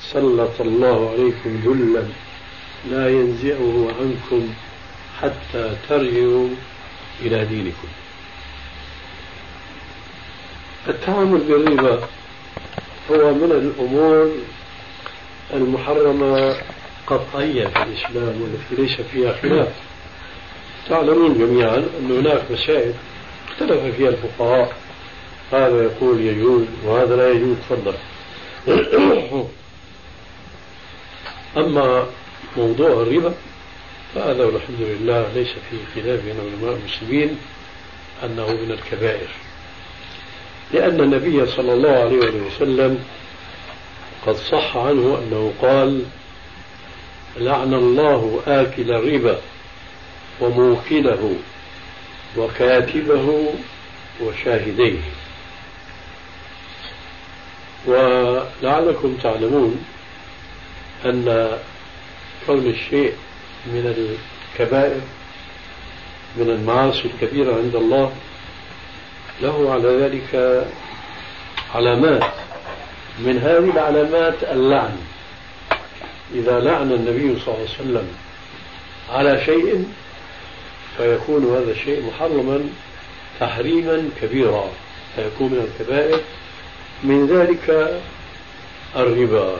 [0.00, 2.04] سلط الله عليكم ذلا
[2.90, 4.48] لا ينزعه عنكم
[5.20, 6.48] حتى ترجعوا
[7.22, 7.88] إلى دينكم.
[10.88, 12.00] التعامل بالربا
[13.10, 14.30] هو من الأمور
[15.54, 16.56] المحرمة
[17.06, 19.72] قطعيا في الإسلام والتي ليس فيها خلاف.
[20.88, 22.94] تعلمون جميعا أن هناك مسائل
[23.50, 24.76] اختلف فيها الفقهاء.
[25.52, 27.56] هذا يقول يجوز وهذا لا يجوز.
[27.56, 27.94] تفضل.
[31.56, 32.06] أما
[32.56, 33.34] موضوع الربا
[34.14, 37.38] فهذا والحمد لله ليس فيه خلاف بين علماء المسلمين
[38.24, 39.28] أنه من الكبائر.
[40.72, 43.04] لأن النبي صلى الله عليه وسلم
[44.26, 46.04] قد صح عنه أنه قال
[47.36, 49.38] لعن الله آكل الربا
[50.40, 51.34] وموكله
[52.36, 53.54] وكاتبه
[54.20, 55.00] وشاهديه.
[57.86, 59.84] ولعلكم تعلمون
[61.04, 61.58] أن
[62.46, 63.12] كون الشيء
[63.66, 64.16] من
[64.56, 65.00] الكبائر
[66.36, 68.12] من المعاصي الكبيرة عند الله
[69.42, 70.64] له على ذلك
[71.74, 72.32] علامات.
[73.18, 74.96] من هذه العلامات اللعن.
[76.34, 78.08] إذا لعن النبي صلى الله عليه وسلم
[79.10, 79.84] على شيء
[81.00, 82.60] فيكون هذا الشيء محرما
[83.40, 84.64] تحريما كبيرا
[85.16, 86.20] فيكون من الكبائر
[87.04, 87.94] من ذلك
[88.96, 89.56] الربا.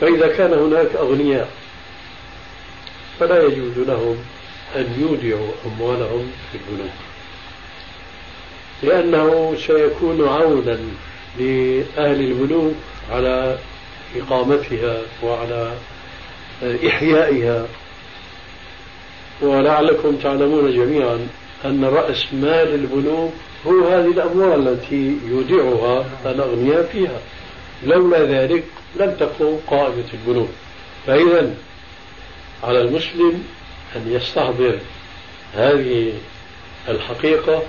[0.00, 1.48] فإذا كان هناك أغنياء
[3.20, 4.16] فلا يجوز لهم
[4.76, 6.92] أن يودعوا أموالهم في البنوك
[8.82, 10.78] لأنه سيكون عونا
[11.38, 12.74] لأهل البنوك
[13.10, 13.58] على
[14.16, 15.72] إقامتها وعلى
[16.62, 17.66] إحيائها.
[19.42, 21.28] ولعلكم تعلمون جميعا
[21.64, 23.32] أن رأس مال البنوك
[23.66, 27.20] هو هذه الأموال التي يودعها الأغنياء فيها.
[27.84, 28.64] لولا ذلك
[29.00, 30.48] لم تقوم قائمة البنوك.
[31.06, 31.54] فإذا
[32.62, 33.44] على المسلم
[33.96, 34.78] أن يستحضر
[35.54, 36.12] هذه
[36.88, 37.62] الحقيقة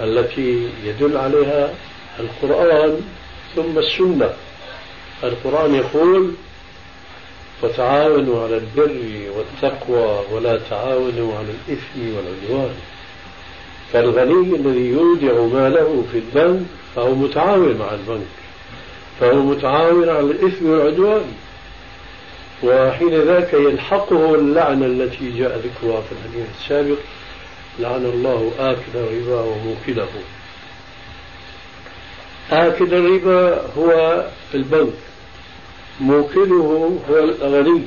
[0.00, 1.74] التي يدل عليها
[2.20, 3.00] القرآن
[3.56, 4.30] ثم السنة.
[5.24, 6.34] القرآن يقول
[7.62, 12.74] وتعاونوا على البر والتقوى ولا تعاونوا على الإثم والعدوان
[13.92, 18.26] فالغني الذي يودع ماله في البنك فهو متعاون مع البنك
[19.20, 21.24] فهو متعاون على الإثم والعدوان.
[22.62, 26.98] وحين ذاك يلحقه اللعنة التي جاء ذكرها في الحديث السابق
[27.78, 30.08] لعن الله آكل الربا وموكله.
[32.50, 34.92] آكل الربا هو البنك.
[36.00, 36.88] موكله هو
[37.42, 37.82] الغني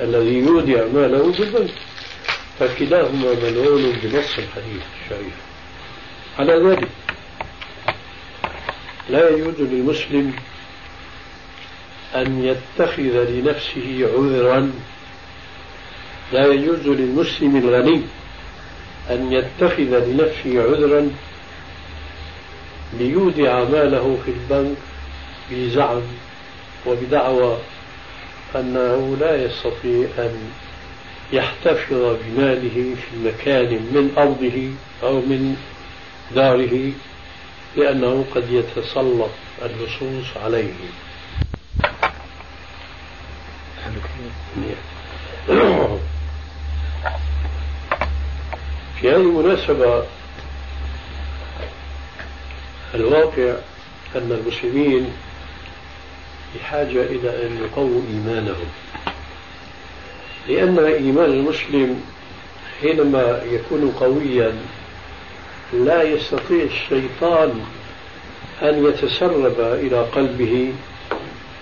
[0.00, 1.74] الذي يودع ماله في البنك
[2.58, 5.34] فكلاهما ملعون بنص الحديث الشريف.
[6.38, 6.88] على ذلك
[9.10, 10.32] لا يجوز للمسلم
[12.14, 14.72] أن يتخذ لنفسه عذرا.
[16.32, 18.02] لا يجوز للمسلم الغني
[19.10, 21.10] أن يتخذ لنفسه عذرا
[22.98, 24.76] ليودع ماله في البنك
[25.50, 26.02] بزعم
[26.86, 27.58] وبدعوى
[28.56, 30.50] أنه لا يستطيع أن
[31.32, 34.70] يحتفظ بماله في مكان من أرضه
[35.02, 35.56] أو من
[36.34, 36.92] داره
[37.76, 39.30] لأنه قد يتسلط
[39.62, 40.72] اللصوص عليه.
[49.00, 50.04] في هذه المناسبة
[52.94, 53.54] الواقع
[54.16, 55.12] أن المسلمين
[56.56, 58.66] بحاجة إلى أن يقووا إيمانهم.
[60.48, 62.00] لأن إيمان المسلم
[62.80, 64.54] حينما يكون قويا
[65.72, 67.64] لا يستطيع الشيطان
[68.62, 70.72] أن يتسرب إلى قلبه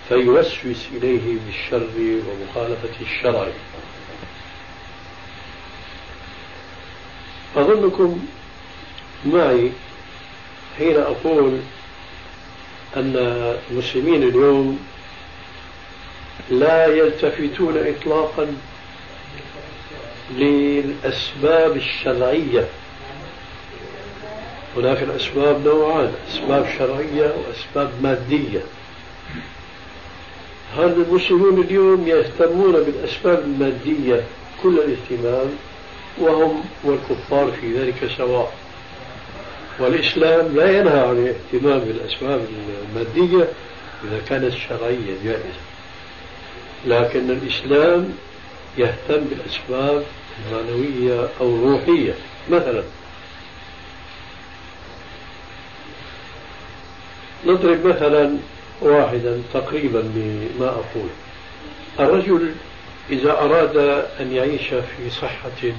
[0.09, 3.49] فيوسوس إليه بالشر ومخالفة الشرع.
[7.57, 8.26] أظنكم
[9.26, 9.70] معي
[10.78, 11.59] حين أقول
[12.97, 13.16] أن
[13.70, 14.78] المسلمين اليوم
[16.51, 18.57] لا يلتفتون إطلاقا
[20.36, 22.68] للأسباب الشرعية.
[24.76, 28.61] هناك الأسباب نوعان أسباب شرعية وأسباب مادية.
[30.76, 34.24] هل المسلمون اليوم يهتمون بالأسباب المادية
[34.62, 35.51] كل الاهتمام؟
[36.18, 38.53] وهم والكفار في ذلك سواء.
[39.79, 42.47] والإسلام لا ينهى عن الاهتمام بالأسباب
[42.91, 43.49] المادية
[44.05, 45.64] إذا كانت شرعية جائزة
[46.87, 48.14] لكن الإسلام
[48.79, 50.05] يهتم بالأسباب
[50.47, 52.14] المعنوية أو الروحية
[52.51, 52.83] مثلا.
[57.47, 58.37] نضرب مثلا
[58.81, 61.09] واحدا تقريبا لما أقول.
[62.01, 62.53] الرجل
[63.11, 63.77] إذا أراد
[64.20, 65.72] أن يعيش في صحة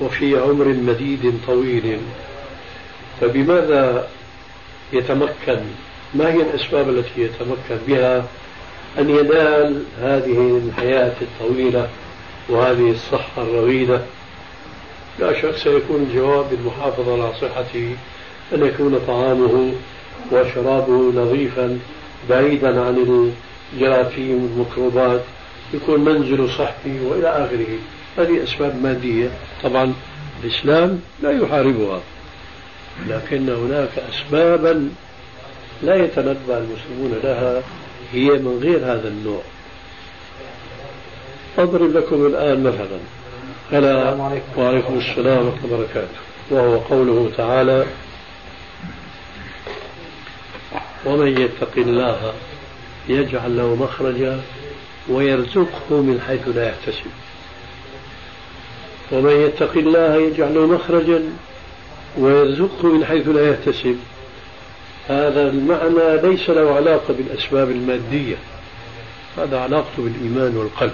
[0.00, 1.98] وفي عمر مديد طويل
[3.20, 4.08] فبماذا
[4.92, 5.60] يتمكن؟
[6.14, 8.24] ما هي الأسباب التي يتمكن بها
[8.98, 11.88] أن ينال هذه الحياة الطويلة
[12.48, 14.00] وهذه الصحة الرويدة؟
[15.18, 17.96] لا شك سيكون الجواب بالمحافظة على صحته
[18.54, 19.72] أن يكون طعامه
[20.32, 21.78] وشرابه نظيفا
[22.30, 23.30] بعيدا عن
[23.74, 25.20] الجراثيم والميكروبات
[25.74, 27.78] يكون منزله صحي وإلى آخره.
[28.18, 29.30] هذه أسباب مادية.
[29.62, 29.94] طبعا
[30.44, 32.00] الإسلام لا يحاربها.
[33.06, 34.90] لكن هناك اسبابا
[35.82, 37.62] لا يتنبأ المسلمون لها
[38.12, 39.42] هي من غير هذا النوع.
[41.58, 42.98] أضرب لكم الآن مثلا.
[43.72, 46.18] ألا وعليكم السلام ورحمة الله وبركاته.
[46.50, 47.86] وهو قوله تعالى
[51.06, 52.32] ومن يتق الله
[53.08, 54.40] يجعل له مخرجا
[55.08, 57.10] ويرزقه من حيث لا يحتسب.
[59.12, 61.22] ومن يتق الله يجعل له مخرجا
[62.18, 63.96] ويرزقه من حيث لا يحتسب.
[65.08, 68.36] هذا المعنى ليس له علاقة بالأسباب المادية
[69.36, 70.92] هذا علاقته بالإيمان والقلب.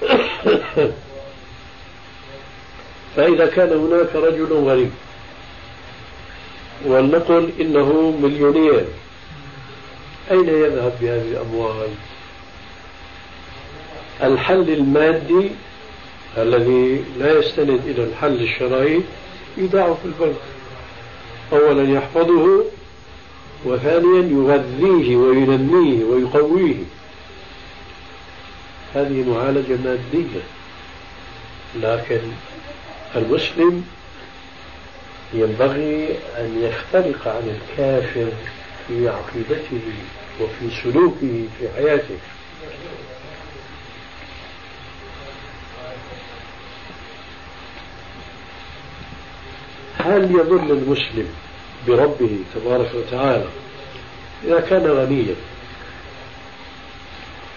[3.16, 4.90] فإذا كان هناك رجل غريب
[6.86, 8.84] ولنقل إنه مليونير
[10.30, 11.88] أين يذهب بهذه الأموال؟
[14.22, 15.50] الحل المادي
[16.38, 19.00] الذي لا يستند إلى الحل الشرعي
[19.56, 20.36] يودع في البنك
[21.52, 22.64] أولا يحفظه
[23.64, 26.76] وثانيا يغذيه وينميه ويقويه.
[28.94, 30.40] هذه معالجة مادية.
[31.76, 32.20] لكن
[33.16, 33.84] المسلم
[35.34, 38.28] ينبغي أن يختلق عن الكافر
[38.88, 39.80] في عقيدته
[40.40, 42.18] وفي سلوكه في حياته.
[50.10, 51.26] هل يظن المسلم
[51.88, 53.46] بربه تبارك وتعالى
[54.44, 55.34] إذا كان غنيا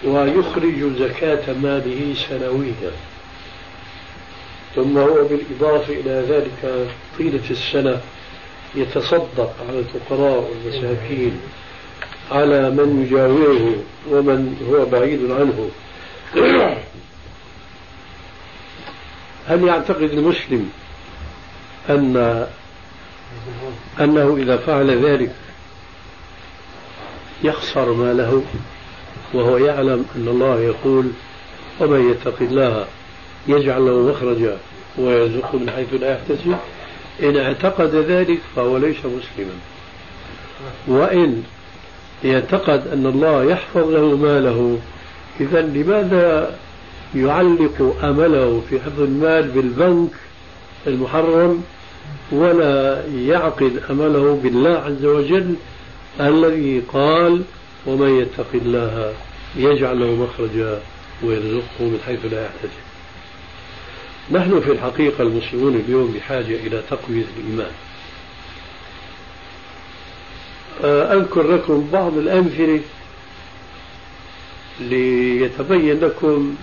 [0.04, 2.92] ويخرج زكاة ماله سنويا
[4.74, 6.88] ثم هو بالإضافة إلى ذلك
[7.18, 8.00] طيلة السنة
[8.74, 11.40] يتصدق على الفقراء والمساكين
[12.30, 13.74] على من يجاوره
[14.10, 15.70] ومن هو بعيد عنه.
[19.46, 20.70] هل يعتقد المسلم
[21.90, 22.46] أن
[24.00, 25.30] أنه إذا فعل ذلك
[27.44, 28.42] يخسر ماله
[29.34, 31.10] وهو يعلم أن الله يقول
[31.80, 32.86] ومن يتق الله
[33.48, 34.58] يجعل له مخرجا
[34.98, 36.56] ويرزقه من حيث لا يحتسب.
[37.22, 39.54] إن اعتقد ذلك فهو ليس مسلما.
[40.88, 41.42] وإن
[42.24, 44.78] يعتقد أن الله يحفظ له ماله
[45.40, 46.58] إذا لماذا
[47.14, 50.10] يعلق أمله في حفظ المال بالبنك
[50.86, 51.64] المحرم
[52.32, 55.54] ولا يعقد أمله بالله عز وجل
[56.20, 57.42] الذي قال
[57.86, 59.12] ومن يتق الله
[59.56, 60.80] يجعل له مخرجا
[61.22, 62.84] ويرزقه من حيث لا يحتسب
[64.30, 67.72] نحن في الحقيقة المسلمون اليوم بحاجة إلى تقوية الإيمان.
[71.18, 72.80] أذكر لكم بعض الأمثلة
[74.80, 76.54] ليتبين لكم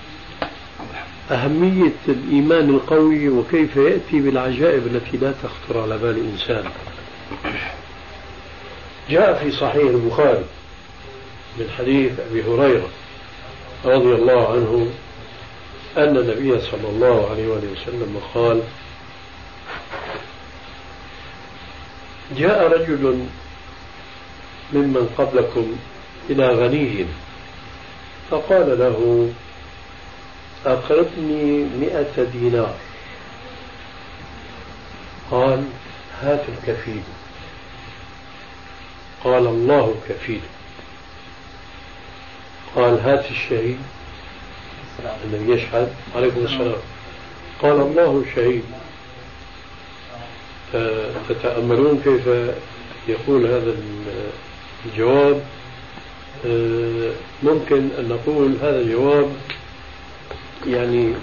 [1.32, 6.64] أهمية الإيمان القوي وكيف يأتي بالعجائب التي لا تخطر على بال إنسان.
[9.10, 10.46] جاء في صحيح البخاري
[11.58, 12.90] من حديث أبي هريرة
[13.86, 14.92] رضي الله عنه
[15.98, 18.62] أن النبي صلى الله عليه وسلم قال
[22.38, 23.26] جاء رجل
[24.74, 25.76] ممن قبلكم
[26.30, 27.06] إلى غني
[28.32, 29.30] فقال له
[30.66, 32.76] أقرضني مئة دينار.
[35.32, 35.64] قال
[36.22, 37.02] هات الكفيل.
[39.24, 40.42] قال الله كفيل.
[42.76, 43.80] قال هات الشهيد.
[45.26, 45.94] الذي يشهد.
[46.16, 46.82] عليكم السلام.
[47.62, 48.64] قال الله شهيد.
[50.74, 52.28] فتتأملون كيف
[53.08, 53.76] يقول هذا
[54.86, 55.42] الجواب؟
[56.46, 57.12] آه،
[57.44, 59.36] ممكن أن نقول هذا جواب
[60.68, 61.14] يعني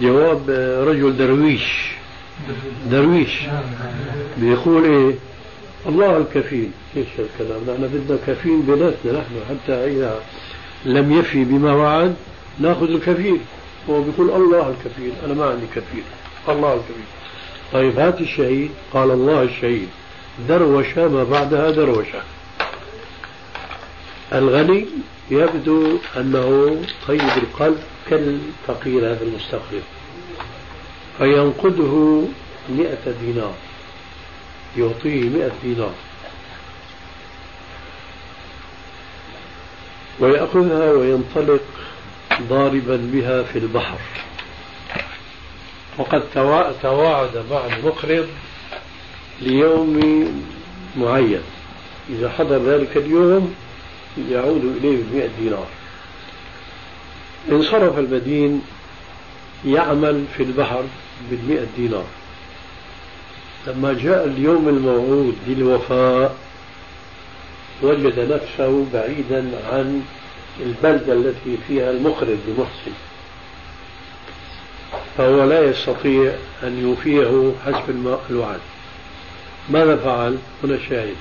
[0.00, 0.50] جواب
[0.88, 1.88] رجل درويش.
[2.90, 3.40] درويش.
[4.36, 5.14] بيقول إيه؟
[5.86, 9.34] الله الكفيل إيش الكلام نحن بدنا كفيل بناتنا نحن.
[9.48, 10.20] حتى إذا
[10.84, 12.14] لم يفي بما وعد
[12.58, 13.40] نأخذ الكفيل
[13.90, 16.02] هو بيقول الله الكفيل أنا ما عندي كفيل
[16.48, 17.04] الله الكفيل
[17.72, 18.70] طيب هات الشهيد.
[18.92, 19.88] قال الله الشهيد.
[20.48, 22.22] دروش ما بعدها دروشة.
[24.32, 24.86] الغني
[25.30, 26.76] يبدو أنه
[27.08, 29.82] طيب القلب كالفقير هذا المستقرض
[31.18, 32.22] فينقده
[32.68, 33.54] مئة دينار.
[34.76, 35.94] يعطيه مئة دينار.
[40.20, 41.60] ويأخذها وينطلق
[42.42, 43.98] ضاربا بها في البحر.
[45.98, 46.22] وقد
[46.82, 48.28] تواعد مع المقرض
[49.40, 50.00] ليوم
[50.96, 51.42] معين.
[52.10, 53.54] إذا حضر ذلك اليوم
[54.30, 55.66] يعود إليه بمئة دينار.
[57.52, 58.62] انصرف المدين
[59.66, 60.84] يعمل في البحر
[61.30, 62.04] بالمئة دينار.
[63.66, 66.36] لما جاء اليوم الموعود للوفاء
[67.82, 70.02] وجد نفسه بعيدا عن
[70.60, 72.92] البلدة التي فيها المقرض المحسن.
[75.18, 78.60] فهو لا يستطيع أن يوفيه حسب الوعد.
[79.70, 81.16] ماذا فعل؟ هنا الشاهد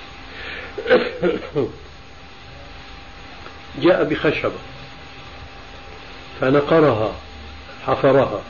[3.82, 4.60] جاء بخشبة
[6.42, 7.12] فنقرها
[7.88, 8.42] حفرها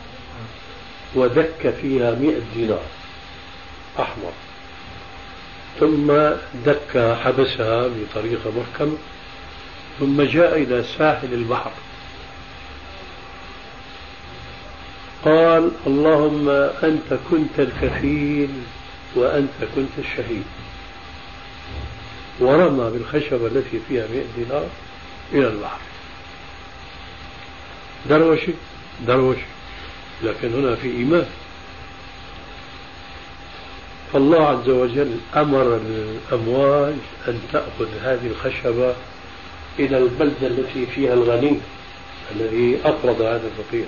[1.16, 2.86] ودك فيها مئة دينار
[4.00, 4.32] أحمر.
[5.80, 6.08] ثم
[6.66, 8.98] دك حبسها بطريقة محكمة
[10.00, 11.72] ثم جاء إلى ساحل البحر.
[15.26, 16.50] قال اللهم
[16.84, 18.50] أنت كنت الكفيل
[19.16, 20.44] وأنت كنت الشهيد.
[22.40, 24.68] ورمى بالخشبة التي فيها مئة دينار.
[25.34, 25.80] إلى البحر
[28.10, 28.54] دروشة
[29.08, 29.46] دروشة
[30.24, 31.26] لكن هنا في إيمان.
[34.14, 36.94] فالله عز وجل أمر الأمواج
[37.28, 38.96] أن تأخذ هذه الخشبة
[39.80, 41.60] إلى البلدة التي فيها الغني
[42.36, 43.86] الذي أقرض هذا الفقير.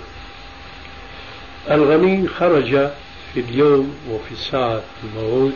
[1.71, 2.69] الغني خرج
[3.33, 5.53] في اليوم وفي الساعة الموعود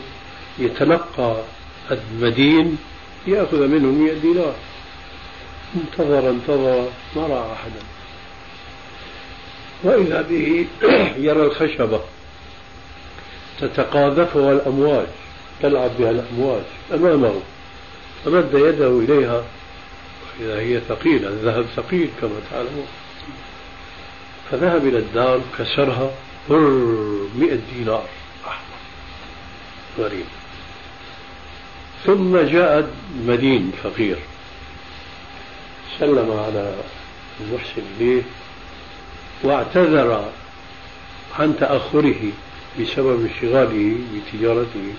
[0.58, 1.36] يتلقى
[1.90, 2.78] المدين
[3.26, 4.54] يأخذ منه 100 دينار.
[5.74, 7.80] انتظر انتظر ما رأى أحدا.
[9.82, 10.66] وإذا به
[11.26, 12.00] يرى الخشبة
[13.60, 15.06] تتقاذفها الأمواج
[15.62, 16.62] تلعب بها الأمواج
[16.94, 17.34] أمامه
[18.24, 19.44] فمد يده إليها
[20.40, 22.86] إذا هي ثقيلة الذهب ثقيل كما تعلمون.
[24.50, 26.10] فذهب إلى الدار كسرها
[27.38, 28.04] مئة دينار
[28.46, 28.78] أحمر
[29.98, 30.26] غريب.
[32.06, 32.90] ثم جاء
[33.26, 34.16] مدين فقير.
[35.98, 36.74] سلم على
[37.40, 38.22] المحسن إليه
[39.42, 40.24] واعتذر
[41.38, 42.20] عن تأخره
[42.80, 44.94] بسبب انشغاله بتجارته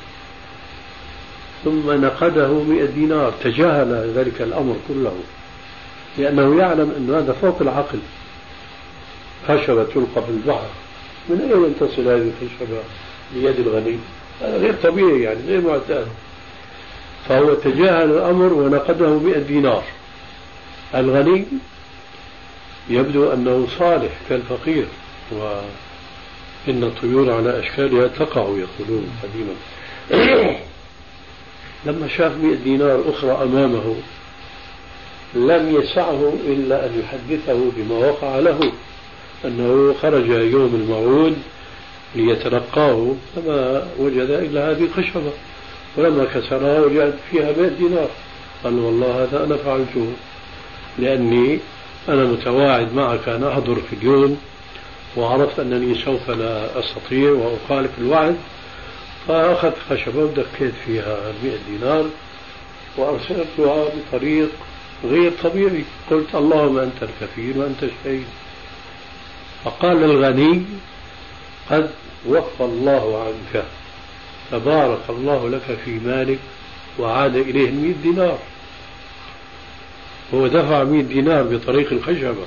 [1.63, 5.15] ثم نقده مئة دينار تجاهل ذلك الأمر كله
[6.17, 7.99] لأنه يعلم أن هذا فوق العقل.
[9.47, 10.67] خشبة تلقى في البحر.
[11.29, 12.77] من أين تصل هذه الخشبة؟
[13.35, 13.97] بيد الغني.
[14.41, 16.07] هذا غير طبيعي يعني غير معتاد.
[17.29, 19.83] فهو تجاهل الأمر ونقده مئة دينار.
[20.95, 21.45] الغني
[22.89, 24.85] يبدو أنه صالح كالفقير
[25.31, 29.55] وإن الطيور على أشكالها تقع يقولون قديما.
[31.85, 33.95] لما شاف مئة دينار أخرى أمامه
[35.33, 38.71] لم يسعه إلا أن يحدثه بما وقع له
[39.45, 41.37] أنه خرج يوم الموعود
[42.15, 45.31] ليتلقاه فما وجد إلا هذه الخشبة
[45.97, 48.09] ولما كسرها وجد فيها 100 دينار
[48.63, 50.13] قال والله هذا أنا فعلته.
[50.99, 51.59] لأني
[52.09, 54.37] أنا متواعد معك أن أحضر في اليوم
[55.17, 58.35] وعرفت أنني سوف لا أستطيع وأخالف الوعد
[59.27, 62.05] فأخذت خشبة ودكيت فيها 100 دينار
[62.97, 64.49] وأرسلتها بطريق
[65.03, 65.83] غير طبيعي.
[66.11, 68.25] قلت اللهم أنت الكفيل وأنت الشهيد.
[69.63, 70.63] فقال الغني
[71.69, 71.89] قد
[72.27, 73.63] وفى الله عنك
[74.51, 76.39] فبارك الله لك في مالك
[76.99, 78.37] وعاد إليه المئة دينار.
[80.33, 82.45] هو دفع 100 دينار بطريق الخشبة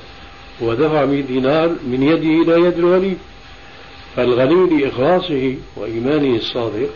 [0.60, 3.16] ودفع 100 دينار من يده إلى يد الغني
[4.16, 6.90] فالغني لإخلاصه وإيمانه الصادق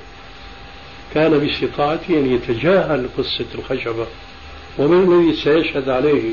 [1.15, 4.07] كان باستطاعته أن يتجاهل قصة الخشبة.
[4.79, 6.33] ومن الذي سيشهد عليه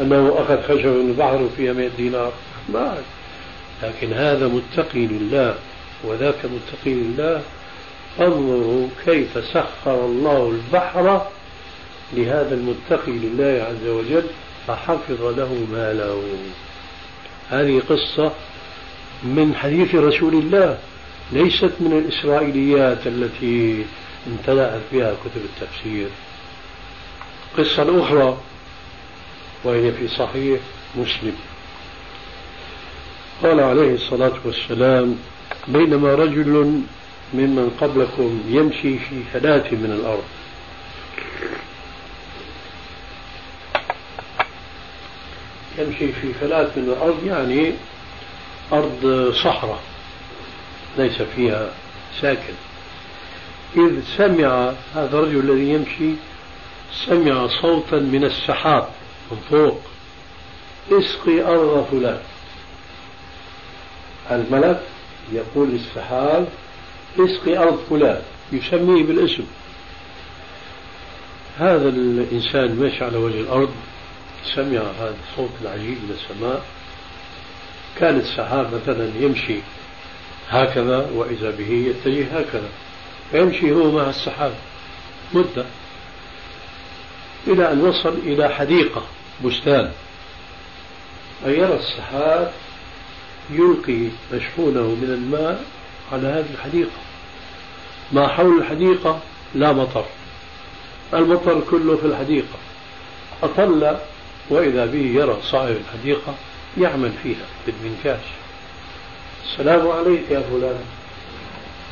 [0.00, 2.32] أنه أخذ خشبة من البحر وفيها 100 دينار؟
[2.68, 2.98] ما
[3.82, 5.54] لكن هذا متقي لله
[6.04, 7.42] وذاك متقي لله.
[8.20, 11.26] انظروا كيف سخر الله البحر
[12.12, 14.24] لهذا المتقي لله عز وجل
[14.66, 16.22] فحفظ له ماله
[17.50, 18.32] هذه قصة
[19.22, 20.78] من حديث رسول الله
[21.32, 23.84] ليست من الإسرائيليات التي
[24.26, 26.08] امتلأت بها كتب التفسير.
[27.58, 28.38] قصة أخرى
[29.64, 30.60] وهي في صحيح
[30.96, 31.36] مسلم.
[33.42, 35.16] قال عليه الصلاة والسلام
[35.68, 36.82] بينما رجل
[37.34, 40.24] ممن قبلكم يمشي في فلاة من الأرض
[45.78, 47.72] يمشي في فلاة من الأرض يعني
[48.72, 49.80] أرض صحراء
[50.98, 51.70] ليس فيها
[52.20, 52.54] ساكن.
[53.76, 56.14] إذ سمع هذا الرجل الذي يمشي
[57.06, 58.88] سمع صوتا من السحاب
[59.30, 59.80] من فوق
[60.92, 62.20] اسقي أرض فلان.
[64.30, 64.80] الملك
[65.32, 66.48] يقول للسحاب
[67.18, 68.22] اسقي أرض فلان.
[68.52, 69.44] يسميه بالاسم.
[71.58, 73.70] هذا الإنسان ماشي على وجه الأرض
[74.54, 76.64] سمع هذا الصوت العجيب من السماء.
[77.98, 79.58] كان السحاب مثلا يمشي
[80.48, 82.68] هكذا وإذا به يتجه هكذا
[83.30, 84.52] فيمشي هو مع السحاب
[85.34, 85.64] مدة.
[87.46, 89.02] إلى أن وصل إلى حديقة
[89.44, 89.92] بستان.
[91.44, 92.52] فيرى السحاب
[93.50, 95.64] يلقي مشحونه من الماء
[96.12, 96.98] على هذه الحديقة.
[98.12, 99.20] ما حول الحديقة؟
[99.54, 100.04] لا مطر.
[101.14, 102.58] المطر كله في الحديقة.
[103.42, 103.96] أطل
[104.50, 106.34] وإذا به يرى صاحب الحديقة
[106.78, 108.24] يعمل فيها بالمنكاش
[109.44, 110.80] السلام عليك يا فلان.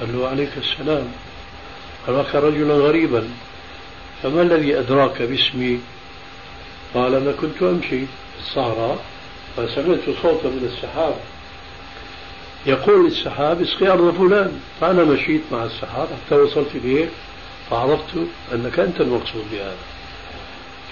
[0.00, 1.06] قال له عليك السلام.
[2.08, 3.28] أراك رجلا غريبا
[4.22, 5.80] فما الذي أدراك باسمي؟
[6.94, 8.06] قال أنا كنت أمشي في
[8.40, 8.98] الصحراء
[9.56, 11.14] فسمعت صوتا من السحاب.
[12.66, 14.60] يقول للسحاب اسقي أرض فلان.
[14.80, 17.08] فأنا مشيت مع السحاب حتى وصلت إليه
[17.70, 18.16] فعرفت
[18.52, 19.76] أنك أنت المقصود بهذا.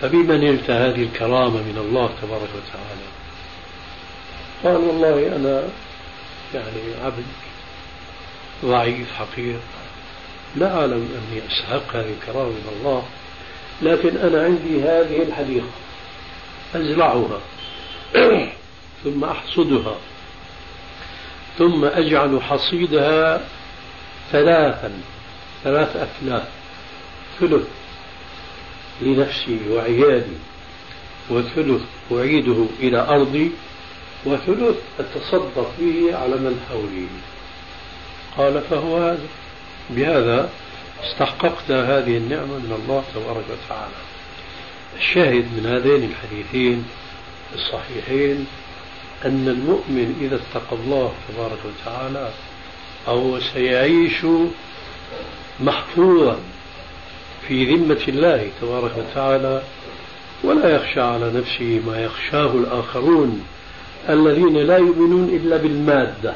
[0.05, 3.07] فبما نلت هذه الكرامة من الله تبارك وتعالى؟
[4.65, 5.63] قال والله أنا
[6.55, 7.25] يعني عبد
[8.65, 9.57] ضعيف حقير
[10.57, 13.03] لا أعلم أني أستحق هذه الكرامة من الله
[13.83, 15.67] لكن أنا عندي هذه الحديقة
[16.75, 17.41] أزرعها
[19.05, 19.97] ثم أحصدها
[21.59, 23.41] ثم أجعل حصيدها
[24.33, 24.93] ثلاثا
[25.65, 26.49] ثلاث أفلاس
[27.41, 27.84] ثلث.
[29.05, 30.37] لنفسي وعيالي
[31.31, 31.83] وثلث
[32.13, 33.51] أعيده إلى أرضي
[34.25, 37.07] وثلث أتصدق به على من حولي.
[38.37, 39.27] قال فهو هذا.
[39.91, 40.51] بهذا
[41.05, 43.95] استحققت هذه النعمة من الله تبارك وتعالى.
[44.99, 46.85] الشاهد من هذين الحديثين
[47.55, 48.47] الصحيحين
[49.25, 52.31] أن المؤمن إذا اتقى الله تبارك وتعالى
[53.09, 54.27] أو سيعيش
[55.61, 56.39] محفوظا
[57.49, 59.63] في ذمة الله تبارك وتعالى
[60.45, 63.45] ولا يخشى على نفسه ما يخشاه الآخرون
[64.09, 66.35] الذين لا يؤمنون إلا بالمادة.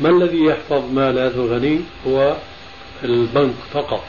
[0.00, 2.36] ما الذي يحفظ مال هذا الغني؟ هو
[3.04, 4.04] البنك فقط.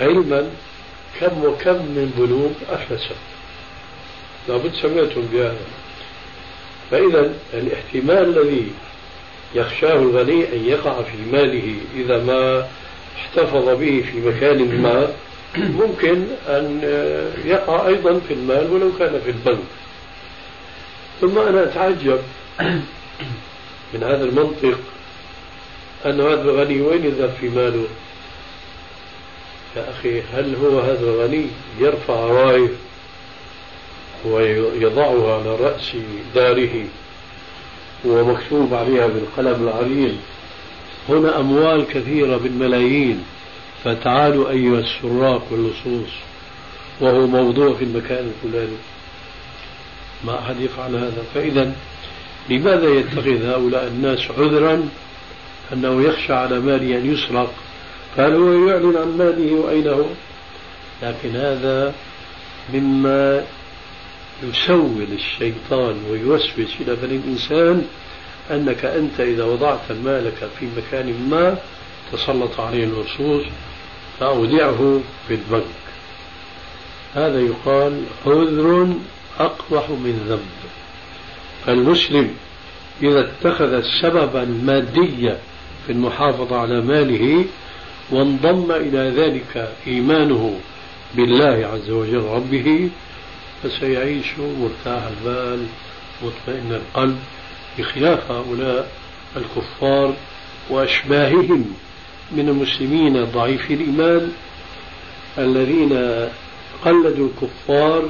[0.00, 0.50] علما
[1.20, 3.20] كم وكم من بنوك أفلست
[4.48, 5.66] لابد سمعتم بهذا.
[6.90, 8.72] فإذا الاحتمال الذي
[9.54, 12.68] يخشاه الغني أن يقع في ماله إذا ما
[13.16, 15.12] احتفظ به في مكان ما
[15.56, 16.80] ممكن أن
[17.44, 19.64] يقع أيضا في المال ولو كان في البنك.
[21.20, 22.18] ثم أنا أتعجب
[23.94, 24.78] من هذا المنطق
[26.06, 27.84] أن هذا الغني وين يذهب في ماله؟
[29.76, 31.46] يا أخي هل هو هذا الغني
[31.80, 32.70] يرفع رايف
[34.24, 35.96] ويضعها على رأس
[36.34, 36.84] داره
[38.04, 40.16] ومكتوب عليها بالقلم العريض
[41.10, 43.24] هنا أموال كثيرة بالملايين
[43.84, 46.10] فتعالوا أيها السراق واللصوص
[47.00, 48.76] وهو موضوع في المكان الفلاني.
[50.24, 51.22] ما أحد يفعل هذا.
[51.34, 51.72] فإذا
[52.50, 54.88] لماذا يتخذ هؤلاء الناس عذرا؟
[55.72, 57.52] أنه يخشى على ماله أن يسرق.
[58.16, 60.04] فهل هو يعلن عن ماله وأين هو؟
[61.02, 61.94] لكن هذا
[62.74, 63.44] مما
[64.42, 67.86] يسول الشيطان ويوسوس إلى بني الإنسان
[68.50, 71.58] أنك أنت إذا وضعت مالك في مكان ما
[72.12, 73.44] تسلط عليه اللصوص
[74.20, 75.64] فأودعه في البنك.
[77.14, 78.94] هذا يقال عذر
[79.38, 80.70] أقبح من ذنب.
[81.66, 82.34] فالمسلم
[83.02, 85.32] إذا اتخذ السبب المادي
[85.86, 87.44] في المحافظة على ماله
[88.10, 90.60] وانضم إلى ذلك إيمانه
[91.14, 92.90] بالله عز وجل ربه
[93.62, 95.66] فسيعيش مرتاح البال
[96.22, 97.18] مطمئن القلب.
[97.80, 98.90] بخلاف هؤلاء
[99.36, 100.14] الكفار
[100.70, 101.74] وأشباههم
[102.32, 104.32] من المسلمين ضعيفي الإيمان
[105.38, 106.28] الذين
[106.84, 108.08] قلدوا الكفار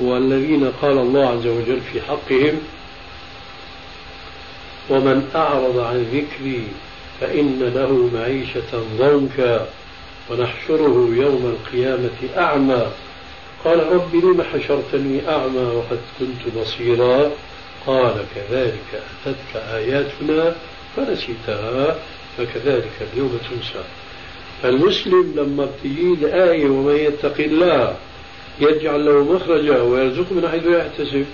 [0.00, 2.58] والذين قال الله عز وجل في حقهم
[4.90, 6.66] ومن أعرض عن ذكري
[7.20, 9.68] فإن له معيشة ضنكا
[10.30, 12.86] ونحشره يوم القيامة أعمى
[13.64, 17.30] قال رب لم حشرتني أعمى وقد كنت بصيرا
[17.88, 20.54] قال كذلك أتتك آياتنا
[20.96, 21.96] فنسيتها
[22.38, 23.84] فكذلك اليوم تنسى.
[24.62, 27.96] فالمسلم لما بتجي الآية ومن يتق الله
[28.60, 31.26] يجعل له مخرجا ويرزقه من حيث يحتسب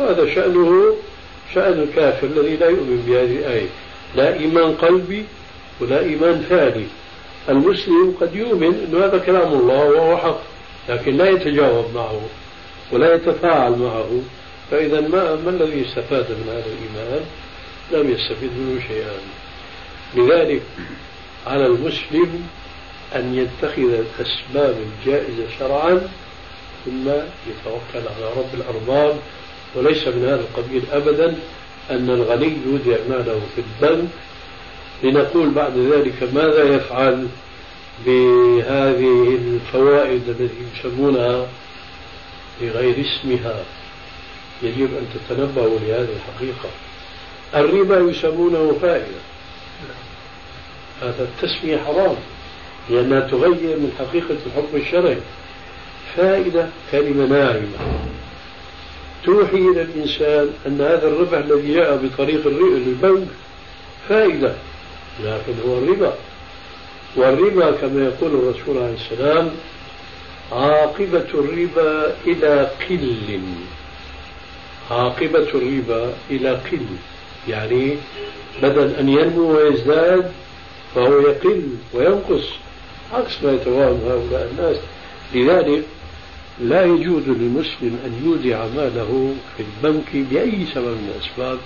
[0.00, 0.96] هذا شأنه
[1.54, 3.68] شأن الكافر الذي لا يؤمن بهذه الآية.
[4.16, 5.24] لا إيمان قلبي
[5.80, 6.86] ولا إيمان فعلي.
[7.48, 10.40] المسلم قد يؤمن أن هذا كلام الله وهو حق
[10.88, 12.20] لكن لا يتجاوب معه
[12.92, 14.10] ولا يتفاعل معه.
[14.70, 17.24] فإذا ما, ما الذي استفاد من هذا الإيمان؟
[17.92, 19.18] لم يستفد منه شيئا.
[20.16, 20.62] لذلك
[21.46, 22.48] على المسلم
[23.16, 26.08] أن يتخذ الأسباب الجائزة شرعا
[26.84, 27.08] ثم
[27.48, 29.16] يتوكل على رب الأرباب
[29.74, 31.36] وليس من هذا القبيل أبدا
[31.90, 34.08] أن الغني يودع ماله في البنك
[35.02, 37.28] لنقول بعد ذلك ماذا يفعل
[38.06, 41.46] بهذه الفوائد التي يسمونها
[42.60, 43.62] بغير اسمها؟
[44.64, 46.68] يجب أن تتنبهوا لهذه الحقيقة.
[47.54, 49.20] الربا يسمونه فائدة.
[51.02, 52.16] هذا التسمية حرام
[52.90, 55.18] لأنها تغير من حقيقة الحكم الشرعي.
[56.16, 57.78] فائدة كلمة ناعمة.
[59.24, 63.28] توحي إلى الإنسان أن هذا الربح الذي جاء بطريق البنك
[64.08, 64.54] فائدة
[65.24, 66.14] لكن هو الربا.
[67.16, 69.50] والربا كما يقول الرسول عليه السلام
[70.52, 73.40] عاقبة الربا إلى قل.
[74.90, 76.86] عاقبة الربا إلى قل
[77.48, 77.96] يعني
[78.62, 80.30] بدل أن ينمو ويزداد
[80.94, 81.62] فهو يقل
[81.94, 82.44] وينقص
[83.12, 84.76] عكس ما يتوهم هؤلاء الناس.
[85.34, 85.82] لذلك
[86.60, 91.58] لا يجوز للمسلم أن يودع ماله في البنك بأي سبب من الأسباب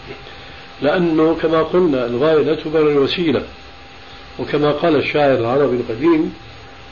[0.83, 3.43] لأنه كما قلنا الغاية لا تبرر الوسيلة.
[4.39, 6.35] وكما قال الشاعر العربي القديم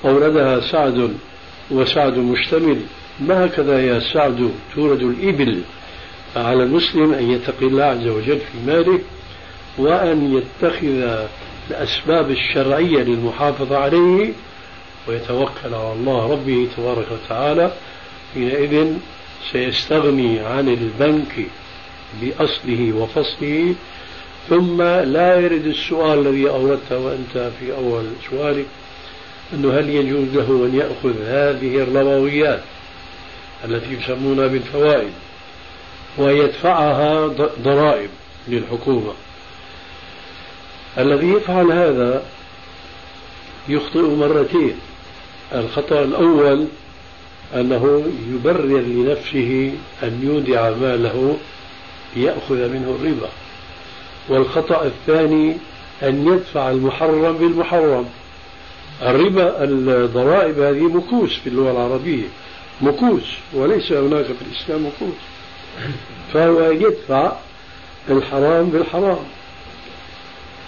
[0.04, 1.10] أوردها سعد
[1.70, 2.80] وسعد مشتمل
[3.20, 5.60] ما هكذا يا سعد تورد الإبل؟
[6.34, 9.00] فعلى المسلم أن يتقي الله عز وجل في ماله
[9.78, 11.26] وأن يتخذ
[11.70, 14.32] الأسباب الشرعية للمحافظة عليه
[15.08, 17.72] ويتوكل على الله ربه تبارك وتعالى.
[18.34, 18.92] حينئذ
[19.52, 21.46] سيستغني عن البنك
[22.22, 23.74] بأصله وفصله
[24.48, 28.66] ثم لا يرد السؤال الذي أوردته وأنت في أول سؤالك
[29.52, 32.62] أنه هل يجوز له أن يأخذ هذه الربويات
[33.64, 35.12] التي يسمونها بالفوائد؟
[36.18, 37.26] ويدفعها
[37.62, 38.10] ضرائب
[38.48, 39.12] للحكومة.
[40.98, 42.22] الذي يفعل هذا
[43.68, 44.76] يخطئ مرتين.
[45.54, 46.66] الخطأ الأول
[47.54, 49.72] أنه يبرر لنفسه
[50.02, 51.36] أن يودع ماله
[52.16, 53.28] يأخذ منه الربا.
[54.28, 55.56] والخطأ الثاني
[56.02, 58.06] أن يدفع المحرم بالمحرم.
[59.02, 62.26] الربا الضرائب هذه مكوس في اللغة العربية
[62.80, 65.16] مكوس وليس هناك في الإسلام مكوس.
[66.32, 67.32] فهو يدفع
[68.10, 69.24] الحرام بالحرام.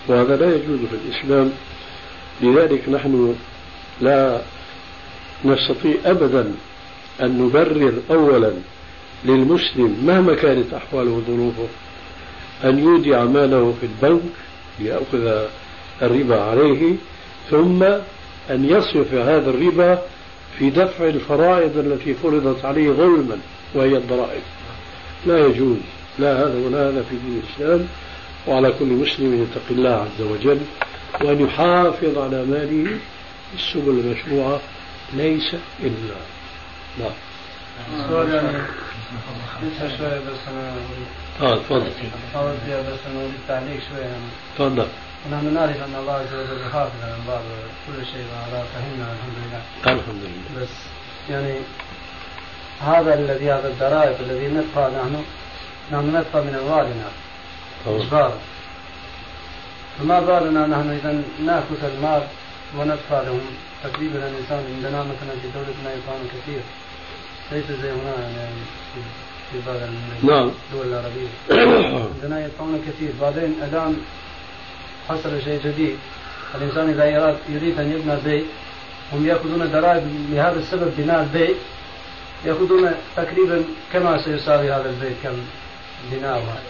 [0.08, 1.52] وهذا لا يجوز في الإسلام.
[2.40, 3.34] لذلك نحن
[4.00, 4.40] لا
[5.44, 6.52] نستطيع أبدا
[7.20, 8.52] أن نبرر أولا
[9.24, 11.68] للمسلم مهما كانت أحواله وظروفه
[12.64, 14.22] أن يودع ماله في البنك
[14.80, 15.46] ليأخذ
[16.02, 16.94] الربا عليه
[17.50, 17.82] ثم
[18.50, 20.02] أن يصرف هذا الربا
[20.58, 23.38] في دفع الفرائض التي فرضت عليه ظلما
[23.74, 24.42] وهي الضرائب.
[25.26, 25.76] لا يجوز
[26.18, 27.88] لا هذا ولا هذا في دين الإسلام
[28.46, 30.60] وعلى كل مسلم يتقي الله عز وجل
[31.20, 32.98] وأن يحافظ على ماله
[33.52, 34.60] بالسبل المشروعة
[35.12, 36.14] ليس إلا
[36.98, 37.10] نعم
[38.08, 38.58] سؤال يعني
[39.62, 40.74] لسه شوية بس أنا
[41.40, 41.90] آه تفضل.
[42.34, 44.22] حاولت بس أنا أريد تعليق شوية يعني
[44.58, 44.86] تفضل.
[45.26, 47.40] ونحن نعرف أن الله عز وجل يحافظ على بعض
[47.86, 49.62] كل شيء وعلى فهمنا الحمد لله.
[49.94, 50.62] الحمد لله.
[50.62, 50.68] بس
[51.30, 51.54] يعني
[52.80, 55.24] هذا الذي هذا الضرائب الذي ندفع نحن
[55.92, 57.08] نحن ندفع من أموالنا.
[57.86, 58.38] إجبارا
[59.98, 62.22] فما بالنا نحن إذا نأخذ المال
[62.76, 63.40] وندفع لهم؟
[63.84, 66.60] تقريبا الإنسان عندنا مثلا في دولتنا يدفعون كثير.
[67.52, 68.60] ليس زي هنا يعني
[69.52, 69.76] في بعض
[70.22, 70.50] نعم.
[70.72, 71.28] الدول العربية.
[72.14, 73.10] عندنا يدفعون كثير.
[73.20, 73.96] بعدين الآن
[75.08, 75.98] حصل شيء جديد.
[76.54, 78.46] الإنسان إذا يراد يريد أن يبنى بيت
[79.12, 81.56] هم يأخذون ضرائب لهذا السبب بناء البيت.
[82.44, 85.38] يأخذون تقريبا كما سيساوي هذا البيت كم
[86.12, 86.62] بناؤها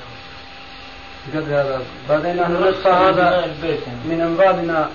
[1.26, 1.82] بقدر هذا.
[2.08, 3.54] بعدين نحن ندفع هذا
[4.04, 4.90] من أموالنا.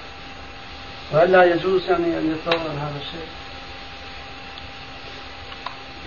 [1.11, 3.27] فهل لا يجوز يعني أن يتصور هذا الشيء؟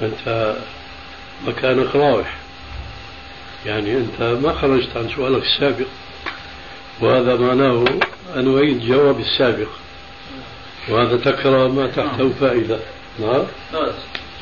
[0.03, 0.57] أنت
[1.47, 2.37] مكانك راوح
[3.67, 5.87] يعني أنت ما خرجت عن سؤالك السابق
[7.01, 7.85] وهذا معناه
[8.37, 9.69] أن أعيد جواب السابق.
[10.89, 12.79] وهذا تكرر ما تحته فائدة.
[13.19, 13.45] نعم.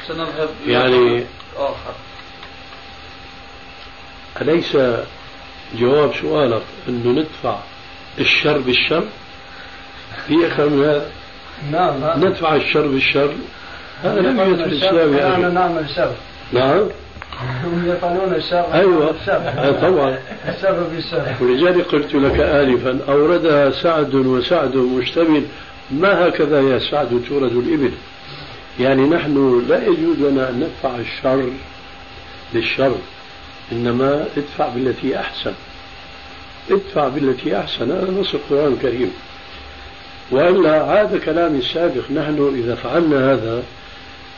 [0.08, 1.24] سنذهب يعني
[1.56, 1.94] آخر.
[4.40, 4.76] أليس
[5.74, 7.58] جواب سؤالك أنه ندفع
[8.18, 9.04] الشر بالشر؟
[10.26, 11.10] في أكثر من هذا.
[11.72, 13.34] نعم ندفع الشر بالشر؟
[14.02, 16.12] هذا لم يوجد في الإسلام يا نحن أخي نعمل شر
[16.52, 16.88] نعم.
[17.64, 19.10] هم يفعلون الشر أيوة.
[19.10, 20.18] الشر آه، طبعا.
[20.48, 25.44] الشر بالشر ولذلك قلت لك آنفا أوردها سعد وسعد مشتمل
[25.90, 27.92] ما هكذا يا سعد تورد الإبل؟
[28.80, 31.50] يعني نحن لا يجوز لنا أن ندفع الشر
[32.54, 32.96] بالشر
[33.72, 35.52] إنما ادفع بالتي أحسن.
[36.70, 39.12] ادفع بالتي أحسن هذا نص القرآن الكريم.
[40.30, 43.62] وإلا عاد كلامي السابق نحن إذا فعلنا هذا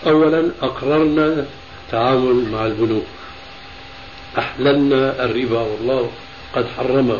[0.07, 1.47] أولا أقررنا
[1.85, 3.07] التعامل مع البنوك.
[4.39, 6.11] أحللنا الربا والله
[6.55, 7.19] قد حرمه.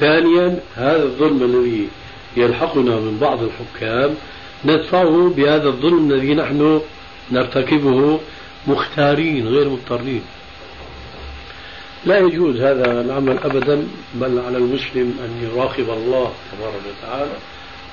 [0.00, 1.88] ثانيا هذا الظلم الذي
[2.36, 4.14] يلحقنا من بعض الحكام
[4.66, 6.80] ندفعه بهذا الظلم الذي نحن
[7.32, 8.20] نرتكبه
[8.66, 10.22] مختارين غير مضطرين.
[12.06, 17.36] لا يجوز هذا العمل ابدا بل على المسلم أن يراقب الله تبارك وتعالى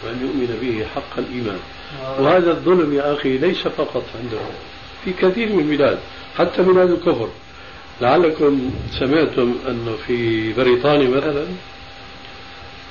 [0.03, 1.59] وأن يؤمن به حق الإيمان.
[2.19, 4.51] وهذا الظلم يا أخي ليس فقط عندهم
[5.05, 5.99] في كثير من البلاد
[6.37, 7.29] حتى بلاد الكفر.
[8.01, 11.45] لعلكم سمعتم أنه في بريطانيا مثلا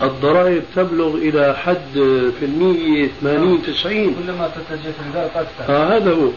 [0.03, 1.93] الضرائب تبلغ إلى حد
[2.41, 6.31] في المية 80 90 كلما تتجه في الغرب أكثر آه هذا هو.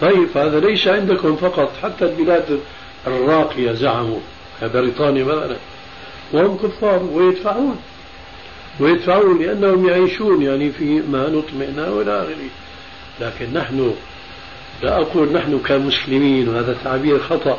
[0.00, 2.60] طيب هذا ليس عندكم فقط حتى البلاد
[3.06, 4.18] الراقية زعموا.
[4.62, 5.56] بريطانيا مثلا
[6.32, 7.76] وهم كفار ويدفعون.
[8.80, 12.50] ويدفعون لأنهم يعيشون يعني في ما نطمئنا وإلى آخره
[13.20, 13.94] لكن نحن
[14.82, 17.58] لا أقول نحن كمسلمين وهذا تعبير خطأ.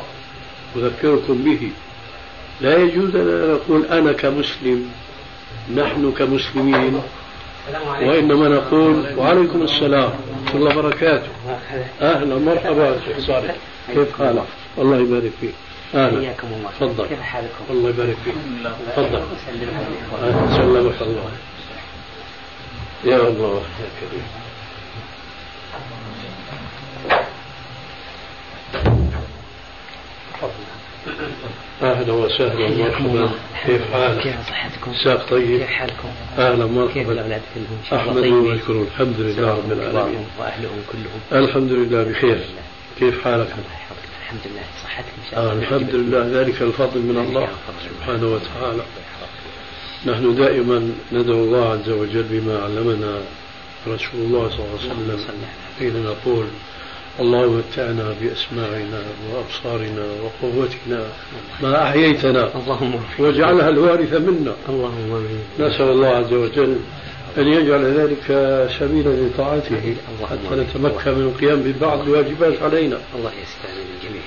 [0.76, 1.70] أذكركم به.
[2.60, 4.90] لا يجوز أن نقول أنا كمسلم.
[5.74, 7.02] نحن كمسلمين
[8.02, 11.28] وإنما نقول وعليكم السلام ورحمة الله وبركاته.
[12.02, 13.54] أهلا مرحبا شيخ صالح.
[13.94, 14.46] كيف حالك؟
[14.78, 15.54] الله يبارك فيك.
[15.94, 16.20] أهلا.
[16.20, 16.70] حياكم الله.
[16.80, 17.06] تفضل.
[17.06, 18.34] كيف حالكم؟ الله يبارك فيك.
[18.96, 19.22] تفضل.
[20.56, 21.30] سلمك الله.
[23.04, 24.26] يا الله يا كريم.
[31.82, 33.30] أهلا وسهلا ومرحبا.
[33.66, 36.08] كيف حالك؟ كيف صحتكم؟ ساق طيب؟ كيف حالكم؟
[36.38, 40.26] أهلا كيف مرحبا كلهم؟ إن شاء الله احمد؟ واشكره الحمد لله رب العالمين.
[40.38, 41.44] وأهلهم كلهم.
[41.44, 42.40] الحمد لله بخير.
[42.98, 44.06] كيف حالك؟ الله يحفظك.
[44.22, 44.62] الحمد لله.
[44.84, 46.40] صحتك إن شاء الله آه الحمد لله.
[46.40, 47.48] ذلك الفضل من الله
[47.90, 48.82] سبحانه وتعالى.
[50.06, 53.20] نحن دائما ندعو الله عز وجل بما علمنا.
[53.86, 55.46] رسول الله صلى الله عليه وسلم
[55.78, 56.46] حين نقول
[57.20, 59.02] اللهم متعنا بأسماعنا
[59.32, 61.06] وأبصارنا وقوتنا
[61.62, 64.54] ما أحييتنا اللهم واجعلها الوارث منا.
[64.68, 65.40] اللهم آمين.
[65.58, 66.76] نسأل الله عز وجل
[67.38, 68.26] أن يجعل ذلك
[68.80, 69.96] سبيلا لطاعته
[70.30, 72.98] حتى نتمكن من القيام ببعض الواجبات علينا.
[73.16, 74.22] الله يستعمل الجميع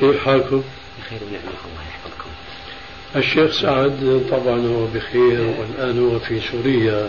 [0.00, 0.62] كيف حالكم؟
[1.00, 2.30] بخير ونعمه الله يحفظكم.
[3.16, 7.08] الشيخ سعد طبعا هو بخير والآن هو في سوريا.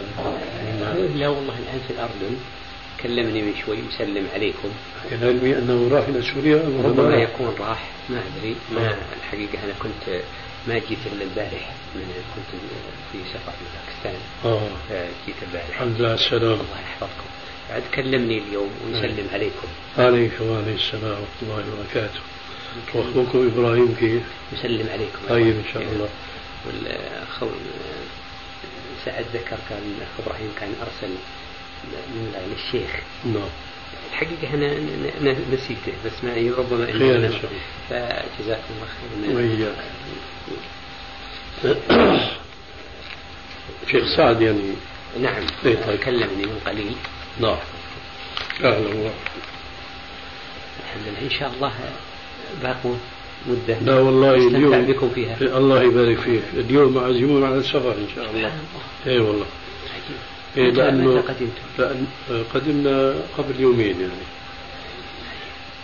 [1.15, 2.35] لا والله الآن في الأردن.
[3.03, 4.69] كلمني من شوي مسلم عليكم.
[5.21, 8.55] علمي أنه راح إلى سوريا ربما يكون راح ما أدري.
[8.75, 10.21] ما الحقيقة أنا كنت
[10.67, 12.61] ما جيت إلا البارح من كنت
[13.11, 14.21] في سفر في باكستان.
[14.45, 14.67] آه.
[15.27, 15.69] جيت البارح.
[15.69, 16.43] الحمد لله السلام.
[16.43, 17.27] الله يحفظكم.
[17.69, 19.67] بعد كلمني اليوم ويسلم عليكم.
[19.97, 22.19] عليك وعليه السلام ورحمة الله وبركاته.
[22.93, 24.23] وأخوكم إبراهيم كيف؟
[24.53, 25.19] يسلم عليكم.
[25.29, 26.09] طيب إن شاء الله.
[26.65, 27.43] والأخ
[29.05, 31.17] سعد ذكر كان الأخ إبراهيم كان أرسل من
[32.51, 32.89] للشيخ
[33.25, 33.49] نعم.
[34.11, 34.71] الحقيقة أنا
[35.21, 37.61] أنا نسيته بس ما ربما خير إن شاء الله.
[37.89, 39.35] فجزاكم الله خير.
[39.35, 39.75] وإياك.
[43.91, 44.73] شيخ سعد يعني.
[45.21, 45.43] نعم.
[45.65, 45.99] إيه طيب.
[45.99, 46.95] كلمني من قليل.
[47.39, 47.57] نعم.
[48.63, 49.11] أهلا وسهلا
[50.83, 51.21] الحمد لله.
[51.21, 51.71] إن شاء الله
[52.63, 52.95] باقوا
[53.47, 53.79] مدة.
[53.79, 55.37] لا والله اليوم بكم فيها.
[55.41, 56.43] الله يبارك فيك.
[56.53, 58.51] اليوم معزومون على السفر إن شاء الله.
[59.07, 59.45] إي والله.
[60.57, 62.07] إيه لأنه قدمتم؟ لأن
[62.53, 64.13] قدمنا قبل يومين يعني.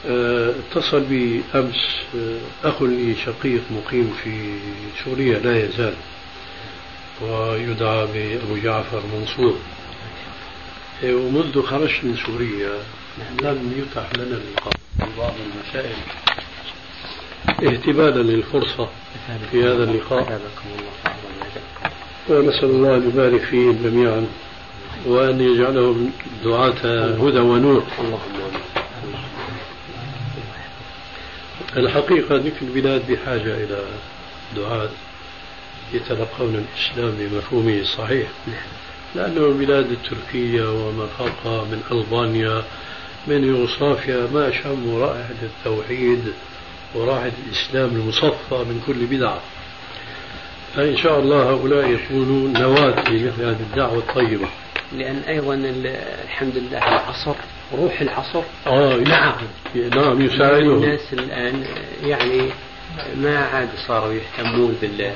[0.07, 1.75] آه، اتصل بي أمس
[2.15, 4.59] آه، أخ لي شقيق مقيم في
[5.05, 5.93] سوريا لا يزال.
[7.21, 9.57] ويدعى بأبو جعفر منصور.
[11.03, 12.69] إيه، ومنذ خرجت من سوريا
[13.41, 14.73] لم يتح لنا اللقاء.
[14.97, 15.95] في بعض المسائل.
[17.49, 18.89] اهتبالا للفرصة
[19.51, 20.41] في هذا اللقاء.
[22.29, 24.27] ونسأل الله أن يبارك فيهم جميعا.
[25.05, 26.11] وأن يجعلهم
[26.43, 27.83] دعاة هدى ونور.
[31.77, 33.83] الحقيقة ذيك البلاد بحاجة إلى
[34.55, 34.89] دعاة
[35.93, 38.27] يتلقون الإسلام بمفهومه الصحيح.
[39.15, 42.63] لأنه البلاد التركية وما فوقها من ألبانيا
[43.27, 46.33] من يوغوسلافيا ما شموا رائحة التوحيد
[46.95, 49.41] ورائحة الإسلام المصفى من كل بدعة.
[50.75, 54.47] فإن شاء الله هؤلاء يكونوا نواة لمثل هذه الدعوة الطيبة.
[54.91, 55.53] لأن أيضا
[56.23, 57.35] الحمد لله العصر
[57.73, 58.41] روح العصر.
[58.67, 60.21] آه معهم نعم.
[60.21, 61.65] يساعدهم الناس الآن
[62.03, 62.49] يعني
[63.15, 65.11] ما عاد صاروا يهتمون بال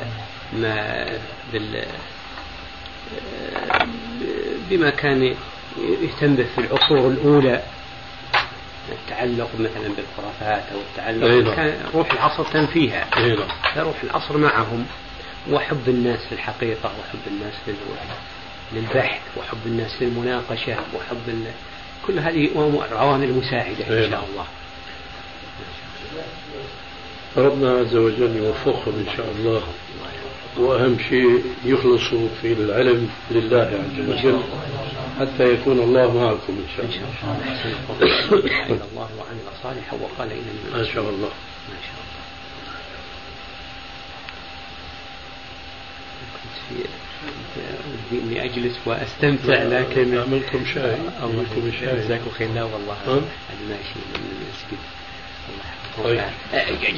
[0.54, 1.06] ما
[1.54, 1.86] بال
[4.70, 5.36] بما كان
[6.02, 7.62] يهتم به في العصور الأولى.
[8.92, 11.56] التعلق مثلا بالخرافات أو التعلق أي نعم.
[11.56, 13.48] كان روح العصر تنفيها إيه نعم.
[13.76, 14.86] فروح العصر معهم.
[15.52, 17.76] وحب الناس في الحقيقة وحب الناس لل-
[18.72, 21.44] للبحث وحب الناس للمناقشة وحب ال...
[22.08, 22.50] كل هذه
[22.92, 24.10] عوامل مساعدة إن.
[24.10, 24.46] شاء الله.
[27.38, 29.64] ربنا عز وجل يوفقهم إن شاء الله.
[30.58, 34.40] وأهم شيء يخلصوا في العلم لله عز وجل
[35.20, 37.38] حتى يكون الله معكم إن شاء إن شاء الله.
[38.02, 41.30] الله الله وعمل صالحا وقال إنني ما شاء الله.
[41.70, 42.24] ما شاء الله
[46.34, 46.43] كنت في ودي
[48.12, 50.96] اني اجلس وأستمتع لكن أعملكم شاي.
[50.96, 51.96] الله أعملكم شاي.
[52.00, 52.48] جزاكم خير.
[52.56, 53.22] لا والله؟ هذا
[53.70, 54.80] ماشي من المسجد.
[55.50, 56.30] الله.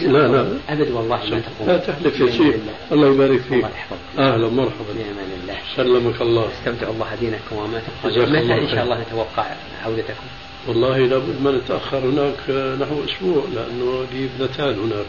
[0.02, 0.12] طيب.
[0.12, 0.58] لا، لا.
[0.70, 2.56] أبد والله ما تقوم لا تحلف يا شيخ.
[2.92, 3.08] الله.
[3.08, 3.54] يبارك فيك.
[3.54, 4.20] الله يحفظك.
[4.20, 5.58] أهلا مرحبا بأمان الله.
[5.76, 6.50] سلمك الله.
[6.60, 8.70] استمتع الله دينكم وما جزاك متى إن.
[8.70, 9.46] شاء الله نتوقع
[9.86, 10.28] عودتكم؟
[10.68, 12.50] والله لابد ما نتأخر هناك
[12.82, 15.06] نحو أسبوع لأنه لي ابنتان هناك.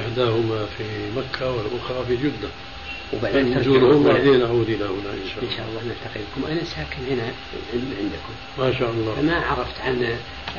[0.00, 0.84] إحداهما في
[1.16, 2.48] مكة والأخرى في جدة.
[3.12, 6.52] وبعدين نزورهم ترجعون بعدين أعود إلى هنا إن شاء إن شاء الله الله نلتقي بكم.
[6.52, 7.22] أنا ساكن هنا
[7.72, 8.34] عند- عندكم.
[8.58, 9.14] ما شاء الله.
[9.14, 10.04] فما عرفت عن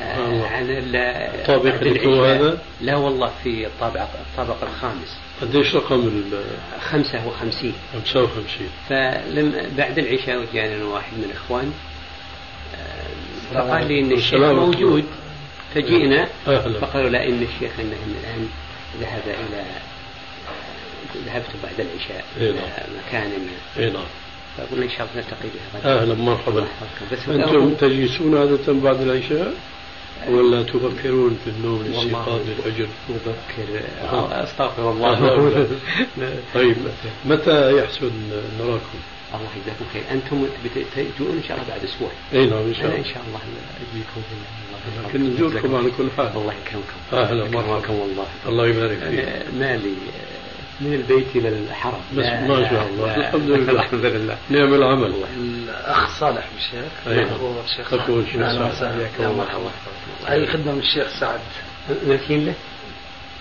[0.00, 0.46] آه، الله.
[0.46, 2.36] عن ال- الطابق العشاء.
[2.36, 5.16] هذا؟ لا والله في الطابق الطابق الخامس.
[5.40, 6.44] قديش رقم ال؟
[6.90, 11.72] 55 55 فلم بعد العشاء وجانا واحد من الاخوان
[12.74, 15.04] آه، فقال لي إن الشيخ موجود.
[15.74, 16.28] فجئنا.
[16.80, 18.48] فقالوا لا إن الشيخ إنه الآن
[19.00, 19.64] ذهب إلى
[21.26, 22.68] ذهبت بعد العشاء إلى نعم.
[23.08, 23.30] مكان
[23.78, 24.04] إي نعم.
[24.58, 26.58] فقلنا إن شاء الله نلتقي به غدا أهلا مرحبا.
[26.58, 26.68] الله.
[27.12, 29.54] بس أنتم تجلسون عادة بعد العشاء؟
[30.28, 31.92] ولا تبكرون في النوم والله.
[31.92, 34.44] الاستيقاظ للفجر؟ مبكر آه.
[34.44, 35.38] أستغفر الله.
[35.38, 35.68] الله
[36.54, 36.76] طيب
[37.24, 38.10] متى يحسن
[38.60, 38.98] نراكم؟
[39.34, 40.02] الله يجزاكم خير.
[40.10, 40.46] أنتم
[40.94, 42.10] تجون إن شاء الله بعد أسبوع.
[42.32, 43.40] إي نعم إن شاء أنا إن الله شاء الله
[43.92, 46.30] اجيكم في الله لكن نزوركم على كل حال.
[46.36, 46.98] الله يكرمكم.
[47.12, 48.04] أهلا مرحبا.
[48.48, 48.66] الله.
[48.66, 49.28] يبارك فيك.
[49.58, 49.94] مالي
[50.82, 52.00] من البيت إلى الحرم.
[52.12, 52.22] ما
[52.70, 53.16] شاء الله.
[53.16, 53.72] الحمد لله.
[53.72, 54.36] الحمد لله.
[54.50, 55.14] نعم العمل.
[55.36, 57.32] الأخ صالح بالشيخ أيوة.
[57.32, 59.32] هو الشيخ أهلا.
[59.32, 59.70] مرحبا.
[60.28, 61.40] أي خدمة من الشيخ سعد؟
[62.06, 62.54] ماشيين له؟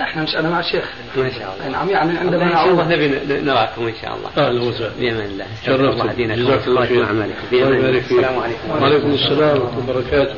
[0.02, 0.86] إحنا مش أنا مع الشيخ
[1.18, 1.68] ما شاء الله.
[1.72, 3.08] نعم يعني عندما إن شاء الله نبي
[3.42, 4.30] نراكم إن شاء الله.
[4.38, 4.90] أهلا وسهلا.
[5.00, 5.46] بامان الله.
[5.66, 7.04] شرفتم جزاك الله خير.
[7.52, 8.70] السلام عليكم.
[8.70, 10.36] وعليكم السلام ورحمه الله وبركاته.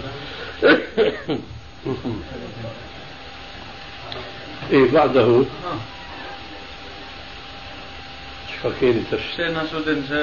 [4.72, 5.46] إيه بعده.
[8.64, 9.28] Fakiri tash.
[9.36, 10.22] Se na sotën se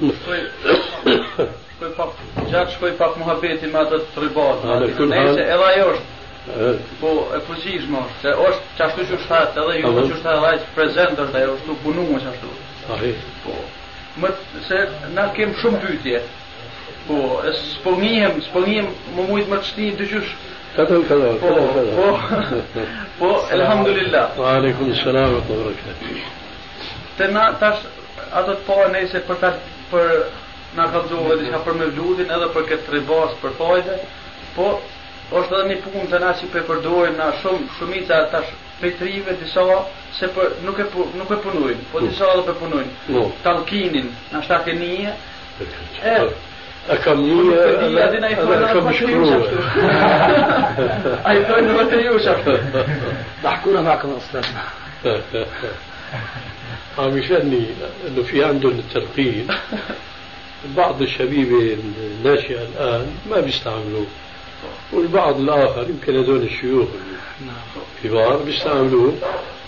[0.20, 4.64] shkoj pak gjatë shkoj pak muhabeti me atë tribat.
[4.64, 6.18] Nëse edhe ajo është
[7.00, 10.68] Po e fuqishme është, se është që ashtu që shtatë, edhe ju që shtatë edhe
[10.76, 12.52] prezent është ajo, është nuk punu që ashtu.
[13.44, 13.56] Po,
[14.22, 14.30] më
[14.68, 14.78] se
[15.14, 16.22] na kem shumë pytje,
[17.06, 18.88] po, e po s'po njihem, s'po njihem
[19.18, 20.32] më mujtë më të shti dyqysh
[20.77, 22.63] كذا وكذا Po, وكذا po, وكذا
[23.19, 24.39] po, elhamdulillah.
[24.39, 26.21] وعليكم السلام ورحمه الله وبركاته
[27.17, 27.79] Te na tash
[28.35, 29.53] ato të parë nëse për ta
[29.91, 30.09] për
[30.75, 33.95] na kallzova diçka për me vludin edhe për këtë ribas për fajde,
[34.55, 34.67] po
[35.31, 39.63] është edhe një punë të na si pe përdorim na shumë shumica tash petrive disa
[40.19, 42.91] se për nuk e pu, nuk e punojnë, po disa edhe pe punojnë.
[43.15, 43.31] No.
[43.43, 45.15] Talkinin, na shta ke nije,
[46.88, 49.42] ai أنا thonë كم atë مشكروه
[51.24, 52.54] Ai thonë vetë ju shaftë.
[53.44, 54.44] ضحكونا معكم أستاذ.
[56.98, 57.64] عم يشأني
[58.08, 59.46] إنه في عندهم التلقين
[60.76, 64.06] بعض الشبيبة الناشئة الآن ما بيستعملوه
[64.92, 66.88] والبعض الآخر يمكن هذول الشيوخ
[68.04, 69.14] الكبار بيستعملوه.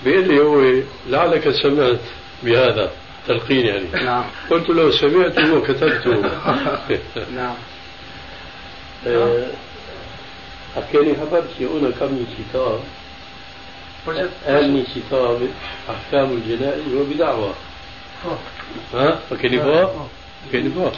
[0.05, 2.01] بيقول لي هو لعلك سمعت
[2.43, 2.91] بهذا.
[3.29, 4.05] تلقين يعني.
[4.05, 4.25] نعم.
[4.51, 6.11] قلت له سمعته وكتبته
[7.37, 7.55] نعم.
[10.77, 12.81] حكيني حبرتي هنا كم كتاب
[14.47, 15.49] أهلني كتاب
[15.91, 17.55] أحكام الجنائز وبدعوة.
[18.95, 20.09] ها؟ فكني فوق؟
[20.53, 20.93] كلمة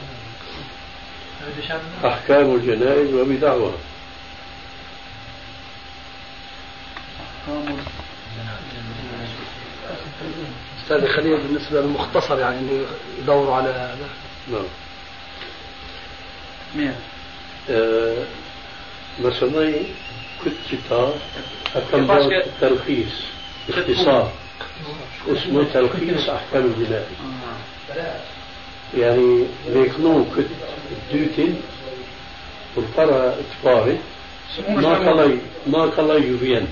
[2.05, 3.73] أحكام الجنائز وبدعوها
[10.85, 12.83] أستاذ خليل بالنسبة للمختصر يعني
[13.23, 14.09] يدوروا على هذا.
[14.53, 14.65] نعم.
[16.77, 16.95] مين؟
[17.71, 18.25] آه
[19.21, 19.73] مثلا
[20.45, 21.15] كنت كتاب
[22.47, 23.13] التلخيص
[23.69, 24.33] باختصار
[25.29, 27.07] اسمه تلخيص أحكام الجنائز
[28.97, 30.47] يعني ليكنو كنت
[31.13, 31.63] دوتين
[32.77, 33.99] والقرى اتفاري
[34.69, 36.67] ما كلاي ما كلاي يبين.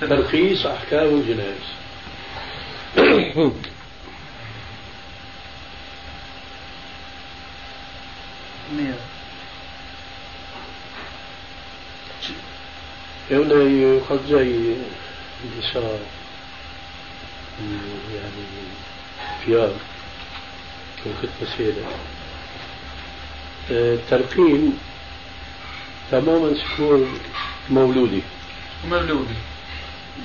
[0.00, 1.80] تلخيص أحكام الجنائز
[13.30, 14.74] هنا قد زي
[15.44, 15.98] الإشارة
[18.14, 18.44] يعني
[19.44, 19.72] فيار
[21.06, 21.94] وكنت مسيرة
[23.70, 24.78] التلقين
[26.10, 27.18] تماما سكون
[27.70, 28.22] مولودي.
[28.88, 29.34] مولودي.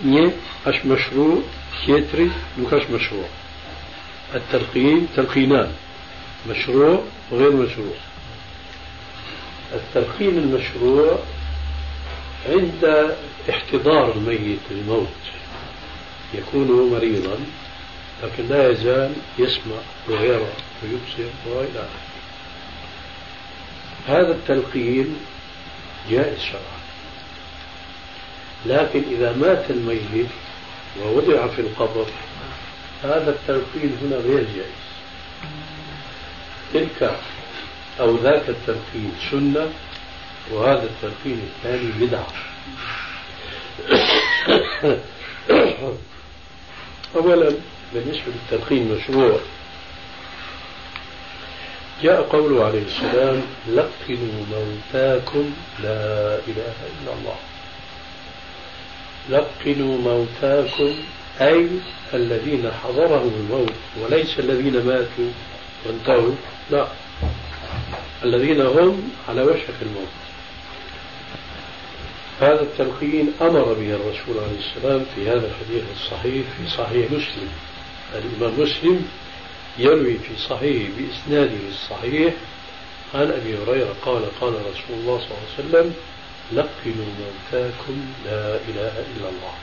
[0.04, 0.32] ني
[0.66, 1.42] اش مشروع
[1.86, 3.28] كيتري نوكاش مشروع.
[4.36, 5.72] التلقين تلقينان.
[6.50, 7.96] مشروع وغير مشروع.
[9.74, 11.20] التلقين المشروع
[12.50, 13.16] عند
[13.50, 15.08] احتضار الميت الموت.
[16.34, 17.38] يكون مريضا
[18.24, 19.78] لكن لا يزال يسمع
[20.08, 20.50] ويرى
[20.84, 21.30] ويبصر
[21.76, 21.90] آخره.
[24.08, 25.16] هذا التلقين
[26.10, 26.75] جائز شرعا.
[28.66, 30.28] لكن إذا مات الميت
[31.02, 32.06] ووضع في القبر
[33.04, 34.86] هذا التلقين هنا غير جائز.
[36.74, 37.16] تلك
[38.00, 39.70] أو ذاك التلقين سنة
[40.52, 42.28] وهذا التلقين الثاني بدعة.
[47.16, 47.52] أولا
[47.94, 49.40] بالنسبة للتلقين المشروع
[52.04, 57.36] جاء قوله عليه السلام لقنوا موتاكم لا إله إلا الله.
[59.30, 60.96] لقنوا موتاكم
[61.42, 61.68] أي
[62.14, 65.30] الذين حضرهم الموت وليس الذين ماتوا
[65.86, 66.36] وانتهوا
[66.72, 66.88] لا.
[68.24, 70.08] الذين هم على وشك الموت.
[72.42, 77.50] هذا التلقين أمر به الرسول عليه السلام في هذا الحديث الصحيح في صحيح مسلم.
[78.16, 79.06] الإمام مسلم
[79.78, 82.34] يروي في صحيح بإسناده الصحيح
[83.14, 85.94] عن أبي هريرة قال قال رسول الله صلى الله عليه وسلم
[86.52, 89.54] لقنوا موتاكم لا إله إلا الله.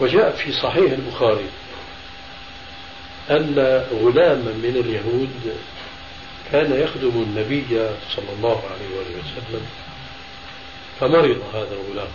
[0.00, 1.46] وجاء في صحيح البخاري
[3.30, 3.54] أن
[3.92, 5.56] غلاما من اليهود
[6.52, 9.66] كان يخدم النبي صلى الله عليه وسلم
[11.00, 12.10] فمرض هذا الغلام.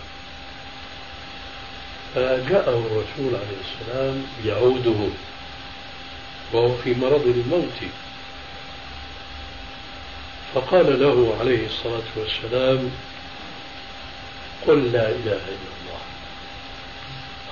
[2.14, 5.08] فجاءه الرسول عليه السلام يعوده
[6.52, 7.90] وهو في مرض الموت.
[10.54, 12.90] فقال له عليه الصلاة والسلام
[14.66, 16.00] قل لا إله إلا الله.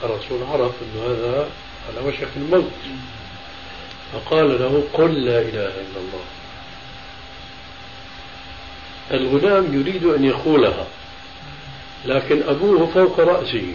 [0.05, 1.49] الرسول عرف أن هذا
[1.89, 2.73] على وشك الموت.
[4.13, 6.25] فقال له قل لا إله إلا الله.
[9.11, 10.87] الغلام يريد أن يقولها
[12.05, 13.75] لكن أبوه فوق رأسه.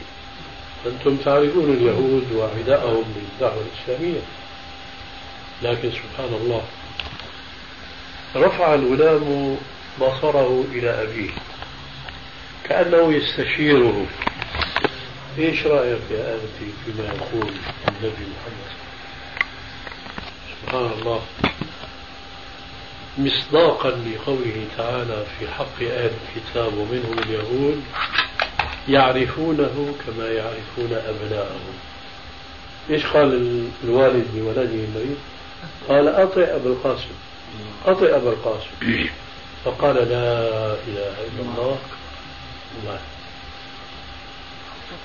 [0.85, 4.21] أنتم تعرفون اليهود وعداءهم بالدعوة الإسلامية.
[5.63, 6.63] لكن سبحان الله
[8.35, 9.57] رفع الغلام
[10.01, 11.31] بصره إلى أبيه
[12.63, 14.05] كأنه يستشيره.
[15.37, 17.51] إيش رأيك يا ابتي فيما يقول
[17.87, 18.69] النبي محمد؟
[20.61, 21.21] سبحان الله.
[23.17, 27.83] مصداقا لقوله تعالى في حق أهل الكتاب ومنهم اليهود
[28.89, 31.73] يعرفونه كما يعرفون أبناءهم.
[32.89, 35.17] إيش قال الوالد لولده المريض؟
[35.89, 37.15] قال أطع ابا القاسم.
[37.85, 39.07] اطع ابا القاسم.
[39.65, 41.77] فقال لا إله إلا الله.
[42.81, 42.99] الله.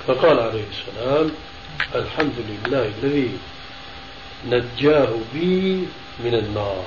[0.06, 1.30] فقال عليه السلام
[1.94, 3.38] الحمد لله الذي
[4.46, 5.86] نجاه بي
[6.24, 6.84] من النار.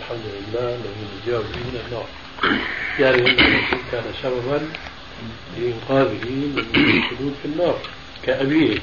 [0.00, 2.06] الحمد لله الذي نجاه بي من النار.
[2.98, 3.36] يعني
[3.92, 4.68] كان سببا
[5.56, 7.78] لإنقاذه من الخلود في النار
[8.22, 8.78] كأبيه.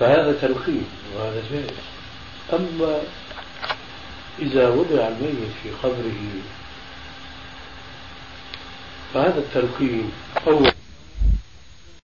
[0.00, 0.86] فهذا تلقين
[1.16, 1.70] وهذا جائز.
[2.52, 3.00] أما
[4.38, 6.22] إذا وضع الميت في قبره
[9.14, 10.12] فهذا التلقين
[10.46, 10.70] أول